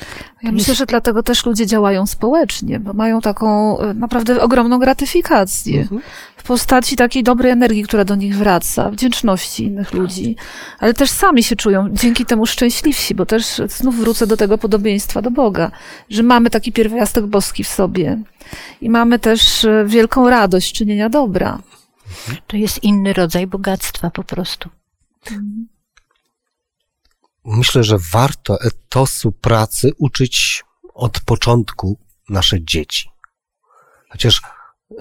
Ja 0.43 0.53
myślę, 0.53 0.75
że 0.75 0.87
dlatego 0.87 1.23
też 1.23 1.47
ludzie 1.47 1.67
działają 1.67 2.07
społecznie, 2.07 2.81
bo 2.81 2.93
mają 2.93 3.21
taką 3.21 3.79
e, 3.79 3.95
naprawdę 3.95 4.43
ogromną 4.43 4.79
gratyfikację 4.79 5.81
Mhm. 5.81 6.01
w 6.37 6.43
postaci 6.43 6.97
takiej 6.97 7.23
dobrej 7.23 7.53
energii, 7.53 7.83
która 7.83 8.05
do 8.05 8.15
nich 8.15 8.37
wraca, 8.37 8.91
wdzięczności 8.91 9.65
innych 9.65 9.93
ludzi, 9.93 10.37
ale 10.79 10.95
też 10.95 11.11
sami 11.11 11.43
się 11.43 11.57
czują 11.57 11.89
dzięki 11.93 12.27
temu 12.27 12.47
szczęśliwsi, 12.47 13.15
bo 13.15 13.27
też 13.27 13.61
znów 13.69 13.97
wrócę 13.97 14.27
do 14.27 14.37
tego 14.37 14.59
podobieństwa 14.59 15.23
do 15.23 15.31
Boga, 15.31 15.71
że 16.11 16.23
mamy 16.23 16.51
taki 16.51 16.73
pierwiastek 16.73 17.27
boski 17.27 17.65
w 17.65 17.69
sobie 17.69 18.19
i 18.81 18.91
mamy 18.91 19.19
też 19.19 19.65
e, 19.65 19.85
wielką 19.87 20.31
radość 20.31 20.73
czynienia 20.73 21.09
dobra. 21.09 21.59
To 22.47 22.57
jest 22.57 22.85
inny 22.85 23.13
rodzaj 23.13 23.47
bogactwa 23.47 24.11
po 24.11 24.25
prostu. 24.25 24.69
Myślę, 27.45 27.85
że 27.85 27.99
warto 28.13 28.61
etosu 28.61 29.33
pracy 29.33 29.91
uczyć 29.99 30.65
od 30.95 31.21
początku 31.21 31.99
nasze 32.29 32.65
dzieci. 32.65 33.11
Chociaż 34.11 34.43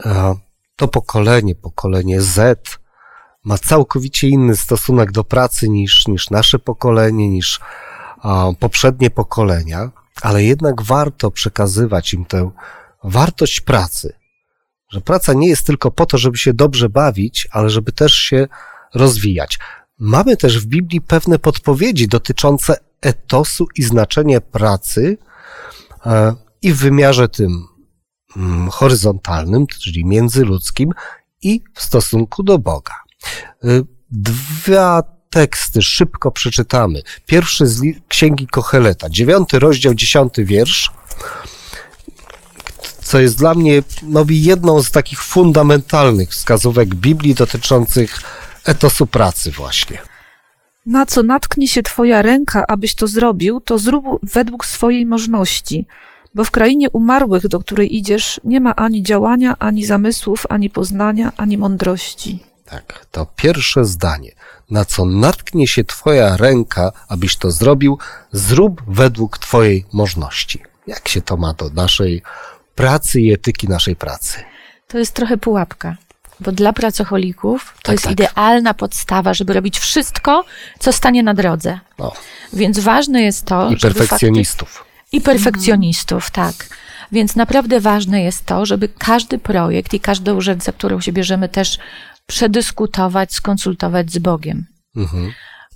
e, 0.06 0.36
to 0.76 0.88
pokolenie, 0.88 1.56
pokolenie 1.56 2.22
Z, 2.22 2.80
ma 3.44 3.58
całkowicie 3.58 4.30
inny 4.30 4.56
stosunek 4.56 5.12
do 5.12 5.24
pracy 5.24 5.70
niż, 5.70 6.08
niż 6.08 6.30
nasze 6.30 6.60
pokolenie, 6.60 7.30
niż 7.30 7.60
poprzednie 8.60 9.10
pokolenia, 9.10 9.92
ale 10.22 10.44
jednak 10.44 10.82
warto 10.82 11.32
przekazywać 11.32 12.14
im 12.14 12.26
tę 12.26 12.52
wartość 13.04 13.62
pracy. 13.62 14.14
Że 14.90 15.02
praca 15.02 15.34
nie 15.34 15.48
jest 15.48 15.68
tylko 15.68 15.92
po 15.92 16.06
to, 16.06 16.18
żeby 16.18 16.38
się 16.38 16.54
dobrze 16.54 16.90
bawić, 16.90 17.48
ale 17.52 17.70
żeby 17.70 17.92
też 17.92 18.14
się 18.14 18.48
rozwijać. 18.94 19.60
Mamy 20.04 20.38
też 20.38 20.60
w 20.60 20.66
Biblii 20.66 21.02
pewne 21.02 21.40
podpowiedzi 21.40 22.08
dotyczące 22.08 22.78
etosu 23.02 23.68
i 23.76 23.84
znaczenia 23.84 24.42
pracy 24.42 25.18
e, 26.06 26.36
i 26.62 26.74
w 26.74 26.78
wymiarze 26.78 27.30
tym 27.30 27.68
mm, 28.38 28.70
horyzontalnym, 28.70 29.68
czyli 29.68 30.06
międzyludzkim 30.06 30.92
i 31.42 31.64
w 31.76 31.82
stosunku 31.82 32.44
do 32.44 32.60
Boga. 32.60 32.96
Y, 33.64 33.84
Dwa 34.12 35.04
teksty 35.30 35.82
szybko 35.82 36.32
przeczytamy. 36.32 37.02
Pierwszy 37.26 37.68
z 37.68 37.82
Księgi 38.08 38.48
Kocheleta, 38.48 39.10
dziewiąty 39.10 39.60
rozdział, 39.60 39.94
dziesiąty 39.94 40.46
wiersz, 40.46 40.92
co 43.04 43.20
jest 43.20 43.38
dla 43.38 43.54
mnie 43.54 43.84
no, 44.04 44.26
jedną 44.30 44.84
z 44.84 44.92
takich 44.92 45.24
fundamentalnych 45.24 46.30
wskazówek 46.30 46.96
Biblii 46.96 47.36
dotyczących 47.36 48.22
etosu 48.66 49.08
pracy 49.08 49.52
właśnie. 49.52 49.98
Na 50.86 51.06
co 51.06 51.24
natknie 51.24 51.68
się 51.68 51.84
Twoja 51.84 52.22
ręka, 52.22 52.66
abyś 52.68 52.96
to 52.96 53.08
zrobił, 53.08 53.62
to 53.62 53.78
zrób 53.78 54.06
według 54.24 54.66
swojej 54.66 55.06
możności, 55.06 55.86
bo 56.36 56.44
w 56.44 56.52
krainie 56.52 56.90
umarłych, 56.90 57.48
do 57.48 57.60
której 57.60 57.96
idziesz, 57.96 58.42
nie 58.44 58.60
ma 58.60 58.76
ani 58.76 59.04
działania, 59.04 59.56
ani 59.60 59.86
zamysłów, 59.86 60.46
ani 60.50 60.70
poznania, 60.70 61.32
ani 61.38 61.58
mądrości. 61.58 62.40
Tak, 62.66 63.06
to 63.12 63.26
pierwsze 63.36 63.86
zdanie. 63.86 64.32
Na 64.70 64.86
co 64.86 65.06
natknie 65.06 65.68
się 65.68 65.84
Twoja 65.84 66.38
ręka, 66.38 66.92
abyś 67.08 67.36
to 67.38 67.52
zrobił, 67.52 67.98
zrób 68.32 68.82
według 68.88 69.38
Twojej 69.38 69.86
możności. 69.94 70.62
Jak 70.88 71.08
się 71.08 71.22
to 71.22 71.38
ma 71.38 71.54
do 71.54 71.70
naszej 71.70 72.22
pracy 72.76 73.22
i 73.22 73.34
etyki 73.34 73.68
naszej 73.68 73.96
pracy? 73.96 74.40
To 74.88 74.98
jest 74.98 75.14
trochę 75.14 75.38
pułapka, 75.38 75.96
bo 76.42 76.52
dla 76.52 76.74
pracocholików 76.74 77.74
to 77.76 77.82
Tak, 77.84 77.94
jest 77.94 78.04
tak. 78.04 78.14
idealna 78.14 78.74
podstawa, 78.74 79.34
żeby 79.34 79.54
robić 79.54 79.80
wszystko, 79.80 80.46
co 80.80 80.94
stanie 80.94 81.24
na 81.24 81.34
drodze. 81.34 81.80
No, 82.00 82.12
Więc 82.54 82.80
ważne 82.80 83.22
jest 83.22 83.46
to, 83.46 83.70
i 83.70 83.78
perfekcjonistów. 83.78 84.86
I 85.12 85.22
perfekcjonistów, 85.22 86.32
tak. 86.32 86.54
Więc 87.12 87.36
naprawdę 87.36 87.80
ważne 87.80 88.22
jest 88.22 88.46
to, 88.46 88.66
żeby 88.66 88.90
każdy 88.90 89.38
projekt 89.38 89.94
i 89.94 90.00
każdą 90.00 90.42
rzecz, 90.42 90.64
za 90.64 90.72
którą 90.72 91.02
się 91.02 91.12
bierzemy, 91.12 91.50
też 91.50 91.78
przedyskutować, 92.28 93.34
skonsultować 93.34 94.12
z 94.12 94.18
Bogiem. 94.18 94.66
Mhm. 94.96 95.32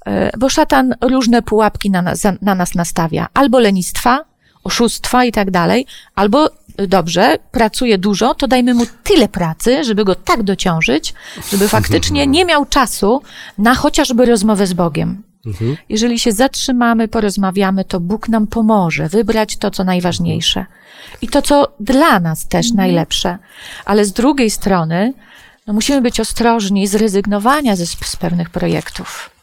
E, 0.06 0.38
Bo 0.38 0.50
szatan 0.50 0.96
różne 1.02 1.42
pułapki 1.42 1.92
na 1.92 2.02
nas, 2.02 2.24
na 2.42 2.56
nas 2.56 2.76
nastawia. 2.76 3.28
Albo 3.34 3.60
lenistwa, 3.60 4.26
oszustwa 4.66 5.26
i 5.26 5.32
tak 5.32 5.52
dalej, 5.52 5.86
albo 6.16 6.50
y, 6.82 6.88
dobrze, 6.88 7.38
pracuje 7.52 7.98
dużo, 7.98 8.36
to 8.36 8.48
dajmy 8.48 8.74
mu 8.74 8.86
tyle 9.04 9.28
pracy, 9.28 9.84
żeby 9.84 10.06
go 10.06 10.16
tak 10.16 10.44
dociążyć, 10.44 11.14
żeby 11.52 11.68
faktycznie 11.68 12.28
nie 12.28 12.46
miał 12.46 12.66
czasu 12.66 13.22
na 13.58 13.76
chociażby 13.76 14.26
rozmowę 14.26 14.68
z 14.68 14.74
Bogiem. 14.74 15.24
Mhm. 15.46 15.78
Jeżeli 15.90 16.20
się 16.20 16.32
zatrzymamy, 16.32 17.08
porozmawiamy, 17.08 17.86
to 17.86 18.00
Bóg 18.00 18.30
nam 18.30 18.48
pomoże 18.48 19.10
wybrać 19.10 19.58
to, 19.58 19.72
co 19.72 19.84
najważniejsze. 19.84 20.66
I 21.22 21.28
to, 21.28 21.42
co 21.42 21.74
dla 21.80 22.20
nas 22.20 22.48
też 22.48 22.72
najlepsze. 22.72 23.38
Ale 23.86 24.06
z 24.06 24.14
drugiej 24.14 24.50
strony, 24.50 25.14
no 25.68 25.74
musimy 25.74 26.02
być 26.02 26.20
ostrożni 26.20 26.88
z 26.88 26.96
rezygnowania 26.96 27.76
ze, 27.76 27.86
z 27.86 28.16
pewnych 28.16 28.50
projektów. 28.50 29.35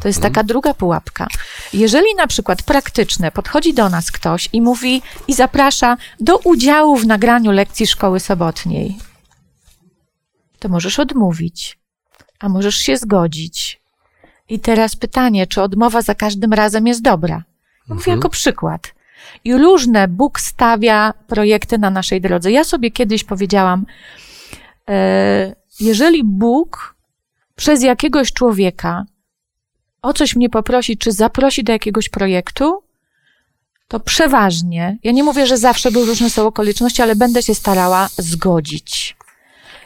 To 0.00 0.08
jest 0.08 0.22
taka 0.22 0.42
druga 0.44 0.74
pułapka. 0.74 1.26
Jeżeli 1.72 2.14
na 2.14 2.26
przykład 2.26 2.62
praktyczne 2.62 3.30
podchodzi 3.30 3.74
do 3.74 3.88
nas 3.88 4.10
ktoś 4.10 4.48
i 4.52 4.60
mówi 4.60 5.02
i 5.28 5.34
zaprasza 5.34 5.96
do 6.20 6.38
udziału 6.38 6.96
w 6.96 7.06
nagraniu 7.06 7.50
lekcji 7.50 7.86
szkoły 7.86 8.20
sobotniej, 8.20 8.98
to 10.58 10.68
możesz 10.68 10.98
odmówić, 10.98 11.78
a 12.40 12.48
możesz 12.48 12.76
się 12.76 12.96
zgodzić. 12.96 13.82
I 14.48 14.60
teraz 14.60 14.96
pytanie, 14.96 15.46
czy 15.46 15.62
odmowa 15.62 16.02
za 16.02 16.14
każdym 16.14 16.52
razem 16.52 16.86
jest 16.86 17.02
dobra? 17.02 17.42
Mówię 17.88 17.98
Mhm. 18.00 18.18
jako 18.18 18.28
przykład. 18.28 18.94
I 19.44 19.56
różne 19.56 20.08
Bóg 20.08 20.40
stawia 20.40 21.14
projekty 21.26 21.78
na 21.78 21.90
naszej 21.90 22.20
drodze. 22.20 22.50
Ja 22.50 22.64
sobie 22.64 22.90
kiedyś 22.90 23.24
powiedziałam, 23.24 23.86
e, 24.88 25.54
jeżeli 25.80 26.24
Bóg 26.24 26.94
przez 27.56 27.82
jakiegoś 27.82 28.32
człowieka 28.32 29.04
o 30.02 30.12
coś 30.12 30.36
mnie 30.36 30.50
poprosi, 30.50 30.96
czy 30.96 31.12
zaprosi 31.12 31.64
do 31.64 31.72
jakiegoś 31.72 32.08
projektu, 32.08 32.82
to 33.88 34.00
przeważnie, 34.00 34.98
ja 35.04 35.12
nie 35.12 35.24
mówię, 35.24 35.46
że 35.46 35.58
zawsze, 35.58 35.90
bo 35.90 36.04
różne 36.04 36.30
są 36.30 36.46
okoliczności, 36.46 37.02
ale 37.02 37.16
będę 37.16 37.42
się 37.42 37.54
starała 37.54 38.08
zgodzić. 38.18 39.16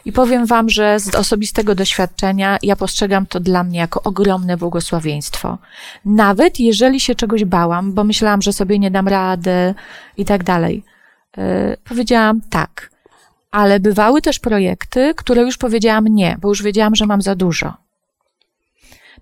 I 0.05 0.11
powiem 0.11 0.45
Wam, 0.45 0.69
że 0.69 0.99
z 0.99 1.15
osobistego 1.15 1.75
doświadczenia 1.75 2.57
ja 2.63 2.75
postrzegam 2.75 3.25
to 3.25 3.39
dla 3.39 3.63
mnie 3.63 3.79
jako 3.79 4.03
ogromne 4.03 4.57
błogosławieństwo. 4.57 5.57
Nawet 6.05 6.59
jeżeli 6.59 6.99
się 6.99 7.15
czegoś 7.15 7.45
bałam, 7.45 7.93
bo 7.93 8.03
myślałam, 8.03 8.41
że 8.41 8.53
sobie 8.53 8.79
nie 8.79 8.91
dam 8.91 9.07
rady 9.07 9.73
i 10.17 10.25
tak 10.25 10.43
dalej, 10.43 10.83
yy, 11.37 11.43
powiedziałam 11.83 12.41
tak. 12.49 12.91
Ale 13.51 13.79
bywały 13.79 14.21
też 14.21 14.39
projekty, 14.39 15.13
które 15.17 15.41
już 15.41 15.57
powiedziałam 15.57 16.07
nie, 16.07 16.37
bo 16.41 16.49
już 16.49 16.63
wiedziałam, 16.63 16.95
że 16.95 17.05
mam 17.05 17.21
za 17.21 17.35
dużo. 17.35 17.86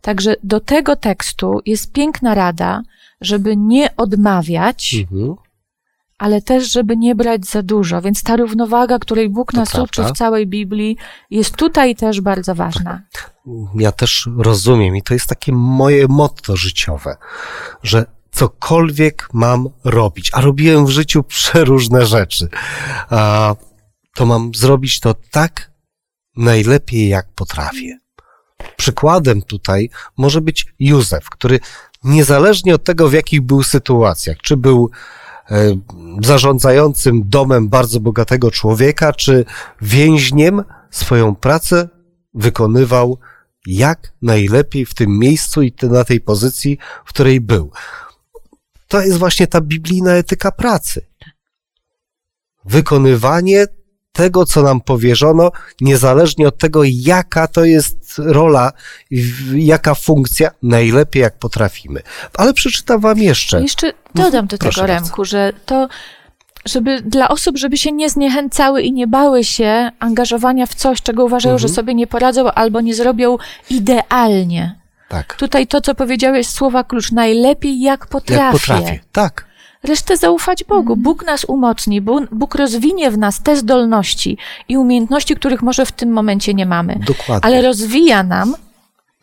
Także 0.05 0.35
do 0.43 0.59
tego 0.59 0.95
tekstu 0.95 1.59
jest 1.65 1.91
piękna 1.91 2.35
rada, 2.35 2.81
żeby 3.21 3.57
nie 3.57 3.95
odmawiać, 3.95 4.95
Mhm. 5.11 5.35
ale 6.17 6.41
też, 6.41 6.71
żeby 6.71 6.97
nie 6.97 7.15
brać 7.15 7.45
za 7.45 7.61
dużo. 7.63 8.01
Więc 8.01 8.23
ta 8.23 8.35
równowaga, 8.35 8.99
której 8.99 9.29
Bóg 9.29 9.51
To 9.51 9.57
nas 9.57 9.71
prawda. 9.71 9.83
uczy 9.83 10.03
w 10.13 10.17
całej 10.17 10.47
Biblii, 10.47 10.97
jest 11.29 11.55
tutaj 11.55 11.95
też 11.95 12.21
bardzo 12.21 12.55
ważna. 12.55 13.01
Ja 13.75 13.91
też 13.91 14.29
rozumiem 14.37 14.95
i 14.95 15.01
to 15.03 15.13
jest 15.13 15.27
takie 15.27 15.51
moje 15.51 16.07
motto 16.07 16.55
życiowe, 16.55 17.17
że 17.83 18.05
cokolwiek 18.31 19.29
mam 19.33 19.69
robić, 19.83 20.31
a 20.33 20.41
robiłem 20.41 20.85
w 20.85 20.89
życiu 20.89 21.23
przeróżne 21.23 22.05
rzeczy, 22.05 22.47
to 24.15 24.25
mam 24.25 24.51
zrobić 24.55 24.99
to 24.99 25.15
tak 25.31 25.71
najlepiej, 26.37 27.07
jak 27.09 27.27
potrafię. 27.35 27.97
Przykładem 28.77 29.41
tutaj 29.41 29.89
może 30.17 30.41
być 30.41 30.65
Józef, 30.79 31.29
który 31.29 31.59
niezależnie 32.03 32.75
od 32.75 32.83
tego, 32.83 33.09
w 33.09 33.13
jakich 33.13 33.41
był 33.41 33.63
sytuacjach, 33.63 34.37
czy 34.37 34.57
był 34.57 34.89
e, 35.51 35.77
zarządzającym 36.23 37.29
domem 37.29 37.69
bardzo 37.69 37.99
bogatego 37.99 38.51
człowieka, 38.51 39.13
czy 39.13 39.45
więźniem, 39.81 40.63
swoją 40.91 41.35
pracę 41.35 41.89
wykonywał 42.33 43.17
jak 43.65 44.13
najlepiej 44.21 44.85
w 44.85 44.93
tym 44.93 45.19
miejscu 45.19 45.61
i 45.61 45.73
na 45.83 46.03
tej 46.03 46.21
pozycji, 46.21 46.77
w 47.05 47.09
której 47.09 47.41
był. 47.41 47.71
To 48.87 49.01
jest 49.01 49.17
właśnie 49.17 49.47
ta 49.47 49.61
biblijna 49.61 50.11
etyka 50.11 50.51
pracy. 50.51 51.05
Wykonywanie 52.65 53.67
tego, 54.15 54.45
co 54.45 54.63
nam 54.63 54.81
powierzono, 54.81 55.51
niezależnie 55.81 56.47
od 56.47 56.57
tego, 56.57 56.81
jaka 56.83 57.47
to 57.47 57.65
jest 57.65 58.15
rola, 58.17 58.71
jaka 59.55 59.95
funkcja, 59.95 60.51
najlepiej 60.63 61.21
jak 61.21 61.39
potrafimy. 61.39 62.01
Ale 62.37 62.53
przeczytam 62.53 63.01
wam 63.01 63.17
jeszcze. 63.17 63.61
Jeszcze 63.61 63.93
dodam 64.15 64.47
do 64.47 64.57
Proszę 64.57 64.75
tego, 64.75 64.87
bardzo. 64.87 65.03
Remku, 65.05 65.25
że 65.25 65.53
to, 65.65 65.87
żeby 66.65 67.01
dla 67.01 67.27
osób, 67.29 67.57
żeby 67.57 67.77
się 67.77 67.91
nie 67.91 68.09
zniechęcały 68.09 68.81
i 68.81 68.93
nie 68.93 69.07
bały 69.07 69.43
się 69.43 69.91
angażowania 69.99 70.65
w 70.65 70.75
coś, 70.75 71.01
czego 71.01 71.25
uważają, 71.25 71.57
że 71.57 71.65
Mhm. 71.65 71.75
sobie 71.75 71.93
nie 71.93 72.07
poradzą 72.07 72.51
albo 72.51 72.81
nie 72.81 72.95
zrobią 72.95 73.37
idealnie. 73.69 74.79
Tak. 75.09 75.35
Tutaj 75.35 75.67
to, 75.67 75.81
co 75.81 75.95
powiedziałeś, 75.95 76.47
słowa 76.47 76.83
klucz, 76.83 77.11
najlepiej 77.11 77.81
jak 77.81 78.07
potrafię. 78.07 78.43
Jak 78.43 78.51
potrafię. 78.51 78.99
Tak. 79.11 79.45
Resztę 79.85 80.17
zaufać 80.17 80.63
Bogu. 80.63 80.93
Mhm. 80.93 81.01
Bóg 81.01 81.25
nas 81.25 81.45
umocni, 81.45 82.01
Bóg, 82.01 82.23
Bóg 82.31 82.55
rozwinie 82.55 83.11
w 83.11 83.17
nas 83.17 83.43
te 83.43 83.57
zdolności 83.57 84.37
i 84.69 84.77
umiejętności, 84.77 85.35
których 85.35 85.61
może 85.61 85.85
w 85.85 85.91
tym 85.91 86.11
momencie 86.11 86.53
nie 86.53 86.65
mamy, 86.65 86.99
Dokładnie. 87.07 87.45
ale 87.45 87.61
rozwija 87.61 88.23
nam 88.23 88.55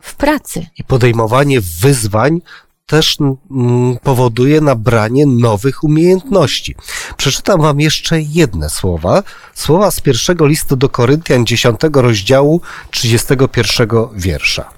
w 0.01 0.15
pracy. 0.15 0.65
I 0.77 0.83
podejmowanie 0.83 1.61
wyzwań 1.61 2.41
też 2.85 3.17
mm, 3.19 3.97
powoduje 4.03 4.61
nabranie 4.61 5.25
nowych 5.25 5.83
umiejętności. 5.83 6.75
Przeczytam 7.17 7.61
wam 7.61 7.79
jeszcze 7.79 8.21
jedne 8.21 8.69
słowa. 8.69 9.23
Słowa 9.53 9.91
z 9.91 9.99
pierwszego 9.99 10.47
listu 10.47 10.75
do 10.75 10.89
Koryntian 10.89 11.45
10 11.45 11.79
rozdziału 11.93 12.61
31 12.91 13.87
wiersza. 14.15 14.69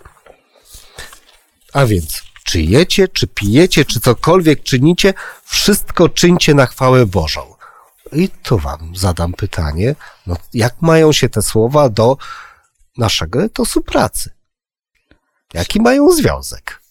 A 1.74 1.86
więc, 1.86 2.22
czy 2.46 2.62
jecie, 2.62 3.08
czy 3.08 3.28
pijecie, 3.28 3.86
czy 3.86 4.00
cokolwiek 4.00 4.64
czynicie, 4.64 5.14
wszystko 5.44 6.10
czyńcie 6.10 6.54
na 6.54 6.66
chwałę 6.66 7.06
Bożą. 7.06 7.56
I 8.12 8.30
tu 8.30 8.58
wam 8.58 8.96
zadam 8.96 9.34
pytanie, 9.34 9.96
no, 10.28 10.38
jak 10.54 10.82
mają 10.82 11.12
się 11.12 11.30
te 11.30 11.42
słowa 11.42 11.90
do 11.90 12.18
naszego 12.98 13.44
etosu 13.44 13.82
pracy? 13.82 14.32
Jaki 15.54 15.82
mają 15.82 16.12
związek? 16.12 16.82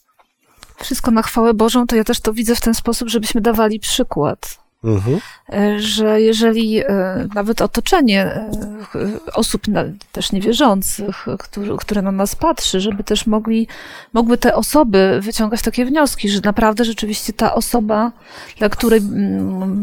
Wszystko 0.83 1.11
na 1.11 1.23
chwałę 1.23 1.55
Bożą, 1.55 1.87
to 1.87 1.97
ja 1.97 2.05
też 2.05 2.21
to 2.21 2.33
widzę 2.33 2.57
w 2.57 2.61
ten 2.61 2.75
sposób, 2.75 3.09
żebyśmy 3.09 3.41
dawali 3.41 3.81
przykład. 3.81 4.64
Mhm. 4.85 5.21
E, 5.53 5.81
że 5.81 6.21
jeżeli 6.21 6.79
e, 6.79 6.85
nawet 7.35 7.63
otoczenie 7.63 8.23
e, 8.25 8.51
osób 9.35 9.69
na- 9.69 9.85
też 10.13 10.33
niewierzących, 10.33 11.27
które, 11.39 11.77
które 11.77 12.03
na 12.03 12.13
nas 12.13 12.37
patrzy, 12.37 12.81
żeby 12.81 13.05
też 13.05 13.27
mogli, 13.27 13.69
mogły 14.13 14.39
te 14.39 14.55
osoby 14.55 15.19
wyciągać 15.23 15.63
takie 15.63 15.85
wnioski, 15.85 16.29
że 16.29 16.41
naprawdę 16.45 16.85
rzeczywiście 16.85 17.33
ta 17.33 17.55
osoba, 17.55 18.13
dla 18.59 18.69
której 18.69 19.01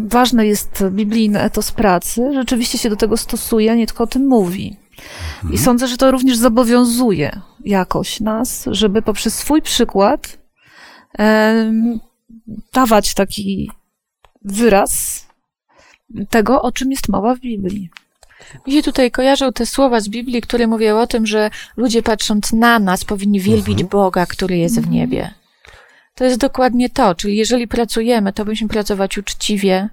ważny 0.07 0.47
jest 0.47 0.83
biblijny 0.91 1.41
etos 1.41 1.71
pracy, 1.71 2.29
rzeczywiście 2.33 2.77
się 2.77 2.89
do 2.89 2.95
tego 2.95 3.17
stosuje, 3.17 3.75
nie 3.75 3.87
tylko 3.87 4.03
o 4.03 4.07
tym 4.07 4.27
mówi. 4.27 4.77
I 5.51 5.57
sądzę, 5.57 5.87
że 5.87 5.97
to 5.97 6.11
również 6.11 6.37
zobowiązuje 6.37 7.41
jakoś 7.65 8.19
nas, 8.19 8.65
żeby 8.71 9.01
poprzez 9.01 9.33
swój 9.35 9.61
przykład 9.61 10.37
em, 11.17 11.99
dawać 12.73 13.13
taki 13.13 13.71
wyraz 14.41 15.25
tego, 16.29 16.61
o 16.61 16.71
czym 16.71 16.91
jest 16.91 17.09
mowa 17.09 17.35
w 17.35 17.39
Biblii. 17.39 17.89
Mi 18.67 18.73
się 18.73 18.83
tutaj 18.83 19.11
kojarzą 19.11 19.53
te 19.53 19.65
słowa 19.65 19.99
z 19.99 20.09
Biblii, 20.09 20.41
które 20.41 20.67
mówią 20.67 20.99
o 20.99 21.07
tym, 21.07 21.27
że 21.27 21.49
ludzie 21.77 22.03
patrząc 22.03 22.53
na 22.53 22.79
nas 22.79 23.05
powinni 23.05 23.39
wielbić 23.39 23.83
Boga, 23.83 24.25
który 24.25 24.57
jest 24.57 24.81
w 24.81 24.89
niebie. 24.89 25.33
To 26.15 26.23
jest 26.25 26.39
dokładnie 26.39 26.89
to, 26.89 27.15
czyli 27.15 27.37
jeżeli 27.37 27.67
pracujemy, 27.67 28.33
to 28.33 28.43
powinniśmy 28.43 28.67
pracować 28.67 29.17
uczciwie, 29.17 29.89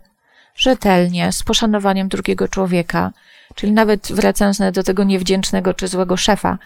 rzetelnie, 0.57 1.33
z 1.33 1.43
poszanowaniem 1.43 2.09
drugiego 2.09 2.49
człowieka, 2.49 3.13
czyli 3.55 3.73
nawet 3.73 4.13
wracając 4.13 4.59
do 4.73 4.83
tego 4.83 5.05
niewdzięcznego 5.05 5.75
czy 5.75 5.89
złego 5.89 6.17
szefa, 6.17 6.59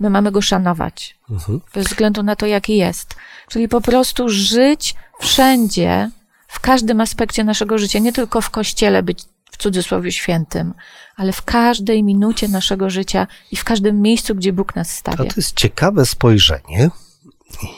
my 0.00 0.10
mamy 0.10 0.32
go 0.32 0.40
szanować, 0.40 1.16
Mhm. 1.30 1.60
bez 1.74 1.86
względu 1.86 2.22
na 2.22 2.36
to, 2.36 2.46
jaki 2.46 2.76
jest. 2.76 3.14
Czyli 3.48 3.68
po 3.68 3.80
prostu 3.80 4.28
żyć 4.28 4.94
wszędzie, 5.20 6.10
w 6.54 6.60
każdym 6.60 7.00
aspekcie 7.00 7.44
naszego 7.44 7.78
życia, 7.78 7.98
nie 7.98 8.12
tylko 8.12 8.40
w 8.40 8.50
kościele 8.50 9.02
być 9.02 9.24
w 9.50 9.56
cudzysłowie 9.56 10.12
świętym, 10.12 10.74
ale 11.16 11.32
w 11.32 11.42
każdej 11.42 12.04
minucie 12.04 12.48
naszego 12.48 12.90
życia 12.90 13.26
i 13.50 13.56
w 13.56 13.64
każdym 13.64 14.02
miejscu, 14.02 14.34
gdzie 14.34 14.52
Bóg 14.52 14.76
nas 14.76 14.90
stawia. 14.90 15.24
to 15.24 15.34
jest 15.36 15.56
ciekawe 15.56 16.06
spojrzenie 16.06 16.90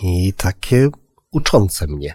i 0.03 0.33
takie 0.37 0.89
uczące 1.31 1.87
mnie. 1.87 2.14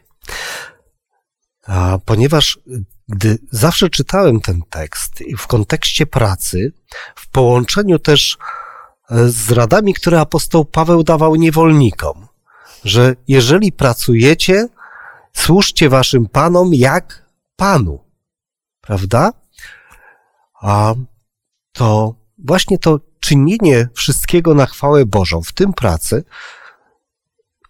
A 1.67 1.99
ponieważ 2.05 2.59
gdy 3.07 3.37
zawsze 3.51 3.89
czytałem 3.89 4.41
ten 4.41 4.61
tekst 4.69 5.23
w 5.37 5.47
kontekście 5.47 6.05
pracy, 6.05 6.73
w 7.15 7.27
połączeniu 7.27 7.99
też 7.99 8.37
e, 9.09 9.29
z 9.29 9.51
radami, 9.51 9.93
które 9.93 10.19
apostoł 10.19 10.65
Paweł 10.65 11.03
dawał 11.03 11.35
niewolnikom, 11.35 12.27
że 12.85 13.15
jeżeli 13.27 13.71
pracujecie, 13.71 14.67
służcie 15.33 15.89
waszym 15.89 16.27
panom 16.27 16.73
jak 16.73 17.29
panu. 17.55 17.99
Prawda? 18.81 19.33
A 20.61 20.93
to 21.71 22.15
właśnie 22.37 22.77
to 22.77 22.99
czynienie 23.19 23.89
wszystkiego 23.93 24.53
na 24.53 24.65
chwałę 24.65 25.05
Bożą, 25.05 25.41
w 25.41 25.53
tym 25.53 25.73
pracy, 25.73 26.23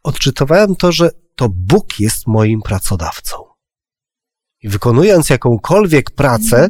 odczytywałem 0.04 0.76
to, 0.76 0.92
że 0.92 1.12
to 1.36 1.50
Bóg 1.50 2.00
jest 2.00 2.28
moim 2.28 2.62
pracodawcą. 2.62 3.44
I 4.64 4.70
wykonując 4.70 5.30
jakąkolwiek 5.30 6.12
pracę, 6.12 6.70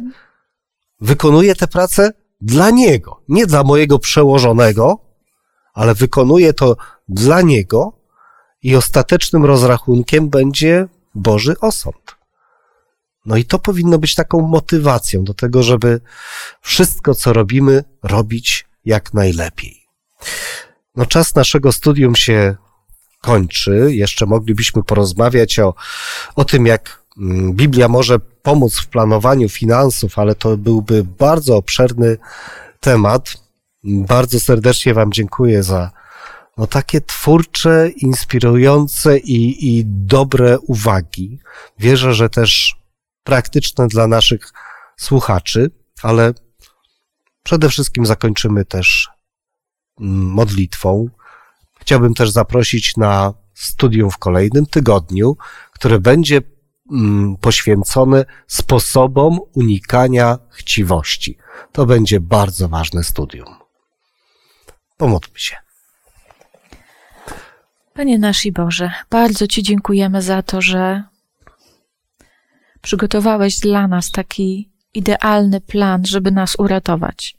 wykonuję 1.00 1.54
tę 1.54 1.66
pracę 1.66 2.12
dla 2.40 2.70
Niego, 2.70 3.22
nie 3.28 3.46
dla 3.46 3.62
mojego 3.62 3.98
przełożonego, 3.98 4.98
ale 5.74 5.94
wykonuję 5.94 6.52
to 6.52 6.76
dla 7.08 7.42
Niego 7.42 8.01
i 8.62 8.76
ostatecznym 8.76 9.44
rozrachunkiem 9.44 10.28
będzie 10.28 10.86
Boży 11.14 11.54
osąd. 11.60 12.16
No 13.26 13.36
i 13.36 13.44
to 13.44 13.58
powinno 13.58 13.98
być 13.98 14.14
taką 14.14 14.40
motywacją 14.40 15.24
do 15.24 15.34
tego, 15.34 15.62
żeby 15.62 16.00
wszystko, 16.60 17.14
co 17.14 17.32
robimy, 17.32 17.84
robić 18.02 18.66
jak 18.84 19.14
najlepiej. 19.14 19.82
No, 20.96 21.06
czas 21.06 21.34
naszego 21.34 21.72
studium 21.72 22.16
się 22.16 22.56
kończy. 23.20 23.86
Jeszcze 23.90 24.26
moglibyśmy 24.26 24.82
porozmawiać 24.82 25.58
o, 25.58 25.74
o 26.34 26.44
tym, 26.44 26.66
jak 26.66 27.02
mm, 27.18 27.52
Biblia 27.52 27.88
może 27.88 28.18
pomóc 28.18 28.80
w 28.80 28.86
planowaniu 28.86 29.48
finansów, 29.48 30.18
ale 30.18 30.34
to 30.34 30.56
byłby 30.56 31.04
bardzo 31.04 31.56
obszerny 31.56 32.18
temat. 32.80 33.34
Bardzo 33.84 34.40
serdecznie 34.40 34.94
Wam 34.94 35.12
dziękuję 35.12 35.62
za 35.62 35.90
no, 36.56 36.66
takie 36.66 37.00
twórcze, 37.00 37.88
inspirujące 37.96 39.18
i, 39.18 39.68
i 39.68 39.82
dobre 39.86 40.58
uwagi. 40.58 41.38
Wierzę, 41.78 42.14
że 42.14 42.30
też 42.30 42.76
praktyczne 43.24 43.88
dla 43.88 44.06
naszych 44.06 44.52
słuchaczy, 44.96 45.70
ale 46.02 46.34
przede 47.42 47.68
wszystkim 47.68 48.06
zakończymy 48.06 48.64
też 48.64 49.08
mm, 50.00 50.26
modlitwą. 50.26 51.08
Chciałbym 51.80 52.14
też 52.14 52.30
zaprosić 52.30 52.96
na 52.96 53.34
studium 53.54 54.10
w 54.10 54.18
kolejnym 54.18 54.66
tygodniu, 54.66 55.36
które 55.72 56.00
będzie 56.00 56.42
mm, 56.92 57.36
poświęcone 57.36 58.24
sposobom 58.46 59.40
unikania 59.54 60.38
chciwości. 60.50 61.38
To 61.72 61.86
będzie 61.86 62.20
bardzo 62.20 62.68
ważne 62.68 63.04
studium. 63.04 63.54
Pomódlmy 64.96 65.38
się. 65.38 65.61
Panie 67.94 68.18
nasz 68.18 68.46
i 68.46 68.52
Boże, 68.52 68.90
bardzo 69.10 69.46
Ci 69.46 69.62
dziękujemy 69.62 70.22
za 70.22 70.42
to, 70.42 70.60
że 70.60 71.02
przygotowałeś 72.82 73.60
dla 73.60 73.88
nas 73.88 74.10
taki 74.10 74.72
idealny 74.94 75.60
plan, 75.60 76.04
żeby 76.06 76.30
nas 76.30 76.54
uratować, 76.58 77.36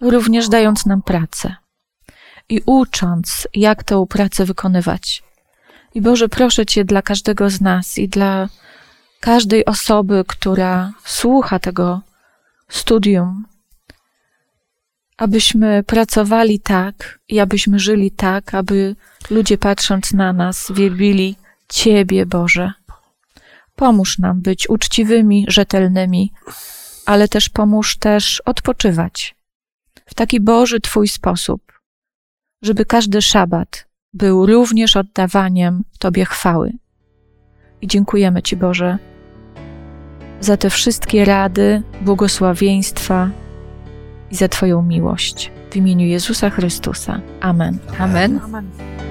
również 0.00 0.48
dając 0.48 0.86
nam 0.86 1.02
pracę 1.02 1.56
i 2.48 2.60
ucząc, 2.66 3.48
jak 3.54 3.84
tę 3.84 4.06
pracę 4.08 4.44
wykonywać. 4.44 5.22
I 5.94 6.02
Boże, 6.02 6.28
proszę 6.28 6.66
Cię 6.66 6.84
dla 6.84 7.02
każdego 7.02 7.50
z 7.50 7.60
nas 7.60 7.98
i 7.98 8.08
dla 8.08 8.48
każdej 9.20 9.64
osoby, 9.64 10.24
która 10.28 10.92
słucha 11.04 11.58
tego 11.58 12.00
studium, 12.68 13.44
abyśmy 15.20 15.82
pracowali 15.82 16.60
tak 16.60 17.20
i 17.28 17.40
abyśmy 17.40 17.78
żyli 17.78 18.10
tak, 18.10 18.54
aby 18.54 18.96
ludzie 19.30 19.58
patrząc 19.58 20.12
na 20.12 20.32
nas 20.32 20.72
wielbili 20.74 21.36
Ciebie, 21.68 22.26
Boże. 22.26 22.72
Pomóż 23.74 24.18
nam 24.18 24.40
być 24.40 24.68
uczciwymi, 24.68 25.44
rzetelnymi, 25.48 26.32
ale 27.06 27.28
też 27.28 27.48
pomóż 27.48 27.96
też 27.96 28.40
odpoczywać 28.44 29.34
w 30.06 30.14
taki 30.14 30.40
Boży 30.40 30.80
Twój 30.80 31.08
sposób, 31.08 31.62
żeby 32.62 32.84
każdy 32.84 33.22
szabat 33.22 33.88
był 34.14 34.46
również 34.46 34.96
oddawaniem 34.96 35.84
Tobie 35.98 36.24
chwały. 36.24 36.72
I 37.80 37.86
dziękujemy 37.86 38.42
Ci, 38.42 38.56
Boże, 38.56 38.98
za 40.40 40.56
te 40.56 40.70
wszystkie 40.70 41.24
rady, 41.24 41.82
błogosławieństwa 42.00 43.30
i 44.30 44.36
za 44.36 44.48
Twoją 44.48 44.82
miłość. 44.82 45.52
W 45.70 45.76
imieniu 45.76 46.06
Jezusa 46.06 46.50
Chrystusa. 46.50 47.20
Amen. 47.40 47.78
Amen. 47.98 48.40
Amen. 48.44 49.09